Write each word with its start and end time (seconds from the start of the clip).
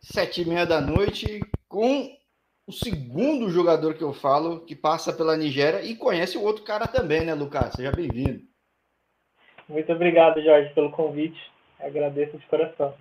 sete 0.00 0.42
e 0.42 0.44
meia 0.44 0.64
da 0.64 0.80
noite, 0.80 1.40
com 1.68 2.16
o 2.66 2.72
segundo 2.72 3.50
jogador 3.50 3.94
que 3.94 4.02
eu 4.02 4.12
falo, 4.12 4.60
que 4.60 4.76
passa 4.76 5.12
pela 5.12 5.36
Nigéria 5.36 5.82
e 5.82 5.96
conhece 5.96 6.36
o 6.36 6.42
outro 6.42 6.64
cara 6.64 6.86
também, 6.86 7.24
né, 7.24 7.34
Lucas? 7.34 7.72
Seja 7.72 7.90
bem-vindo. 7.90 8.42
Muito 9.68 9.92
obrigado, 9.92 10.42
Jorge, 10.42 10.72
pelo 10.74 10.90
convite. 10.90 11.38
Agradeço 11.80 12.38
de 12.38 12.46
coração. 12.46 12.94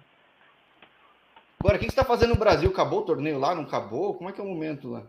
Agora, 1.60 1.76
o 1.76 1.80
que 1.80 1.86
você 1.86 1.92
está 1.92 2.04
fazendo 2.04 2.30
no 2.30 2.40
Brasil? 2.40 2.70
Acabou 2.70 3.00
o 3.00 3.06
torneio 3.06 3.40
lá? 3.40 3.56
Não 3.56 3.64
acabou? 3.64 4.14
Como 4.14 4.30
é 4.30 4.34
que 4.34 4.40
é 4.40 4.44
o 4.44 4.48
momento 4.48 4.90
lá? 4.90 5.04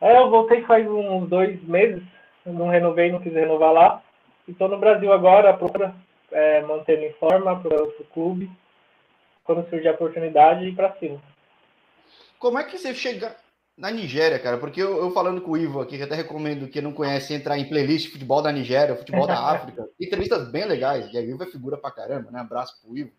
É, 0.00 0.18
eu 0.18 0.30
voltei 0.30 0.62
faz 0.64 0.86
uns 0.88 1.28
dois 1.28 1.62
meses. 1.62 2.02
Eu 2.44 2.52
não 2.52 2.68
renovei, 2.68 3.12
não 3.12 3.20
quis 3.20 3.32
renovar 3.32 3.72
lá. 3.72 4.02
Estou 4.48 4.68
no 4.68 4.78
Brasil 4.78 5.12
agora, 5.12 5.56
procura 5.56 5.94
é, 6.32 6.60
manter 6.62 6.98
em 6.98 7.12
forma 7.14 7.60
para 7.60 7.84
o 7.84 8.04
clube. 8.12 8.50
Quando 9.52 9.68
surgir 9.68 9.88
a 9.88 9.92
oportunidade, 9.92 10.64
ir 10.64 10.74
para 10.74 10.94
cima. 10.94 11.20
Como 12.38 12.58
é 12.58 12.64
que 12.64 12.78
você 12.78 12.94
chega 12.94 13.36
na 13.76 13.90
Nigéria, 13.90 14.38
cara? 14.38 14.56
Porque 14.56 14.80
eu, 14.80 14.96
eu, 14.96 15.10
falando 15.10 15.42
com 15.42 15.50
o 15.50 15.56
Ivo 15.58 15.78
aqui, 15.78 15.98
que 15.98 16.02
até 16.02 16.14
recomendo 16.14 16.68
que 16.68 16.80
não 16.80 16.94
conhece 16.94 17.34
entrar 17.34 17.58
em 17.58 17.68
playlist 17.68 18.10
futebol 18.10 18.40
da 18.40 18.50
Nigéria, 18.50 18.96
futebol 18.96 19.26
da 19.26 19.38
África. 19.52 19.86
Entrevistas 20.00 20.50
bem 20.50 20.64
legais. 20.64 21.12
E 21.12 21.18
a 21.18 21.20
Ivo 21.20 21.42
é 21.42 21.46
figura 21.46 21.76
pra 21.76 21.90
caramba, 21.90 22.30
né? 22.30 22.40
Abraço 22.40 22.80
pro 22.80 22.96
Ivo. 22.96 23.12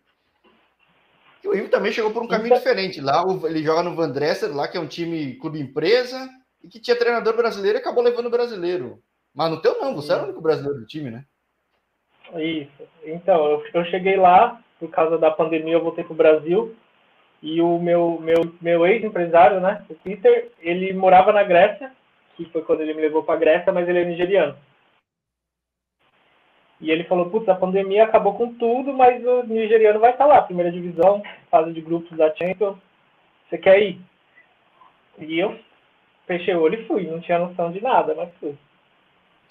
E 1.44 1.46
o 1.46 1.54
Ivo 1.54 1.68
também 1.68 1.92
chegou 1.92 2.10
por 2.10 2.22
um 2.22 2.26
caminho 2.26 2.56
diferente. 2.56 3.00
Lá 3.00 3.22
ele 3.44 3.62
joga 3.62 3.84
no 3.84 3.94
Van 3.94 4.10
Dresser, 4.10 4.52
lá 4.52 4.66
que 4.66 4.76
é 4.76 4.80
um 4.80 4.88
time 4.88 5.34
clube 5.34 5.60
empresa, 5.60 6.28
e 6.64 6.66
que 6.66 6.80
tinha 6.80 6.98
treinador 6.98 7.36
brasileiro 7.36 7.78
e 7.78 7.80
acabou 7.80 8.02
levando 8.02 8.26
o 8.26 8.30
brasileiro. 8.30 9.00
Mas 9.32 9.50
no 9.52 9.62
teu 9.62 9.78
não, 9.78 9.94
você 9.94 10.12
era 10.12 10.22
o 10.22 10.24
único 10.24 10.40
brasileiro 10.40 10.80
do 10.80 10.86
time, 10.86 11.12
né? 11.12 11.24
Isso. 12.36 12.88
Então, 13.04 13.44
eu, 13.44 13.62
eu 13.72 13.84
cheguei 13.84 14.16
lá, 14.16 14.63
por 14.84 14.90
causa 14.90 15.16
da 15.16 15.30
pandemia, 15.30 15.74
eu 15.74 15.82
voltei 15.82 16.04
pro 16.04 16.14
Brasil. 16.14 16.76
E 17.42 17.60
o 17.60 17.78
meu, 17.78 18.18
meu, 18.20 18.54
meu 18.60 18.86
ex-empresário, 18.86 19.60
né, 19.60 19.84
o 19.88 19.94
Peter, 19.94 20.50
ele 20.60 20.92
morava 20.92 21.32
na 21.32 21.42
Grécia, 21.42 21.92
que 22.36 22.44
foi 22.46 22.62
quando 22.62 22.80
ele 22.80 22.94
me 22.94 23.02
levou 23.02 23.22
para 23.22 23.34
a 23.34 23.38
Grécia, 23.38 23.72
mas 23.72 23.88
ele 23.88 24.00
é 24.00 24.04
nigeriano. 24.04 24.56
E 26.80 26.90
ele 26.90 27.04
falou, 27.04 27.30
putz, 27.30 27.48
a 27.48 27.54
pandemia 27.54 28.04
acabou 28.04 28.34
com 28.34 28.54
tudo, 28.54 28.92
mas 28.92 29.24
o 29.24 29.42
nigeriano 29.44 30.00
vai 30.00 30.12
estar 30.12 30.26
lá, 30.26 30.42
primeira 30.42 30.70
divisão, 30.70 31.22
fase 31.50 31.72
de 31.72 31.80
grupos 31.80 32.16
da 32.16 32.34
Champions. 32.34 32.76
Você 33.48 33.58
quer 33.58 33.80
ir? 33.80 34.00
E 35.18 35.38
eu 35.38 35.58
fechei 36.26 36.54
o 36.54 36.60
olho 36.60 36.80
e 36.80 36.86
fui, 36.86 37.06
não 37.06 37.20
tinha 37.20 37.38
noção 37.38 37.70
de 37.70 37.80
nada, 37.80 38.14
mas 38.14 38.30
fui. 38.40 38.56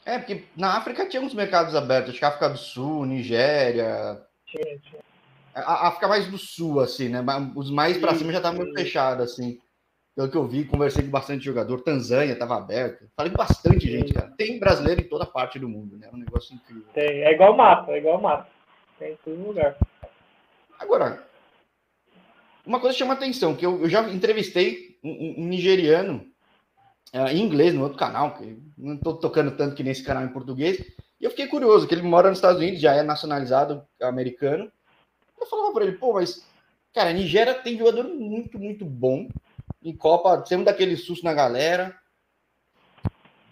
É, 0.05 0.17
porque 0.17 0.43
na 0.58 0.77
África 0.77 1.08
tinha 1.08 1.21
uns 1.21 1.33
mercados 1.33 1.75
abertos, 1.75 2.09
acho 2.09 2.19
que 2.19 2.25
África 2.25 2.49
do 2.49 2.58
Sul, 2.58 3.05
Nigéria. 3.05 4.19
Tinha, 4.47 4.80
tinha. 4.80 5.12
A 5.53 5.87
África 5.87 6.07
mais 6.07 6.27
do 6.27 6.37
sul, 6.37 6.79
assim, 6.79 7.09
né? 7.09 7.23
Os 7.55 7.69
mais 7.69 7.97
para 7.97 8.15
cima 8.15 8.31
já 8.31 8.39
estavam 8.39 8.59
muito 8.59 8.73
fechados, 8.73 9.31
assim. 9.31 9.59
Pelo 10.15 10.29
que 10.29 10.37
eu 10.37 10.47
vi, 10.47 10.63
conversei 10.63 11.03
com 11.03 11.09
bastante 11.09 11.43
jogador. 11.43 11.81
Tanzânia 11.81 12.33
estava 12.33 12.57
aberto. 12.57 13.05
Falei 13.15 13.31
com 13.31 13.37
bastante 13.37 13.89
gente, 13.89 14.13
cara. 14.13 14.31
Tem 14.37 14.59
brasileiro 14.59 15.01
em 15.01 15.07
toda 15.09 15.25
parte 15.25 15.57
do 15.57 15.67
mundo, 15.67 15.97
né? 15.97 16.07
É 16.11 16.15
um 16.15 16.19
negócio 16.19 16.55
incrível. 16.55 16.85
Tem. 16.93 17.23
É 17.23 17.31
igual 17.31 17.55
mata, 17.55 17.91
é 17.91 17.97
igual 17.97 18.21
mata. 18.21 18.47
Tem 18.99 19.13
em 19.13 19.17
todo 19.23 19.47
lugar. 19.47 19.75
Agora, 20.79 21.25
uma 22.65 22.79
coisa 22.79 22.97
chama 22.97 23.13
atenção, 23.13 23.55
que 23.55 23.65
eu, 23.65 23.81
eu 23.81 23.89
já 23.89 24.07
entrevistei 24.09 24.97
um, 25.03 25.35
um 25.39 25.47
nigeriano 25.47 26.25
uh, 27.13 27.27
em 27.27 27.41
inglês 27.41 27.73
no 27.73 27.83
outro 27.83 27.97
canal, 27.97 28.35
que 28.35 28.57
não 28.77 28.95
estou 28.95 29.17
tocando 29.17 29.51
tanto 29.51 29.75
que 29.75 29.83
nesse 29.83 30.03
canal 30.03 30.23
em 30.23 30.33
português. 30.33 30.79
E 31.19 31.23
eu 31.25 31.29
fiquei 31.29 31.47
curioso, 31.47 31.87
que 31.87 31.93
ele 31.93 32.01
mora 32.01 32.29
nos 32.29 32.37
Estados 32.37 32.59
Unidos, 32.59 32.79
já 32.79 32.93
é 32.93 33.01
nacionalizado 33.01 33.83
americano. 34.01 34.71
Eu 35.44 35.47
falava 35.47 35.73
para 35.73 35.83
ele, 35.83 35.97
pô, 35.97 36.13
mas, 36.13 36.45
cara, 36.94 37.09
a 37.09 37.13
Nigéria 37.13 37.53
tem 37.53 37.77
jogador 37.77 38.05
muito, 38.05 38.58
muito 38.58 38.86
bom. 38.86 39.27
Em 39.83 39.94
Copa, 39.94 40.45
sempre 40.45 40.66
daquele 40.66 40.95
susto 40.95 41.25
na 41.25 41.33
galera. 41.33 41.94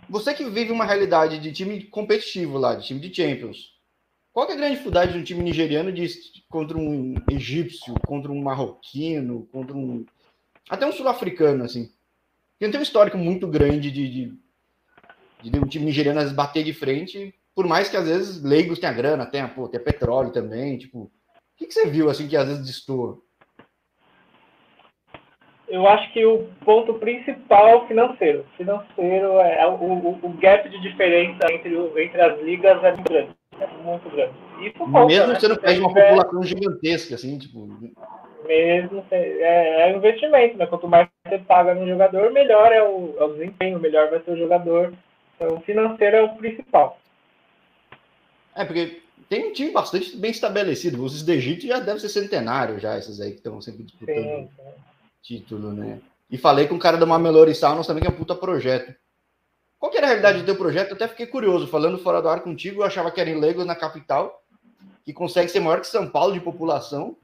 Você 0.10 0.34
que 0.34 0.46
vive 0.50 0.72
uma 0.72 0.86
realidade 0.86 1.38
de 1.38 1.52
time 1.52 1.84
competitivo 1.84 2.58
lá, 2.58 2.76
de 2.76 2.88
time 2.88 3.00
de 3.02 3.14
Champions. 3.14 3.76
Qual 4.32 4.48
é 4.50 4.54
a 4.54 4.56
grande 4.56 4.72
dificuldade 4.72 5.12
de 5.12 5.20
um 5.20 5.24
time 5.24 5.44
nigeriano 5.44 5.92
de, 5.92 6.08
contra 6.50 6.78
um 6.78 7.16
egípcio, 7.30 7.94
contra 8.08 8.32
um 8.32 8.42
marroquino, 8.42 9.46
contra 9.52 9.76
um. 9.76 10.06
Até 10.70 10.86
um 10.86 10.94
sul-africano, 10.94 11.66
assim? 11.66 11.92
Porque 12.52 12.66
não 12.68 12.72
tem 12.72 12.80
um 12.80 12.84
histórico 12.84 13.18
muito 13.18 13.46
grande 13.48 13.92
de, 13.92 14.10
de, 14.10 15.50
de, 15.50 15.60
um 15.60 15.68
time 15.68 15.84
nigeriano 15.84 16.22
às 16.22 16.32
bater 16.32 16.64
de 16.64 16.72
frente, 16.72 17.36
por 17.54 17.68
mais 17.68 17.90
que 17.90 17.98
às 17.98 18.08
vezes 18.08 18.42
leigos 18.42 18.80
tenha 18.80 18.94
grana, 18.94 19.26
tenha, 19.26 19.50
pô, 19.50 19.68
tenha 19.68 19.84
petróleo 19.84 20.32
também, 20.32 20.78
tipo 20.78 21.12
que, 21.62 21.68
que 21.68 21.74
você 21.74 21.88
viu 21.88 22.10
assim 22.10 22.28
que 22.28 22.36
às 22.36 22.48
vezes 22.48 22.66
destoa? 22.66 23.20
Eu 25.68 25.88
acho 25.88 26.12
que 26.12 26.26
o 26.26 26.50
ponto 26.66 26.96
principal 26.96 27.68
é 27.68 27.76
o 27.76 27.88
financeiro. 27.88 28.46
Financeiro 28.58 29.40
é 29.40 29.66
o, 29.66 29.76
o, 29.76 30.20
o 30.22 30.30
gap 30.34 30.68
de 30.68 30.82
diferença 30.82 31.40
entre, 31.50 31.74
entre 32.04 32.22
as 32.22 32.42
ligas 32.42 32.84
é 32.84 32.92
muito 32.92 33.10
grande. 33.10 33.32
É 33.60 33.68
muito 33.84 34.10
grande. 34.10 34.34
Isso 34.60 34.86
Mesmo 34.88 35.28
né? 35.28 35.40
você 35.40 35.48
não 35.48 35.56
perde 35.56 35.80
uma 35.80 35.94
população 35.94 36.44
gigantesca, 36.44 37.16
assim, 37.16 37.38
tipo. 37.38 37.68
Mesmo 38.46 39.06
é, 39.12 39.84
é 39.84 39.96
investimento, 39.96 40.58
né? 40.58 40.66
Quanto 40.66 40.88
mais 40.88 41.08
você 41.26 41.38
paga 41.38 41.74
no 41.74 41.88
jogador, 41.88 42.32
melhor 42.32 42.72
é 42.72 42.84
o, 42.84 43.16
é 43.18 43.24
o 43.24 43.34
desempenho, 43.34 43.80
melhor 43.80 44.10
vai 44.10 44.20
ser 44.22 44.32
o 44.32 44.38
jogador. 44.38 44.94
Então, 45.36 45.58
o 45.58 45.62
financeiro 45.62 46.18
é 46.18 46.22
o 46.24 46.36
principal. 46.36 47.00
É, 48.56 48.66
porque 48.66 49.02
tem 49.30 49.50
um 49.50 49.54
time 49.54 49.72
bastante 49.72 50.16
bem 50.16 50.32
estabelecido. 50.32 51.04
Os 51.04 51.22
do 51.24 51.32
Egito 51.32 51.68
já 51.68 51.80
devem 51.80 52.00
ser 52.00 52.10
centenário, 52.10 52.80
já, 52.80 52.98
esses 52.98 53.20
aí 53.20 53.32
que 53.32 53.38
estão 53.38 53.62
sempre 53.62 53.84
disputando 53.84 54.16
sim, 54.16 54.50
sim. 54.56 54.72
título, 55.22 55.72
né? 55.74 56.00
E 56.30 56.38
falei 56.38 56.68
com 56.68 56.76
o 56.76 56.80
cara 56.80 56.98
da 56.98 57.06
Mamelori 57.06 57.54
Saunas 57.54 57.86
também, 57.86 58.02
que 58.02 58.08
é 58.08 58.12
um 58.12 58.18
puta 58.18 58.34
projeto. 58.34 58.96
Qual 59.78 59.92
que 59.92 59.98
era 59.98 60.08
a 60.08 60.10
realidade 60.10 60.40
do 60.40 60.46
teu 60.46 60.56
projeto? 60.56 60.92
Eu 60.92 60.96
até 60.96 61.08
fiquei 61.08 61.26
curioso. 61.26 61.68
Falando 61.68 61.98
fora 61.98 62.22
do 62.22 62.30
ar 62.30 62.42
contigo, 62.42 62.82
eu 62.82 62.86
achava 62.86 63.12
que 63.12 63.20
era 63.20 63.30
em 63.30 63.40
Lagos, 63.40 63.66
na 63.66 63.76
capital, 63.76 64.42
que 65.04 65.12
consegue 65.12 65.50
ser 65.50 65.60
maior 65.60 65.82
que 65.82 65.88
São 65.88 66.08
Paulo 66.08 66.34
de 66.34 66.40
população. 66.40 67.18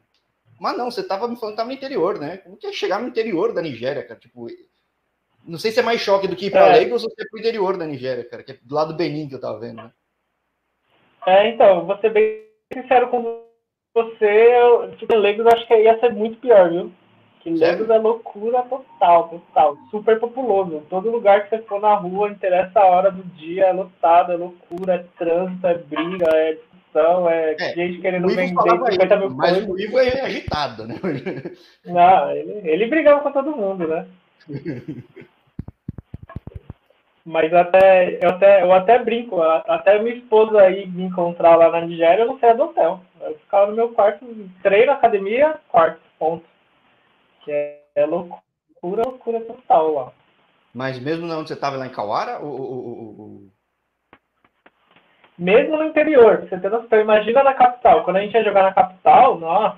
Mas 0.60 0.76
não, 0.76 0.90
você 0.92 1.02
estava 1.02 1.28
me 1.28 1.36
falando 1.36 1.54
que 1.54 1.62
estava 1.62 1.70
no 1.70 1.76
interior, 1.76 2.20
né? 2.20 2.38
Como 2.38 2.58
que 2.58 2.68
é 2.68 2.74
chegar 2.74 3.00
no 3.00 3.08
interior 3.08 3.54
da 3.54 3.62
Nigéria, 3.62 4.04
cara? 4.04 4.20
Tipo, 4.20 4.48
não 5.46 5.60
sei 5.60 5.72
se 5.72 5.80
é 5.80 5.84
mais 5.84 6.02
choque 6.02 6.28
do 6.28 6.36
que 6.36 6.48
ir 6.48 6.52
para 6.52 6.76
é. 6.76 6.84
Lagos 6.84 7.04
ou 7.04 7.10
se 7.10 7.22
é 7.22 7.26
pro 7.30 7.40
interior 7.40 7.78
da 7.78 7.86
Nigéria, 7.86 8.28
cara, 8.28 8.44
que 8.44 8.52
é 8.52 8.60
do 8.62 8.76
lado 8.76 8.92
do 8.92 8.98
Benin 8.98 9.30
que 9.30 9.36
eu 9.36 9.40
tava 9.40 9.60
vendo, 9.60 9.78
né? 9.78 9.92
É, 11.28 11.50
então, 11.50 11.86
vou 11.86 11.98
ser 11.98 12.10
bem 12.12 12.42
sincero 12.74 13.10
com 13.10 13.42
você, 13.94 14.50
tipo, 14.98 15.14
Legos 15.14 15.46
acho 15.46 15.68
que 15.68 15.76
ia 15.76 16.00
ser 16.00 16.14
muito 16.14 16.40
pior, 16.40 16.70
viu? 16.70 16.90
Que 17.42 17.50
Legos 17.50 17.90
é 17.90 17.98
loucura 17.98 18.62
total, 18.64 19.28
total. 19.28 19.78
Super 19.92 20.22
populoso. 20.22 20.84
Todo 20.90 21.12
lugar 21.12 21.44
que 21.44 21.50
você 21.50 21.62
for 21.64 21.82
na 21.82 21.96
rua, 21.96 22.30
interessa 22.30 22.80
a 22.80 22.86
hora 22.86 23.12
do 23.12 23.24
dia, 23.36 23.66
é 23.66 23.74
lotado, 23.74 24.32
é 24.32 24.38
loucura, 24.38 24.96
é 24.96 25.06
trânsito, 25.18 25.68
é 25.68 25.74
briga, 25.74 26.28
é 26.34 26.54
discussão, 26.54 27.30
é, 27.30 27.56
é 27.60 27.74
gente 27.74 28.00
querendo 28.00 28.30
vender 28.30 28.48
50 28.48 29.18
mil 29.18 29.30
Mas 29.32 29.52
coisas. 29.52 29.70
o 29.70 29.80
Ivo 29.80 30.00
é 30.00 30.22
agitado, 30.22 30.88
né? 30.88 30.96
Não, 31.86 32.32
ele, 32.32 32.62
ele 32.64 32.88
brigava 32.88 33.20
com 33.20 33.32
todo 33.34 33.52
mundo, 33.52 33.86
né? 33.86 34.08
Mas 37.28 37.54
até 37.54 38.18
eu, 38.24 38.30
até 38.30 38.64
eu 38.64 38.72
até 38.72 39.00
brinco, 39.00 39.42
até 39.42 40.00
minha 40.00 40.16
esposa 40.16 40.62
aí 40.62 40.88
me 40.88 41.04
encontrar 41.04 41.58
lá 41.58 41.70
na 41.70 41.82
Nigéria, 41.82 42.24
eu 42.24 42.28
não 42.28 42.40
saía 42.40 42.56
do 42.56 42.64
hotel. 42.64 43.02
Eu 43.20 43.38
ficava 43.40 43.70
no 43.70 43.76
meu 43.76 43.90
quarto, 43.90 44.26
treino, 44.64 44.94
academia, 44.94 45.60
quarto, 45.68 46.00
ponto. 46.18 46.46
Que 47.42 47.52
é, 47.52 47.82
é 47.96 48.06
loucura, 48.06 49.04
loucura 49.04 49.42
total 49.42 49.94
lá. 49.94 50.14
Mas 50.74 51.04
mesmo 51.04 51.26
onde 51.26 51.50
você 51.50 51.54
estava 51.54 51.76
lá 51.76 51.86
em 51.86 51.92
Kawara? 51.92 52.40
Ou, 52.40 52.62
ou, 52.62 53.20
ou, 53.20 53.42
Mesmo 55.38 55.76
no 55.76 55.84
interior, 55.84 56.48
você 56.48 56.58
tem 56.58 56.70
noção. 56.70 56.98
Imagina 56.98 57.44
na 57.44 57.54
capital. 57.54 58.06
Quando 58.06 58.18
a 58.18 58.22
gente 58.22 58.36
ia 58.36 58.44
jogar 58.46 58.64
na 58.64 58.74
capital, 58.74 59.38
nossa, 59.38 59.78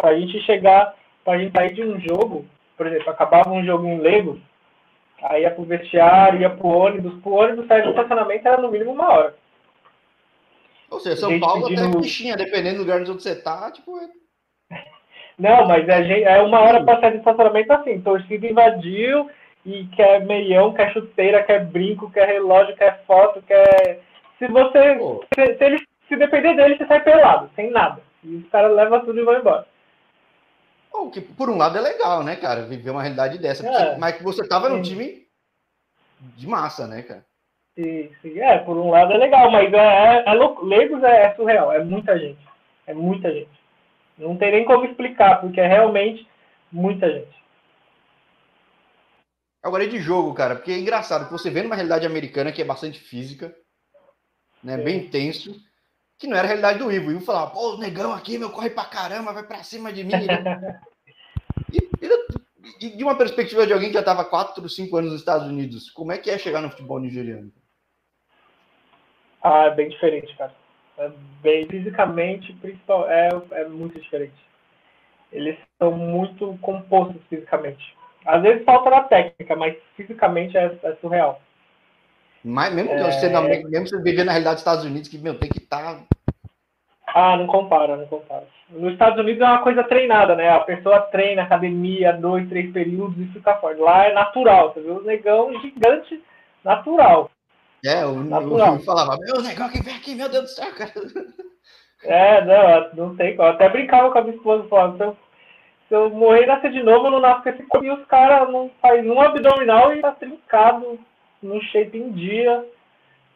pra 0.00 0.14
gente 0.14 0.40
chegar, 0.42 0.94
pra 1.24 1.36
gente 1.36 1.50
sair 1.50 1.74
de 1.74 1.82
um 1.82 1.98
jogo, 1.98 2.46
por 2.76 2.86
exemplo, 2.86 3.10
acabava 3.10 3.50
um 3.50 3.64
jogo 3.64 3.88
em 3.88 3.98
Lagos, 3.98 4.38
Aí 5.22 5.42
ia 5.42 5.50
pro 5.50 5.64
vestiário, 5.64 6.40
ia 6.40 6.50
pro 6.50 6.68
ônibus. 6.68 7.20
Pro 7.22 7.32
ônibus 7.32 7.66
sair 7.66 7.82
do 7.82 7.90
estacionamento 7.90 8.46
era 8.46 8.60
no 8.60 8.70
mínimo 8.70 8.92
uma 8.92 9.08
hora. 9.08 9.34
Ou 10.90 11.00
seja, 11.00 11.16
São 11.16 11.40
Paulo 11.40 11.68
pedindo... 11.68 11.88
até 11.88 12.02
fichinha, 12.02 12.36
dependendo 12.36 12.76
do 12.76 12.82
lugar 12.82 13.00
onde 13.00 13.10
você 13.10 13.34
tá, 13.34 13.70
tipo. 13.70 13.98
É 13.98 14.08
Não, 15.38 15.66
mas 15.66 15.88
é, 15.88 16.22
é 16.22 16.42
uma 16.42 16.60
hora 16.60 16.82
pra 16.84 17.00
sair 17.00 17.12
do 17.12 17.18
estacionamento 17.18 17.72
assim, 17.72 18.00
torcida 18.00 18.46
invadiu 18.46 19.28
e 19.64 19.84
quer 19.96 20.24
meião, 20.24 20.72
quer 20.72 20.92
chuteira, 20.92 21.42
quer 21.42 21.64
brinco, 21.66 22.10
quer 22.10 22.28
relógio, 22.28 22.76
quer 22.76 23.02
foto, 23.04 23.42
quer. 23.42 24.00
Se 24.38 24.46
você. 24.46 24.96
Se, 25.34 25.54
se, 25.56 25.64
ele, 25.64 25.78
se 26.08 26.16
depender 26.16 26.54
dele, 26.54 26.76
você 26.76 26.86
sai 26.86 27.02
pelado, 27.02 27.50
sem 27.56 27.70
nada. 27.70 28.00
E 28.22 28.36
os 28.36 28.48
caras 28.48 28.74
levam 28.74 29.04
tudo 29.04 29.18
e 29.18 29.24
vão 29.24 29.38
embora. 29.38 29.66
Que, 31.12 31.20
por 31.20 31.48
um 31.48 31.56
lado, 31.56 31.78
é 31.78 31.80
legal, 31.80 32.22
né, 32.22 32.36
cara? 32.36 32.62
Viver 32.62 32.90
uma 32.90 33.02
realidade 33.02 33.38
dessa. 33.38 33.66
É. 33.66 33.96
Mas 33.98 34.16
que 34.16 34.24
você 34.24 34.46
tava 34.46 34.68
num 34.68 34.82
time 34.82 35.26
de 36.36 36.46
massa, 36.46 36.86
né, 36.86 37.02
cara? 37.02 37.24
Sim, 37.74 38.10
sim. 38.22 38.40
É, 38.40 38.58
por 38.58 38.76
um 38.76 38.90
lado 38.90 39.12
é 39.12 39.18
legal, 39.18 39.50
mas 39.50 39.72
é, 39.72 39.76
é, 39.76 40.24
é 40.26 40.32
louco. 40.34 40.64
Legos 40.64 41.02
é, 41.02 41.24
é, 41.24 41.34
surreal, 41.34 41.72
é 41.72 41.84
muita 41.84 42.18
gente. 42.18 42.40
É 42.86 42.94
muita 42.94 43.30
gente. 43.32 43.50
Não 44.16 44.36
tem 44.36 44.50
nem 44.50 44.64
como 44.64 44.86
explicar, 44.86 45.40
porque 45.40 45.60
é 45.60 45.66
realmente 45.66 46.26
muita 46.72 47.10
gente. 47.10 47.36
Agora 49.62 49.84
é 49.84 49.88
de 49.88 49.98
jogo, 49.98 50.32
cara, 50.32 50.54
porque 50.54 50.70
é 50.70 50.78
engraçado 50.78 51.26
que 51.26 51.32
você 51.32 51.50
vê 51.50 51.62
numa 51.62 51.74
realidade 51.74 52.06
americana 52.06 52.52
que 52.52 52.62
é 52.62 52.64
bastante 52.64 53.00
física, 53.00 53.54
né, 54.62 54.76
bem 54.76 55.08
tenso, 55.08 55.60
que 56.18 56.26
não 56.26 56.36
era 56.36 56.44
a 56.44 56.48
realidade 56.48 56.78
do 56.78 56.90
Ivo. 56.90 57.08
O 57.08 57.12
Ivo 57.12 57.20
falava, 57.24 57.50
pô, 57.50 57.74
o 57.74 57.78
negão 57.78 58.12
aqui, 58.12 58.38
meu, 58.38 58.50
corre 58.50 58.70
pra 58.70 58.84
caramba, 58.84 59.32
vai 59.32 59.42
pra 59.42 59.62
cima 59.62 59.92
de 59.92 60.04
mim. 60.04 60.12
e, 61.72 62.86
e, 62.86 62.96
de 62.96 63.04
uma 63.04 63.16
perspectiva 63.16 63.66
de 63.66 63.72
alguém 63.72 63.88
que 63.88 63.94
já 63.94 64.00
estava 64.00 64.24
4, 64.24 64.66
5 64.68 64.96
anos 64.96 65.12
nos 65.12 65.20
Estados 65.20 65.46
Unidos, 65.46 65.90
como 65.90 66.12
é 66.12 66.18
que 66.18 66.30
é 66.30 66.38
chegar 66.38 66.60
no 66.60 66.70
futebol 66.70 66.98
nigeriano? 66.98 67.52
Ah, 69.42 69.64
é 69.64 69.74
bem 69.74 69.88
diferente, 69.88 70.34
cara. 70.36 70.54
É 70.98 71.10
bem 71.42 71.68
fisicamente, 71.68 72.52
principal, 72.54 73.08
é, 73.08 73.28
é 73.52 73.68
muito 73.68 74.00
diferente. 74.00 74.34
Eles 75.30 75.58
são 75.78 75.92
muito 75.92 76.56
compostos 76.62 77.20
fisicamente. 77.28 77.94
Às 78.24 78.42
vezes 78.42 78.64
falta 78.64 78.90
na 78.90 79.02
técnica, 79.02 79.54
mas 79.54 79.76
fisicamente 79.94 80.56
é, 80.56 80.78
é 80.82 80.96
surreal. 80.96 81.40
Mas 82.48 82.72
mesmo, 82.72 82.92
é... 82.92 83.02
você, 83.02 83.28
mesmo 83.28 83.88
você 83.88 84.00
viver 84.00 84.22
na 84.22 84.30
realidade 84.30 84.54
dos 84.54 84.60
Estados 84.60 84.84
Unidos, 84.84 85.08
que 85.08 85.18
meu, 85.18 85.36
tem 85.36 85.50
que 85.50 85.58
estar. 85.58 85.96
Tá... 85.96 86.02
Ah, 87.08 87.36
não 87.36 87.48
compara, 87.48 87.96
não 87.96 88.06
compara. 88.06 88.44
Nos 88.70 88.92
Estados 88.92 89.18
Unidos 89.18 89.40
é 89.42 89.44
uma 89.44 89.62
coisa 89.62 89.82
treinada, 89.82 90.36
né? 90.36 90.48
A 90.50 90.60
pessoa 90.60 91.00
treina 91.00 91.42
academia, 91.42 92.12
dois, 92.12 92.48
três 92.48 92.72
períodos 92.72 93.18
e 93.18 93.32
fica 93.32 93.56
forte. 93.56 93.80
Lá 93.80 94.06
é 94.06 94.12
natural, 94.12 94.72
você 94.72 94.80
vê 94.80 94.90
o 94.90 95.02
negão 95.02 95.60
gigante 95.60 96.22
natural. 96.62 97.30
É, 97.84 98.06
o, 98.06 98.14
natural. 98.22 98.76
o 98.76 98.84
falava, 98.84 99.16
meu 99.18 99.42
negão 99.42 99.68
que 99.68 99.82
vem 99.82 99.96
aqui, 99.96 100.14
meu 100.14 100.28
Deus 100.28 100.44
do 100.44 100.50
céu, 100.50 100.72
cara. 100.72 100.92
É, 102.04 102.44
não, 102.44 103.08
não 103.08 103.16
tem 103.16 103.36
como. 103.36 103.48
Até 103.48 103.68
brincava 103.68 104.12
com 104.12 104.18
a 104.18 104.22
minha 104.22 104.36
esposa, 104.36 104.68
falando, 104.68 104.96
se 104.98 105.02
eu, 105.02 105.16
se 105.88 105.94
eu 105.94 106.10
morrer 106.10 106.44
e 106.44 106.46
nascer 106.46 106.70
de 106.70 106.82
novo, 106.82 107.06
eu 107.06 107.10
não 107.10 107.20
nasço 107.20 107.42
com 107.42 107.48
esse 107.48 107.62
corpo. 107.64 107.86
E 107.86 107.90
os 107.90 108.06
caras 108.06 108.48
não 108.52 108.70
fazem 108.80 109.10
um 109.10 109.20
abdominal 109.20 109.92
e 109.92 110.00
tá 110.00 110.12
trincado, 110.12 110.98
no 111.46 111.60
shape 111.62 111.96
em 111.96 112.10
dia. 112.12 112.64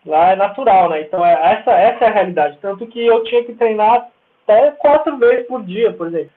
Lá 0.04 0.32
é 0.32 0.36
natural, 0.36 0.90
né? 0.90 1.02
Então, 1.02 1.24
é, 1.24 1.32
essa, 1.52 1.72
essa 1.72 2.04
é 2.04 2.08
a 2.08 2.12
realidade. 2.12 2.58
Tanto 2.60 2.86
que 2.86 3.04
eu 3.04 3.22
tinha 3.24 3.44
que 3.44 3.54
treinar 3.54 4.08
até 4.44 4.70
quatro 4.72 5.16
vezes 5.18 5.46
por 5.46 5.62
dia, 5.64 5.92
por 5.92 6.08
exemplo. 6.08 6.30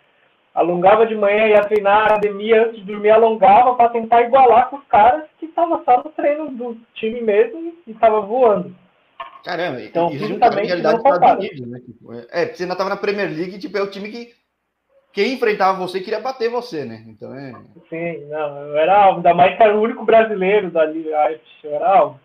Alongava 0.53 1.07
de 1.07 1.15
manhã, 1.15 1.47
ia 1.47 1.61
treinar 1.61 2.05
academia 2.05 2.63
antes 2.63 2.75
de 2.75 2.85
dormir, 2.85 3.09
alongava 3.09 3.73
para 3.73 3.89
tentar 3.89 4.21
igualar 4.21 4.69
com 4.69 4.77
os 4.77 4.85
caras 4.85 5.23
que 5.39 5.47
estavam 5.47 5.83
só 5.83 5.97
no 5.97 6.11
treino 6.11 6.49
do 6.49 6.77
time 6.93 7.21
mesmo 7.21 7.73
e 7.87 7.91
estava 7.91 8.21
voando. 8.21 8.75
Caramba, 9.43 9.81
então, 9.81 10.09
isso 10.11 10.27
justamente 10.27 10.67
realidade 10.67 10.97
dos 10.97 11.05
Estados 11.05 11.45
Unidos, 11.45 11.67
né? 11.67 11.79
Tipo, 11.79 12.13
é, 12.31 12.45
você 12.45 12.63
ainda 12.63 12.73
estava 12.73 12.89
na 12.89 12.97
Premier 12.97 13.29
League, 13.29 13.59
tipo, 13.59 13.77
é 13.77 13.81
o 13.81 13.89
time 13.89 14.09
que 14.09 14.31
quem 15.13 15.33
enfrentava 15.33 15.77
você 15.77 16.01
queria 16.01 16.19
bater 16.19 16.49
você, 16.49 16.83
né? 16.83 17.05
Então 17.07 17.33
é. 17.33 17.53
Sim, 17.87 18.25
não, 18.25 18.57
eu 18.67 18.77
era 18.77 19.05
alvo, 19.05 19.17
ainda 19.17 19.33
mais 19.33 19.55
que 19.55 19.63
era 19.63 19.77
o 19.77 19.81
único 19.81 20.03
brasileiro 20.03 20.71
da 20.71 20.83
Liga, 20.85 21.39
eu 21.63 21.75
era 21.75 21.97
alvo. 21.99 22.19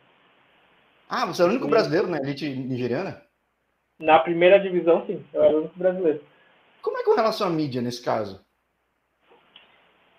Ah, 1.08 1.26
você 1.26 1.42
era 1.42 1.48
o 1.48 1.52
único 1.52 1.66
sim. 1.66 1.70
brasileiro 1.70 2.08
na 2.08 2.16
elite 2.16 2.48
nigeriana? 2.48 3.22
Na 4.00 4.18
primeira 4.18 4.58
divisão, 4.58 5.04
sim, 5.06 5.22
eu 5.34 5.42
era 5.42 5.54
o 5.54 5.58
único 5.60 5.78
brasileiro. 5.78 6.22
Como 6.80 6.98
é 6.98 7.04
com 7.04 7.14
relação 7.14 7.48
à 7.48 7.50
mídia 7.50 7.82
nesse 7.82 8.02
caso? 8.02 8.42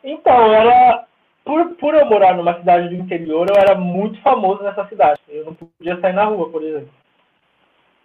Então, 0.04 0.54
era. 0.54 1.06
Por, 1.44 1.76
por 1.76 1.96
eu 1.96 2.06
morar 2.06 2.36
numa 2.36 2.60
cidade 2.60 2.90
do 2.90 2.96
interior, 2.96 3.48
eu 3.50 3.56
era 3.56 3.74
muito 3.74 4.22
famoso 4.22 4.62
nessa 4.62 4.86
cidade. 4.88 5.20
Eu 5.28 5.46
não 5.46 5.56
podia 5.56 6.00
sair 6.00 6.14
na 6.14 6.26
rua, 6.26 6.50
por 6.52 6.62
exemplo. 6.62 6.90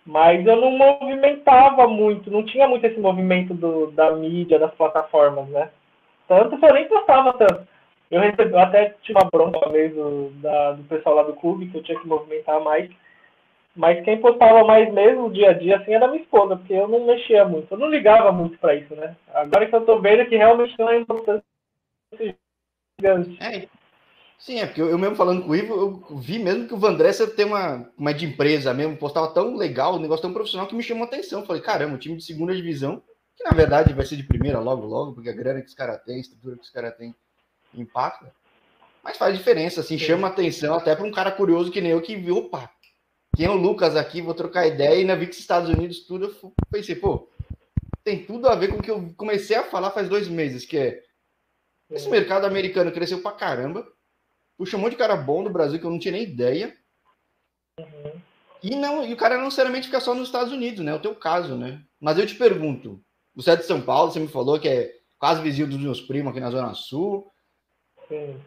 Mas 0.06 0.46
eu 0.46 0.56
não 0.56 0.70
movimentava 0.72 1.88
muito, 1.88 2.30
não 2.30 2.44
tinha 2.44 2.68
muito 2.68 2.84
esse 2.84 3.00
movimento 3.00 3.54
do, 3.54 3.90
da 3.92 4.10
mídia, 4.12 4.58
das 4.58 4.74
plataformas, 4.74 5.48
né? 5.48 5.70
Tanto 6.28 6.58
que 6.58 6.64
eu 6.64 6.74
nem 6.74 6.86
postava 6.88 7.32
tanto. 7.32 7.66
Eu, 8.10 8.20
recebi, 8.20 8.52
eu 8.52 8.58
até 8.58 8.94
tinha 9.02 9.16
uma 9.18 9.30
bronca 9.30 9.58
uma 9.58 9.72
vez 9.72 9.94
do, 9.94 10.30
da, 10.42 10.72
do 10.72 10.84
pessoal 10.84 11.16
lá 11.16 11.22
do 11.22 11.34
clube, 11.34 11.68
que 11.68 11.78
eu 11.78 11.82
tinha 11.82 11.98
que 11.98 12.06
movimentar 12.06 12.60
mais. 12.60 12.90
Mas 13.74 14.04
quem 14.04 14.20
postava 14.20 14.62
mais 14.62 14.92
mesmo, 14.92 15.32
dia 15.32 15.50
a 15.50 15.52
dia, 15.52 15.76
assim, 15.76 15.94
era 15.94 16.06
minha 16.06 16.22
esposa, 16.22 16.56
porque 16.56 16.74
eu 16.74 16.86
não 16.86 17.06
mexia 17.06 17.44
muito. 17.44 17.72
Eu 17.72 17.78
não 17.78 17.88
ligava 17.88 18.30
muito 18.30 18.56
para 18.58 18.74
isso, 18.74 18.94
né? 18.94 19.16
Agora 19.32 19.66
que 19.66 19.74
eu 19.74 19.80
tô 19.84 19.98
vendo 19.98 20.26
que 20.26 20.36
realmente 20.36 20.76
tem 20.76 20.86
uma 20.86 20.96
importância 20.96 21.42
gigante. 23.00 23.36
É, 23.42 23.66
sim, 24.38 24.58
é 24.60 24.66
porque 24.66 24.80
eu, 24.80 24.88
eu, 24.88 24.98
mesmo 24.98 25.16
falando 25.16 25.42
com 25.42 25.50
o 25.50 25.56
Ivo, 25.56 25.74
eu 25.74 26.18
vi 26.18 26.38
mesmo 26.38 26.66
que 26.68 26.74
o 26.74 26.78
Vandressa 26.78 27.26
tem 27.26 27.46
uma, 27.46 27.90
uma 27.96 28.12
de 28.12 28.26
empresa 28.26 28.74
mesmo, 28.74 28.96
postava 28.96 29.32
tão 29.32 29.56
legal, 29.56 29.96
um 29.96 30.00
negócio 30.00 30.22
tão 30.22 30.32
profissional 30.32 30.66
que 30.66 30.74
me 30.74 30.82
chamou 30.82 31.04
a 31.04 31.06
atenção. 31.06 31.44
Falei, 31.44 31.62
caramba, 31.62 31.94
um 31.94 31.98
time 31.98 32.16
de 32.16 32.24
segunda 32.24 32.54
divisão, 32.54 33.02
que 33.36 33.44
na 33.44 33.50
verdade 33.50 33.92
vai 33.92 34.04
ser 34.06 34.16
de 34.16 34.22
primeira 34.22 34.58
logo, 34.60 34.86
logo, 34.86 35.14
porque 35.14 35.30
a 35.30 35.34
grana 35.34 35.60
que 35.60 35.68
os 35.68 35.74
caras 35.74 36.02
têm, 36.04 36.16
a 36.16 36.20
estrutura 36.20 36.56
que 36.56 36.62
os 36.62 36.70
caras 36.70 36.96
têm 36.96 37.14
impacta. 37.74 38.32
Mas 39.02 39.16
faz 39.16 39.36
diferença, 39.36 39.80
assim, 39.80 39.98
sim. 39.98 40.04
chama 40.04 40.28
atenção 40.28 40.74
até 40.74 40.94
para 40.94 41.04
um 41.04 41.12
cara 41.12 41.30
curioso 41.30 41.70
que 41.70 41.80
nem 41.80 41.92
eu 41.92 42.00
que 42.00 42.16
viu, 42.16 42.36
opa, 42.36 42.70
quem 43.36 43.46
é 43.46 43.50
o 43.50 43.54
Lucas 43.54 43.96
aqui, 43.96 44.22
vou 44.22 44.32
trocar 44.32 44.66
ideia, 44.66 44.94
e 44.94 45.00
ainda 45.00 45.16
vi 45.16 45.26
que 45.26 45.32
os 45.32 45.38
Estados 45.38 45.68
Unidos 45.68 46.06
tudo, 46.06 46.26
eu 46.26 46.52
pensei, 46.70 46.94
pô, 46.94 47.28
tem 48.02 48.24
tudo 48.24 48.48
a 48.48 48.54
ver 48.54 48.68
com 48.68 48.78
o 48.78 48.82
que 48.82 48.90
eu 48.90 49.12
comecei 49.16 49.56
a 49.56 49.64
falar 49.64 49.90
faz 49.90 50.08
dois 50.08 50.28
meses, 50.28 50.64
que 50.64 50.78
é 50.78 51.02
esse 51.90 52.08
mercado 52.08 52.44
americano 52.46 52.92
cresceu 52.92 53.20
pra 53.20 53.32
caramba, 53.32 53.86
puxa 54.56 54.76
um 54.76 54.80
monte 54.80 54.92
de 54.92 54.98
cara 54.98 55.16
bom 55.16 55.42
do 55.42 55.50
Brasil 55.50 55.78
que 55.78 55.86
eu 55.86 55.90
não 55.90 55.98
tinha 55.98 56.12
nem 56.12 56.22
ideia, 56.22 56.74
uhum. 57.78 58.20
e, 58.62 58.74
não, 58.74 59.04
e 59.04 59.12
o 59.12 59.16
cara 59.16 59.36
não 59.36 59.44
necessariamente 59.44 59.86
fica 59.86 60.00
só 60.00 60.14
nos 60.14 60.28
Estados 60.28 60.52
Unidos, 60.52 60.84
né, 60.84 60.92
é 60.92 60.94
o 60.94 61.02
teu 61.02 61.14
caso, 61.14 61.56
né, 61.56 61.82
mas 62.00 62.18
eu 62.18 62.26
te 62.26 62.34
pergunto, 62.34 63.00
você 63.34 63.50
é 63.50 63.56
de 63.56 63.64
São 63.64 63.80
Paulo, 63.80 64.10
você 64.10 64.20
me 64.20 64.28
falou 64.28 64.58
que 64.58 64.68
é 64.68 64.92
quase 65.18 65.42
vizinho 65.42 65.68
dos 65.68 65.78
meus 65.78 66.00
primos 66.00 66.30
aqui 66.30 66.40
na 66.40 66.50
Zona 66.50 66.74
Sul, 66.74 67.30
Sim. 68.08 68.40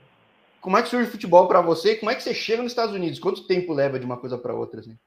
Como 0.61 0.77
é 0.77 0.81
que 0.81 0.89
surge 0.89 1.07
o 1.07 1.11
futebol 1.11 1.47
para 1.47 1.61
você? 1.61 1.95
Como 1.95 2.11
é 2.11 2.15
que 2.15 2.23
você 2.23 2.33
chega 2.33 2.61
nos 2.61 2.71
Estados 2.71 2.93
Unidos? 2.93 3.19
Quanto 3.19 3.47
tempo 3.47 3.73
leva 3.73 3.99
de 3.99 4.05
uma 4.05 4.17
coisa 4.17 4.37
para 4.37 4.53
outra? 4.53 4.79
Assim? 4.79 4.97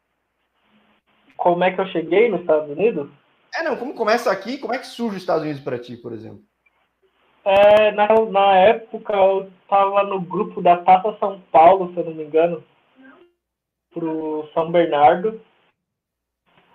Como 1.37 1.63
é 1.65 1.73
que 1.73 1.81
eu 1.81 1.87
cheguei 1.87 2.29
nos 2.29 2.41
Estados 2.41 2.71
Unidos? 2.71 3.11
É, 3.55 3.63
não. 3.63 3.77
Como 3.77 3.95
começa 3.95 4.31
aqui? 4.31 4.59
Como 4.59 4.73
é 4.73 4.79
que 4.79 4.87
surge 4.87 5.17
os 5.17 5.23
Estados 5.23 5.43
Unidos 5.43 5.63
para 5.63 5.79
ti, 5.79 5.97
por 5.97 6.13
exemplo? 6.13 6.43
É, 7.45 7.93
na, 7.93 8.09
na 8.31 8.55
época 8.57 9.15
eu 9.15 9.51
estava 9.63 10.03
no 10.05 10.21
grupo 10.21 10.61
da 10.61 10.77
Taça 10.77 11.17
São 11.19 11.41
Paulo, 11.51 11.93
se 11.93 12.01
eu 12.01 12.05
não 12.05 12.15
me 12.15 12.25
engano, 12.25 12.63
pro 13.93 14.49
São 14.53 14.71
Bernardo. 14.71 15.41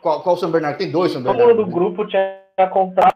Qual, 0.01 0.21
qual 0.23 0.37
São 0.37 0.51
Bernardo? 0.51 0.77
Tem 0.77 0.91
dois 0.91 1.11
São 1.11 1.21
Bernardo. 1.21 1.39
Todo 1.39 1.49
mundo 1.49 1.65
do 1.65 1.69
né? 1.69 1.73
grupo 1.73 2.07
tinha 2.07 2.67
comprado 2.71 3.15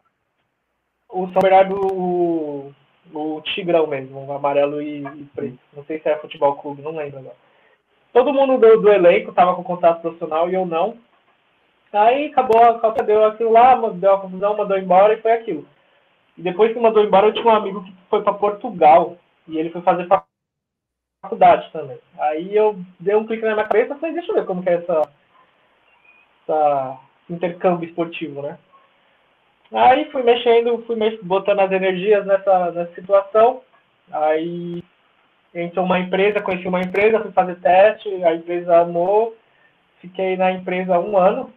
o 1.09 1.27
São 1.29 1.41
Bernardo, 1.41 1.75
o 1.75 2.73
o 3.13 3.41
Tigrão 3.41 3.87
mesmo, 3.87 4.25
o 4.25 4.31
amarelo 4.31 4.81
e, 4.81 5.03
e, 5.03 5.25
preto. 5.35 5.59
Não 5.75 5.83
sei 5.85 5.99
se 5.99 6.09
é 6.09 6.17
futebol 6.17 6.55
clube, 6.55 6.81
não 6.81 6.95
lembro 6.95 7.19
agora. 7.19 7.35
Todo 8.13 8.33
mundo 8.33 8.57
do, 8.57 8.81
do 8.81 8.89
elenco 8.89 9.29
estava 9.29 9.55
com 9.55 9.63
contrato 9.63 10.01
profissional 10.01 10.49
e 10.49 10.53
eu 10.53 10.65
não. 10.65 10.97
Aí 11.91 12.27
acabou, 12.27 12.61
a 12.61 12.89
deu 13.03 13.25
aquilo 13.25 13.51
lá, 13.51 13.75
deu 13.89 14.13
a 14.13 14.21
confusão, 14.21 14.57
mandou 14.57 14.77
embora 14.77 15.13
e 15.13 15.21
foi 15.21 15.31
aquilo. 15.31 15.65
Depois 16.39 16.73
que 16.73 16.79
mandou 16.79 17.03
embora, 17.03 17.27
eu 17.27 17.33
tinha 17.33 17.45
um 17.45 17.55
amigo 17.55 17.83
que 17.83 17.93
foi 18.09 18.21
para 18.21 18.33
Portugal 18.33 19.17
e 19.47 19.57
ele 19.57 19.69
foi 19.69 19.81
fazer 19.81 20.07
faculdade 21.21 21.69
também. 21.71 21.99
Aí 22.17 22.55
eu 22.55 22.79
dei 22.99 23.15
um 23.15 23.25
clique 23.25 23.43
na 23.43 23.53
minha 23.53 23.67
cabeça 23.67 23.93
e 23.93 23.99
falei, 23.99 24.15
deixa 24.15 24.31
eu 24.31 24.35
ver 24.35 24.45
como 24.45 24.63
que 24.63 24.69
é 24.69 24.75
essa, 24.75 25.09
essa 26.43 26.99
intercâmbio 27.29 27.87
esportivo, 27.87 28.41
né? 28.41 28.57
Aí 29.71 30.09
fui 30.11 30.23
mexendo, 30.23 30.83
fui 30.87 30.97
botando 31.21 31.59
as 31.59 31.71
energias 31.71 32.25
nessa, 32.25 32.71
nessa 32.71 32.93
situação. 32.95 33.61
Aí 34.11 34.83
entrou 35.53 35.85
uma 35.85 35.99
empresa, 35.99 36.41
conheci 36.41 36.67
uma 36.67 36.81
empresa, 36.81 37.19
fui 37.19 37.31
fazer 37.31 37.55
teste, 37.59 38.23
a 38.23 38.33
empresa 38.33 38.79
amou. 38.79 39.35
Fiquei 39.99 40.37
na 40.37 40.51
empresa 40.51 40.97
um 40.97 41.17
ano, 41.17 41.53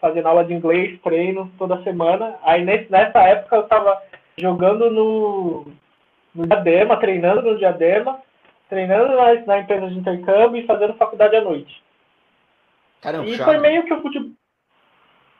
fazendo 0.00 0.28
aula 0.28 0.44
de 0.44 0.52
inglês, 0.52 1.00
treino 1.00 1.50
toda 1.58 1.82
semana. 1.82 2.36
Aí 2.42 2.64
nesse, 2.64 2.90
nessa 2.92 3.18
época 3.20 3.56
eu 3.56 3.62
estava 3.62 4.00
jogando 4.38 4.90
no, 4.90 5.66
no 6.34 6.46
Diadema, 6.46 6.96
treinando 6.98 7.42
no 7.42 7.58
Diadema, 7.58 8.20
treinando 8.68 9.16
na, 9.16 9.34
na 9.46 9.58
empresa 9.60 9.88
de 9.88 9.98
intercâmbio 9.98 10.60
e 10.60 10.66
fazendo 10.66 10.94
faculdade 10.94 11.36
à 11.36 11.40
noite. 11.40 11.82
Caramba, 13.00 13.26
e 13.26 13.38
foi 13.38 13.58
meio 13.58 13.84
que 13.84 13.94
o 13.94 14.02
futebol. 14.02 14.32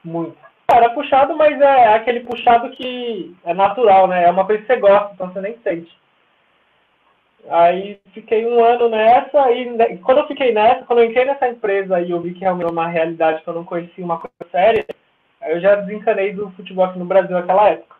Muito. 0.03 0.37
Cara, 0.67 0.87
é 0.87 0.89
puxado, 0.89 1.35
mas 1.35 1.59
é 1.61 1.93
aquele 1.93 2.21
puxado 2.21 2.69
que 2.71 3.35
é 3.45 3.53
natural, 3.53 4.07
né? 4.07 4.25
É 4.25 4.29
uma 4.29 4.45
coisa 4.45 4.61
que 4.61 4.67
você 4.67 4.79
gosta, 4.79 5.13
então 5.13 5.31
você 5.31 5.41
nem 5.41 5.57
sente. 5.59 5.97
Aí 7.49 7.99
fiquei 8.13 8.45
um 8.45 8.63
ano 8.63 8.89
nessa 8.89 9.51
e 9.51 9.97
quando 9.99 10.19
eu 10.19 10.27
fiquei 10.27 10.51
nessa, 10.51 10.83
quando 10.83 10.99
eu 10.99 11.05
entrei 11.05 11.23
nessa 11.23 11.47
empresa 11.47 12.01
e 12.01 12.11
eu 12.11 12.19
vi 12.19 12.33
que 12.33 12.41
realmente 12.41 12.65
era 12.65 12.73
uma 12.73 12.87
realidade 12.87 13.41
que 13.41 13.47
eu 13.47 13.53
não 13.53 13.63
conhecia, 13.63 14.03
uma 14.03 14.19
coisa 14.19 14.51
séria, 14.51 14.85
aí 15.39 15.53
eu 15.53 15.61
já 15.61 15.75
desencanei 15.75 16.33
do 16.33 16.51
futebol 16.51 16.85
aqui 16.85 16.99
no 16.99 17.05
Brasil 17.05 17.31
naquela 17.31 17.69
época. 17.69 17.96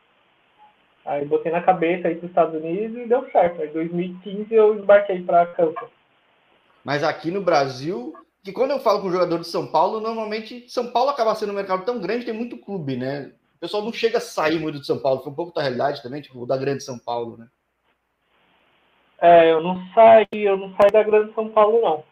Aí 1.08 1.26
botei 1.26 1.52
na 1.52 1.62
cabeça 1.62 2.08
aí 2.08 2.16
para 2.16 2.26
os 2.26 2.30
Estados 2.30 2.62
Unidos 2.62 2.98
e 2.98 3.08
deu 3.08 3.28
certo. 3.32 3.62
Aí 3.62 3.70
em 3.70 3.74
2015 3.74 4.54
eu 4.54 4.76
embarquei 4.76 5.24
para 5.24 5.48
Kansas. 5.48 5.90
Mas 6.84 7.04
aqui 7.04 7.32
no 7.32 7.42
Brasil, 7.42 8.14
que 8.44 8.52
quando 8.52 8.72
eu 8.72 8.80
falo 8.80 9.02
com 9.02 9.12
jogador 9.12 9.40
de 9.40 9.48
São 9.48 9.68
Paulo, 9.68 10.00
normalmente 10.00 10.66
São 10.70 10.92
Paulo 10.92 11.10
acaba 11.10 11.34
sendo 11.34 11.52
um 11.52 11.56
mercado 11.56 11.84
tão 11.86 12.00
grande, 12.00 12.26
tem 12.26 12.34
muito 12.34 12.58
clube, 12.58 12.96
né? 12.96 13.32
o 13.58 13.60
pessoal 13.60 13.84
não 13.84 13.92
chega 13.92 14.20
a 14.20 14.22
sair 14.22 14.60
muito 14.60 14.80
de 14.80 14.86
São 14.86 15.00
Paulo. 15.00 15.22
Foi 15.22 15.32
um 15.32 15.36
pouco 15.36 15.54
da 15.54 15.64
realidade 15.64 16.04
também, 16.04 16.22
tipo, 16.22 16.46
da 16.46 16.56
grande 16.56 16.84
São 16.84 16.98
Paulo, 17.00 17.38
né? 17.38 17.48
É, 19.20 19.52
eu 19.52 19.62
não 19.62 19.84
saí, 19.96 20.28
eu 20.32 20.56
não 20.56 20.76
saí 20.76 20.92
da 20.92 21.02
grande 21.02 21.34
São 21.34 21.50
Paulo, 21.50 21.82
não. 21.82 22.04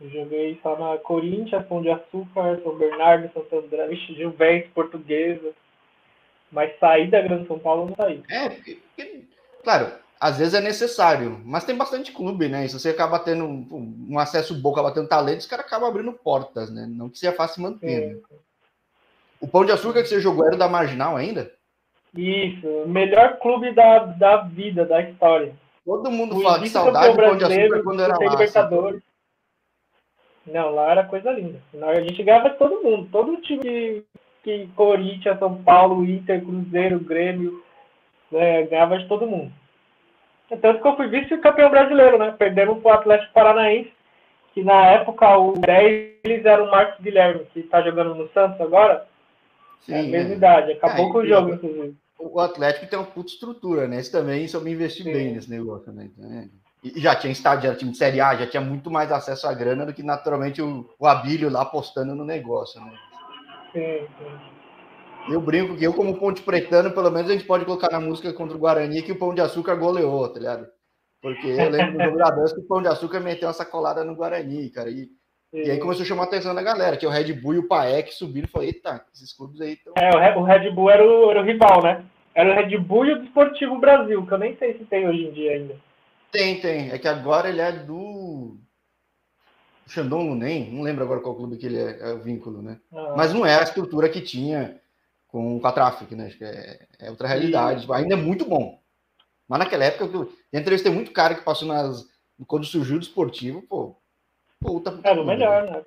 Eu 0.00 0.10
joguei 0.10 0.60
só 0.62 0.78
na 0.78 0.96
Corinthians, 0.98 1.66
Pão 1.66 1.82
de 1.82 1.90
Açúcar, 1.90 2.60
São 2.62 2.76
Bernardo, 2.76 3.32
Santo 3.32 3.58
André, 3.58 3.92
Juventus, 3.96 4.70
Portuguesa. 4.72 5.52
Mas 6.50 6.78
sair 6.78 7.10
da 7.10 7.20
Grande 7.20 7.46
São 7.46 7.58
Paulo 7.58 7.86
não 7.86 7.96
saí. 7.96 8.22
É, 8.30 8.48
porque, 8.48 8.78
porque, 8.94 9.24
claro, 9.62 9.92
às 10.20 10.38
vezes 10.38 10.54
é 10.54 10.60
necessário, 10.60 11.40
mas 11.44 11.64
tem 11.64 11.76
bastante 11.76 12.12
clube, 12.12 12.48
né? 12.48 12.64
E 12.64 12.68
se 12.68 12.78
você 12.78 12.90
acaba 12.90 13.18
tendo 13.18 13.44
um, 13.44 14.06
um 14.10 14.18
acesso 14.18 14.54
bom, 14.54 14.72
acaba 14.72 14.92
tendo 14.92 15.08
talento, 15.08 15.40
os 15.40 15.46
caras 15.46 15.66
acabam 15.66 15.88
abrindo 15.88 16.12
portas, 16.12 16.70
né? 16.70 16.86
Não 16.88 17.08
que 17.08 17.18
seja 17.18 17.32
fácil 17.32 17.62
manter. 17.62 18.14
Né? 18.14 18.20
O 19.40 19.46
Pão 19.46 19.64
de 19.64 19.72
Açúcar 19.72 20.02
que 20.02 20.08
você 20.08 20.20
jogou 20.20 20.46
era 20.46 20.56
da 20.56 20.68
Marginal 20.68 21.16
ainda? 21.16 21.52
Isso, 22.16 22.66
melhor 22.86 23.38
clube 23.38 23.74
da, 23.74 23.98
da 23.98 24.36
vida, 24.38 24.86
da 24.86 25.02
história. 25.02 25.54
Todo 25.84 26.10
mundo 26.10 26.38
o 26.38 26.40
fala 26.40 26.60
que 26.60 26.68
saudade 26.68 27.14
do 27.14 27.22
Pão 27.22 27.36
de 27.36 27.44
Açúcar 27.44 27.82
quando 27.82 28.02
era 28.02 28.18
lá. 28.18 28.30
Libertadores. 28.30 29.02
Não, 30.46 30.70
lá 30.74 30.92
era 30.92 31.04
coisa 31.04 31.30
linda. 31.30 31.60
A 31.82 32.00
gente 32.00 32.22
ganhava 32.22 32.50
todo 32.50 32.82
mundo, 32.82 33.08
todo 33.10 33.40
time 33.42 34.02
que 34.46 34.68
Corinthians, 34.76 35.40
São 35.40 35.60
Paulo, 35.64 36.04
Inter, 36.04 36.40
Cruzeiro, 36.40 37.00
Grêmio, 37.00 37.64
né, 38.30 38.62
ganhava 38.62 38.96
de 38.96 39.08
todo 39.08 39.26
mundo. 39.26 39.52
Tanto 40.62 40.80
que 40.80 40.86
eu 40.86 40.96
fui 40.96 41.08
vice-campeão 41.08 41.68
brasileiro, 41.68 42.16
né? 42.16 42.32
Perdemos 42.38 42.80
para 42.80 42.92
o 42.92 42.94
Atlético 42.94 43.32
Paranaense, 43.32 43.92
que 44.54 44.62
na 44.62 44.86
época 44.86 45.36
o 45.36 45.54
10 45.54 46.20
eles 46.22 46.44
era 46.44 46.62
o 46.62 46.70
Marcos 46.70 47.02
Guilherme, 47.02 47.44
que 47.52 47.58
está 47.58 47.82
jogando 47.82 48.14
no 48.14 48.28
Santos 48.28 48.60
agora. 48.60 49.04
Sim, 49.80 49.94
é 49.94 49.98
a 49.98 50.02
mesma 50.04 50.34
é. 50.34 50.36
idade, 50.36 50.72
acabou 50.72 51.08
é, 51.08 51.12
com 51.12 51.18
o 51.18 51.26
jogo, 51.26 51.54
inclusive. 51.54 51.96
O 52.16 52.38
Atlético 52.38 52.86
tem 52.86 52.98
uma 53.00 53.04
puta 53.04 53.30
estrutura, 53.30 53.88
né? 53.88 53.98
Esse 53.98 54.12
também 54.12 54.46
soube 54.46 54.70
investir 54.70 55.04
Sim. 55.04 55.12
bem 55.12 55.32
nesse 55.32 55.50
negócio, 55.50 55.92
né? 55.92 56.08
Então, 56.16 56.32
é... 56.32 56.48
E 56.84 57.00
já 57.00 57.16
tinha 57.16 57.32
estádio, 57.32 57.66
era 57.66 57.76
time 57.76 57.90
de 57.90 57.98
Série 57.98 58.20
A, 58.20 58.36
já 58.36 58.46
tinha 58.46 58.60
muito 58.60 58.88
mais 58.92 59.10
acesso 59.10 59.48
à 59.48 59.52
grana 59.52 59.84
do 59.84 59.92
que 59.92 60.04
naturalmente 60.04 60.62
o, 60.62 60.88
o 61.00 61.06
Abílio 61.06 61.50
lá 61.50 61.62
apostando 61.62 62.14
no 62.14 62.24
negócio, 62.24 62.80
né? 62.80 62.92
Sim, 63.76 64.06
sim. 64.18 65.32
Eu 65.32 65.40
brinco 65.40 65.76
que 65.76 65.84
eu, 65.84 65.92
como 65.92 66.18
Ponte 66.18 66.40
Pretano, 66.40 66.92
pelo 66.92 67.10
menos 67.10 67.28
a 67.28 67.32
gente 67.32 67.44
pode 67.44 67.64
colocar 67.64 67.90
na 67.90 68.00
música 68.00 68.32
contra 68.32 68.56
o 68.56 68.60
Guarani 68.60 69.02
que 69.02 69.12
o 69.12 69.18
Pão 69.18 69.34
de 69.34 69.40
Açúcar 69.40 69.74
goleou, 69.74 70.28
tá 70.32 70.38
ligado? 70.38 70.66
Porque 71.20 71.48
eu 71.48 71.68
lembro 71.68 71.98
do 71.98 72.54
que 72.54 72.60
o 72.60 72.66
Pão 72.66 72.80
de 72.80 72.88
Açúcar 72.88 73.20
meteu 73.20 73.48
uma 73.48 73.52
sacolada 73.52 74.04
no 74.04 74.14
Guarani, 74.14 74.70
cara. 74.70 74.88
E, 74.88 75.08
e 75.52 75.70
aí 75.70 75.78
começou 75.78 76.04
a 76.04 76.06
chamar 76.06 76.22
a 76.22 76.26
atenção 76.26 76.54
da 76.54 76.62
galera, 76.62 76.96
que 76.96 77.04
é 77.04 77.08
o 77.08 77.12
Red 77.12 77.32
Bull 77.34 77.54
e 77.54 77.58
o 77.58 77.68
Paek 77.68 78.14
subiram 78.14 78.46
e 78.46 78.50
falei, 78.50 78.68
eita, 78.68 79.04
esses 79.12 79.36
clubes 79.36 79.60
aí 79.60 79.72
estão. 79.72 79.92
É, 79.96 80.36
o 80.36 80.42
Red 80.42 80.70
Bull 80.70 80.90
era 80.90 81.04
o, 81.04 81.30
era 81.30 81.42
o 81.42 81.44
rival, 81.44 81.82
né? 81.82 82.04
Era 82.34 82.52
o 82.52 82.54
Red 82.54 82.78
Bull 82.78 83.06
e 83.06 83.12
o 83.12 83.20
Desportivo 83.20 83.78
Brasil, 83.78 84.24
que 84.24 84.32
eu 84.32 84.38
nem 84.38 84.56
sei 84.56 84.78
se 84.78 84.84
tem 84.84 85.08
hoje 85.08 85.24
em 85.24 85.32
dia 85.32 85.52
ainda. 85.52 85.76
Tem, 86.30 86.60
tem. 86.60 86.90
É 86.90 86.98
que 86.98 87.08
agora 87.08 87.48
ele 87.48 87.60
é 87.60 87.72
do 87.72 88.56
Shandong 89.86 90.28
Lunen, 90.28 90.70
não 90.72 90.82
lembro 90.82 91.04
agora 91.04 91.20
qual 91.20 91.36
clube 91.36 91.56
que 91.56 91.66
ele 91.66 91.78
é, 91.78 91.98
é 92.00 92.12
o 92.12 92.18
vínculo, 92.18 92.60
né? 92.60 92.78
Ah. 92.92 93.14
Mas 93.16 93.32
não 93.32 93.46
é 93.46 93.58
a 93.58 93.62
estrutura 93.62 94.08
que 94.08 94.20
tinha 94.20 94.80
com, 95.28 95.60
com 95.60 95.66
a 95.66 95.72
Traffic, 95.72 96.14
né? 96.14 96.26
Acho 96.26 96.38
que 96.38 96.44
é, 96.44 96.86
é 96.98 97.10
outra 97.10 97.28
realidade. 97.28 97.86
E... 97.86 97.92
Ainda 97.92 98.14
é 98.14 98.16
muito 98.16 98.44
bom. 98.44 98.80
Mas 99.48 99.60
naquela 99.60 99.84
época, 99.84 100.04
eu 100.04 100.32
entrevistei 100.52 100.90
muito 100.90 101.12
cara 101.12 101.34
que 101.34 101.44
passou 101.44 101.68
nas. 101.68 102.04
Quando 102.46 102.66
surgiu 102.66 102.96
o 102.96 103.00
esportivo, 103.00 103.62
pô. 103.62 103.96
Puta, 104.60 104.98
Era 105.04 105.20
o 105.20 105.26
melhor, 105.26 105.64
né? 105.64 105.82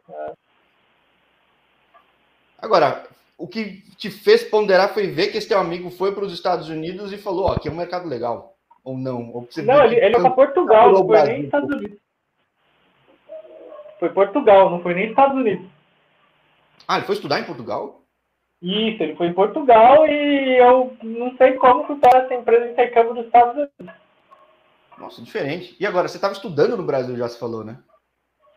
Agora, 2.58 3.06
o 3.38 3.48
que 3.48 3.84
te 3.98 4.10
fez 4.10 4.44
ponderar 4.44 4.94
foi 4.94 5.08
ver 5.08 5.27
que 5.27 5.38
esse 5.38 5.48
teu 5.48 5.60
amigo 5.60 5.89
foi 5.89 6.13
para 6.13 6.24
os 6.24 6.34
Estados 6.34 6.70
Unidos 6.70 7.12
e 7.12 7.18
falou: 7.18 7.46
ó, 7.46 7.53
aqui 7.53 7.68
é 7.68 7.72
um 7.72 7.75
mercado 7.75 8.08
legal. 8.08 8.56
Ou 8.84 8.98
não? 8.98 9.32
Ou 9.32 9.48
não, 9.63 9.84
ele, 9.84 9.96
ele 9.96 10.15
é 10.15 10.20
para 10.20 10.29
Portugal, 10.32 10.91
não 10.91 11.06
foi 11.06 11.24
nem 11.24 11.44
Estados 11.44 11.70
Unidos. 11.70 11.98
Foi 14.00 14.10
Portugal, 14.10 14.70
não 14.70 14.82
foi 14.82 14.94
nem 14.94 15.10
Estados 15.10 15.36
Unidos. 15.36 15.68
Ah, 16.88 16.98
ele 16.98 17.06
foi 17.06 17.15
estudar 17.15 17.39
em 17.39 17.46
Portugal? 17.46 18.01
Isso, 18.62 19.03
ele 19.03 19.15
foi 19.15 19.27
em 19.27 19.34
Portugal 19.34 20.08
e 20.08 20.58
eu 20.58 20.98
não 21.03 21.36
sei 21.38 21.53
como 21.53 21.86
que 21.86 21.96
para 21.96 22.20
essa 22.20 22.34
empresa 22.34 22.65
de 22.65 22.72
intercâmbio 22.72 23.13
dos 23.13 23.25
Estados 23.25 23.56
Unidos. 23.56 23.96
Nossa, 24.98 25.22
diferente. 25.22 25.75
E 25.79 25.86
agora, 25.86 26.08
você 26.08 26.18
estava 26.18 26.34
estudando 26.34 26.75
no 26.75 26.84
Brasil, 26.84 27.15
já 27.15 27.29
se 27.29 27.39
falou, 27.39 27.63
né? 27.63 27.77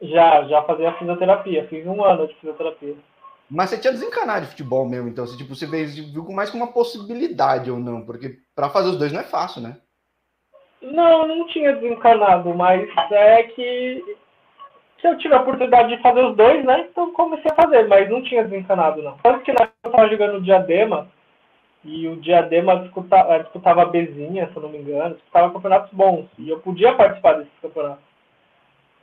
Já, 0.00 0.42
já 0.44 0.62
fazia 0.64 0.92
fisioterapia. 0.94 1.68
Fiz 1.68 1.86
um 1.86 2.02
ano 2.04 2.26
de 2.26 2.34
fisioterapia. 2.34 2.96
Mas 3.48 3.70
você 3.70 3.78
tinha 3.78 3.92
desencanado 3.92 4.46
de 4.46 4.50
futebol 4.50 4.88
mesmo, 4.88 5.08
então. 5.08 5.24
Você, 5.24 5.36
tipo, 5.36 5.54
você 5.54 5.66
viu 5.66 6.24
mais 6.30 6.50
como 6.50 6.64
uma 6.64 6.72
possibilidade 6.72 7.70
ou 7.70 7.78
não? 7.78 8.04
Porque 8.04 8.38
para 8.56 8.70
fazer 8.70 8.88
os 8.88 8.98
dois 8.98 9.12
não 9.12 9.20
é 9.20 9.24
fácil, 9.24 9.62
né? 9.62 9.76
Não, 10.80 11.28
não 11.28 11.46
tinha 11.46 11.76
desencanado, 11.76 12.52
mas 12.54 12.88
é 13.12 13.44
que 13.44 14.02
se 15.02 15.08
eu 15.08 15.18
tive 15.18 15.34
a 15.34 15.40
oportunidade 15.40 15.94
de 15.94 16.00
fazer 16.00 16.24
os 16.24 16.36
dois, 16.36 16.64
né? 16.64 16.86
Então 16.88 17.12
comecei 17.12 17.50
a 17.50 17.54
fazer, 17.54 17.88
mas 17.88 18.08
não 18.08 18.22
tinha 18.22 18.44
desencanado, 18.44 19.02
não. 19.02 19.18
Tanto 19.18 19.40
que 19.40 19.52
na 19.52 19.68
eu 19.82 19.90
estava 19.90 20.08
jogando 20.08 20.36
o 20.36 20.42
Diadema, 20.42 21.08
e 21.84 22.06
o 22.06 22.16
Diadema 22.20 22.78
disputava, 22.78 23.34
eh, 23.34 23.42
disputava 23.42 23.82
a 23.82 23.86
Bezinha, 23.86 24.48
se 24.48 24.56
eu 24.56 24.62
não 24.62 24.68
me 24.68 24.78
engano, 24.78 25.16
disputava 25.16 25.52
campeonatos 25.52 25.92
bons, 25.92 26.28
e 26.38 26.48
eu 26.48 26.60
podia 26.60 26.94
participar 26.94 27.32
desses 27.32 27.52
campeonatos. 27.60 28.04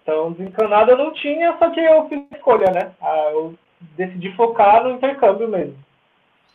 Então, 0.02 0.32
desencanado 0.32 0.92
eu 0.92 0.98
não 0.98 1.14
tinha, 1.14 1.58
só 1.60 1.70
que 1.70 1.82
eu 1.82 2.08
fiz 2.08 2.22
escolha, 2.34 2.72
né? 2.72 2.94
Ah, 3.02 3.30
eu 3.34 3.54
decidi 3.98 4.32
focar 4.38 4.82
no 4.86 4.92
intercâmbio 4.92 5.50
mesmo. 5.50 5.78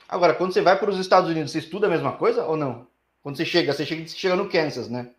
Agora, 0.09 0.35
quando 0.35 0.55
você 0.55 0.63
vai 0.63 0.79
para 0.79 0.89
os 0.89 0.99
Estados 0.99 1.29
Unidos, 1.29 1.53
você 1.53 1.59
estuda 1.59 1.87
a 1.87 1.91
mesma 1.91 2.13
coisa 2.13 2.47
ou 2.47 2.57
não? 2.57 2.87
Quando 3.23 3.37
você 3.37 3.45
chega, 3.45 3.73
você 3.73 3.85
chega, 3.85 4.07
você 4.07 4.17
chega 4.17 4.37
no 4.37 4.49
Kansas, 4.49 4.89
né? 4.89 5.11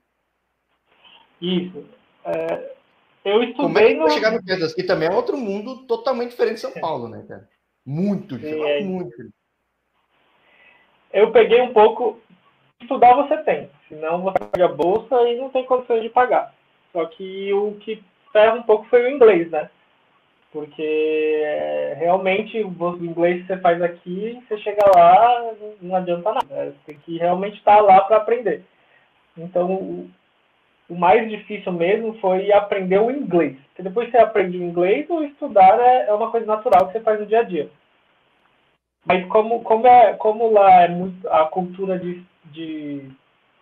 Isso. 1.40 1.86
É, 2.24 2.76
eu 3.26 3.44
estudei 3.44 3.96
Como 3.96 4.08
é 4.08 4.10
chegar 4.12 4.32
no 4.32 4.46
Kansas? 4.46 4.74
Que 4.74 4.84
também 4.84 5.10
é 5.10 5.12
outro 5.12 5.36
mundo 5.36 5.86
totalmente 5.88 6.30
diferente 6.30 6.56
de 6.56 6.62
São 6.62 6.72
Paulo, 6.74 7.08
né, 7.08 7.26
cara? 7.28 7.50
Muito 7.84 8.38
diferente. 8.38 8.84
É. 8.84 8.84
Muito. 8.84 9.16
Eu 11.12 11.32
peguei 11.32 11.60
um 11.62 11.74
pouco. 11.74 12.22
Estudar 12.82 13.16
você 13.16 13.38
tem, 13.38 13.70
senão 13.88 14.22
você 14.22 14.38
paga 14.38 14.66
a 14.66 14.74
bolsa 14.74 15.16
e 15.30 15.38
não 15.38 15.50
tem 15.50 15.66
condições 15.66 16.04
de 16.04 16.10
pagar. 16.10 16.54
Só 16.92 17.06
que 17.06 17.52
o 17.54 17.76
que 17.80 18.04
ferra 18.32 18.56
um 18.56 18.64
pouco 18.64 18.86
foi 18.90 19.06
o 19.06 19.10
inglês, 19.10 19.50
né? 19.50 19.70
Porque 20.52 21.42
é, 21.44 21.96
realmente 21.98 22.62
o 22.62 23.04
inglês 23.04 23.42
que 23.42 23.48
você 23.48 23.58
faz 23.58 23.82
aqui, 23.82 24.40
você 24.48 24.58
chega 24.60 24.84
lá, 24.94 25.54
não 25.82 25.96
adianta 25.96 26.34
nada. 26.34 26.66
Você 26.66 26.78
tem 26.86 26.98
que 27.00 27.18
realmente 27.18 27.58
estar 27.58 27.82
lá 27.82 28.02
para 28.02 28.18
aprender. 28.18 28.64
Então, 29.38 30.10
o 30.90 30.96
mais 30.96 31.30
difícil 31.30 31.72
mesmo 31.72 32.14
foi 32.20 32.52
aprender 32.52 33.00
o 33.00 33.12
inglês. 33.12 33.58
Porque 33.68 33.84
depois 33.84 34.10
você 34.10 34.18
aprende 34.18 34.58
o 34.58 34.64
inglês, 34.64 35.10
o 35.10 35.24
estudar 35.24 35.80
é, 35.80 36.08
é 36.08 36.14
uma 36.14 36.32
coisa 36.32 36.46
natural 36.46 36.88
que 36.88 36.94
você 36.94 37.00
faz 37.02 37.20
no 37.20 37.26
dia 37.26 37.40
a 37.40 37.44
dia. 37.44 37.70
Mas 39.06 39.26
como, 39.28 39.62
como, 39.64 39.86
é, 39.86 40.14
como 40.14 40.52
lá 40.52 40.84
é 40.84 40.88
muito, 40.88 41.28
a 41.30 41.46
cultura 41.46 42.00
de, 42.00 42.24
de 42.46 43.12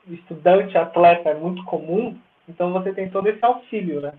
estudante, 0.07 0.77
atleta 0.77 1.29
é 1.29 1.33
muito 1.33 1.63
comum, 1.65 2.17
então 2.47 2.71
você 2.71 2.93
tem 2.93 3.09
todo 3.09 3.27
esse 3.27 3.43
auxílio, 3.43 4.01
né? 4.01 4.13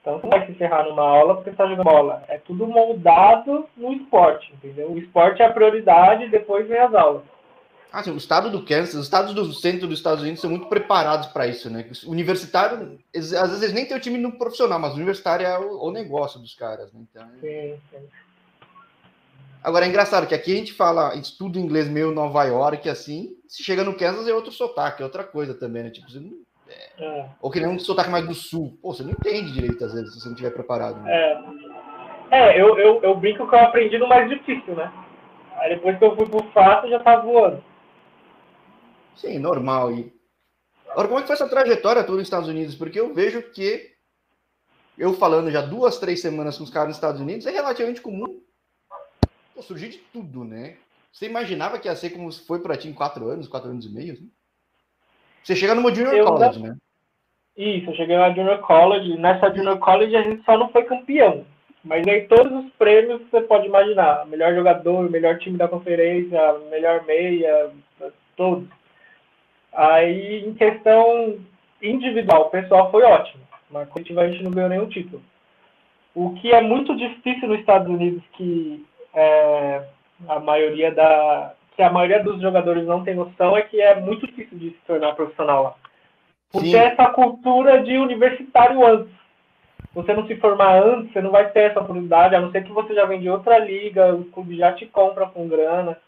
Então 0.00 0.18
você 0.18 0.26
não 0.26 0.30
vai 0.30 0.46
se 0.46 0.52
encerrar 0.52 0.84
numa 0.84 1.02
aula 1.02 1.36
porque 1.36 1.50
está 1.50 1.66
jogando 1.66 1.84
bola. 1.84 2.24
É 2.28 2.36
tudo 2.38 2.66
moldado 2.66 3.66
no 3.76 3.92
esporte, 3.92 4.52
entendeu? 4.52 4.90
O 4.90 4.98
esporte 4.98 5.40
é 5.40 5.46
a 5.46 5.52
prioridade 5.52 6.28
depois 6.28 6.66
vem 6.66 6.78
as 6.78 6.92
aulas. 6.92 7.22
Ah, 7.92 8.02
sim, 8.02 8.10
o 8.10 8.16
estado 8.16 8.50
do 8.50 8.64
Kansas, 8.64 8.94
os 8.94 9.04
estados 9.04 9.34
do 9.34 9.52
centro 9.52 9.86
dos 9.86 9.98
Estados 9.98 10.22
Unidos 10.22 10.40
são 10.40 10.48
muito 10.48 10.66
preparados 10.66 11.26
para 11.26 11.46
isso, 11.46 11.68
né? 11.68 11.86
O 12.06 12.10
universitário, 12.10 12.98
às 13.14 13.50
vezes 13.50 13.74
nem 13.74 13.84
tem 13.84 13.96
o 13.96 14.00
time 14.00 14.16
no 14.16 14.32
profissional, 14.38 14.78
mas 14.78 14.92
o 14.92 14.96
universitário 14.96 15.46
é 15.46 15.58
o, 15.58 15.88
o 15.88 15.90
negócio 15.90 16.40
dos 16.40 16.54
caras, 16.54 16.90
né? 16.92 17.00
Então, 17.10 17.28
sim, 17.40 17.78
sim. 17.90 18.08
Agora 19.62 19.84
é 19.84 19.88
engraçado 19.88 20.26
que 20.26 20.34
aqui 20.34 20.52
a 20.52 20.56
gente 20.56 20.72
fala, 20.72 21.14
estudo 21.16 21.58
inglês 21.58 21.86
meio 21.86 22.10
Nova 22.10 22.42
York, 22.44 22.88
assim, 22.88 23.36
se 23.46 23.62
chega 23.62 23.84
no 23.84 23.94
Kansas 23.94 24.26
é 24.26 24.32
outro 24.32 24.50
sotaque, 24.50 25.02
é 25.02 25.04
outra 25.04 25.22
coisa 25.22 25.52
também, 25.52 25.84
né? 25.84 25.90
Tipo, 25.90 26.10
você 26.10 26.18
não, 26.18 26.32
é, 26.98 27.04
é. 27.04 27.26
Ou 27.40 27.50
que 27.50 27.60
nem 27.60 27.68
um 27.68 27.78
sotaque 27.78 28.10
mais 28.10 28.26
do 28.26 28.34
sul. 28.34 28.76
Pô, 28.80 28.92
você 28.92 29.02
não 29.02 29.10
entende 29.10 29.52
direito 29.52 29.84
às 29.84 29.92
vezes 29.92 30.14
se 30.14 30.20
você 30.20 30.28
não 30.28 30.34
estiver 30.34 30.50
preparado. 30.50 31.00
Né? 31.02 31.12
É, 31.12 32.38
é 32.38 32.60
eu, 32.60 32.78
eu, 32.78 33.02
eu 33.02 33.14
brinco 33.16 33.46
que 33.46 33.54
eu 33.54 33.60
aprendi 33.60 33.98
no 33.98 34.08
mais 34.08 34.28
difícil, 34.28 34.74
né? 34.74 34.90
Aí 35.58 35.74
depois 35.74 35.98
que 35.98 36.04
eu 36.04 36.16
fui 36.16 36.26
pro 36.26 36.42
fácil, 36.52 36.88
já 36.88 36.98
tava 36.98 37.22
voando. 37.22 37.62
Sim, 39.16 39.38
normal. 39.38 39.92
E... 39.92 40.12
Agora, 40.90 41.08
como 41.08 41.18
é 41.18 41.22
que 41.22 41.26
foi 41.28 41.34
essa 41.34 41.48
trajetória 41.48 42.04
toda 42.04 42.18
nos 42.18 42.26
Estados 42.26 42.48
Unidos? 42.48 42.74
Porque 42.74 42.98
eu 42.98 43.14
vejo 43.14 43.42
que 43.50 43.92
eu 44.96 45.14
falando 45.14 45.50
já 45.50 45.62
duas, 45.62 45.98
três 45.98 46.20
semanas 46.20 46.58
com 46.58 46.64
os 46.64 46.70
caras 46.70 46.88
nos 46.88 46.96
Estados 46.96 47.20
Unidos 47.20 47.46
é 47.46 47.50
relativamente 47.50 48.00
comum 48.00 48.40
Pô, 49.54 49.62
surgir 49.62 49.88
de 49.88 49.98
tudo, 49.98 50.44
né? 50.44 50.76
Você 51.12 51.26
imaginava 51.26 51.78
que 51.78 51.88
ia 51.88 51.94
ser 51.94 52.10
como 52.10 52.32
foi 52.32 52.60
para 52.60 52.76
ti 52.76 52.88
em 52.88 52.92
quatro 52.94 53.28
anos, 53.28 53.48
quatro 53.48 53.70
anos 53.70 53.84
e 53.84 53.94
meio? 53.94 54.14
Assim? 54.14 54.30
Você 55.42 55.56
chega 55.56 55.74
numa 55.74 55.94
Junior 55.94 56.14
eu 56.14 56.24
College, 56.24 56.60
né? 56.60 56.76
Isso, 57.56 57.90
eu 57.90 57.94
cheguei 57.94 58.16
na 58.16 58.32
Junior 58.32 58.58
College. 58.60 59.16
Nessa 59.18 59.54
Junior 59.54 59.78
College 59.78 60.16
a 60.16 60.22
gente 60.22 60.42
só 60.44 60.56
não 60.56 60.70
foi 60.70 60.84
campeão. 60.84 61.44
Mas 61.84 62.06
aí 62.06 62.22
todos 62.28 62.64
os 62.64 62.72
prêmios 62.74 63.20
você 63.30 63.42
pode 63.42 63.66
imaginar. 63.66 64.26
Melhor 64.26 64.54
jogador, 64.54 65.10
melhor 65.10 65.38
time 65.38 65.58
da 65.58 65.68
conferência, 65.68 66.40
melhor 66.70 67.04
meia, 67.04 67.70
todos. 68.36 68.68
Aí, 69.72 70.44
em 70.46 70.54
questão 70.54 71.38
individual, 71.82 72.50
pessoal 72.50 72.90
foi 72.90 73.02
ótimo. 73.02 73.42
Mas 73.70 73.88
coletiva 73.88 74.22
a 74.22 74.28
gente 74.28 74.44
não 74.44 74.50
ganhou 74.50 74.68
nenhum 74.68 74.88
título. 74.88 75.22
O 76.14 76.34
que 76.34 76.52
é 76.52 76.60
muito 76.60 76.94
difícil 76.94 77.48
nos 77.48 77.60
Estados 77.60 77.88
Unidos, 77.88 78.22
que 78.34 78.84
é, 79.14 79.82
a 80.28 80.38
maioria 80.38 80.90
da 80.92 81.54
que 81.74 81.82
a 81.82 81.90
maioria 81.90 82.22
dos 82.22 82.38
jogadores 82.42 82.86
não 82.86 83.02
tem 83.02 83.14
noção, 83.14 83.56
é 83.56 83.62
que 83.62 83.80
é 83.80 83.98
muito 83.98 84.26
difícil 84.26 84.58
de 84.58 84.70
se 84.70 84.78
tornar 84.86 85.14
profissional 85.14 85.62
lá. 85.62 85.74
Porque 86.52 86.68
Sim. 86.68 86.76
essa 86.76 87.06
cultura 87.06 87.82
de 87.82 87.96
universitário 87.96 88.86
antes. 88.86 89.12
Você 89.94 90.12
não 90.14 90.26
se 90.26 90.36
formar 90.36 90.82
antes, 90.82 91.12
você 91.12 91.20
não 91.20 91.30
vai 91.30 91.50
ter 91.50 91.70
essa 91.70 91.80
oportunidade, 91.80 92.34
a 92.34 92.40
não 92.40 92.50
ser 92.50 92.64
que 92.64 92.72
você 92.72 92.94
já 92.94 93.04
vem 93.04 93.20
de 93.20 93.28
outra 93.28 93.58
liga, 93.58 94.14
o 94.14 94.24
clube 94.26 94.56
já 94.56 94.72
te 94.72 94.86
compra 94.86 95.26
com 95.26 95.48
grana. 95.48 95.98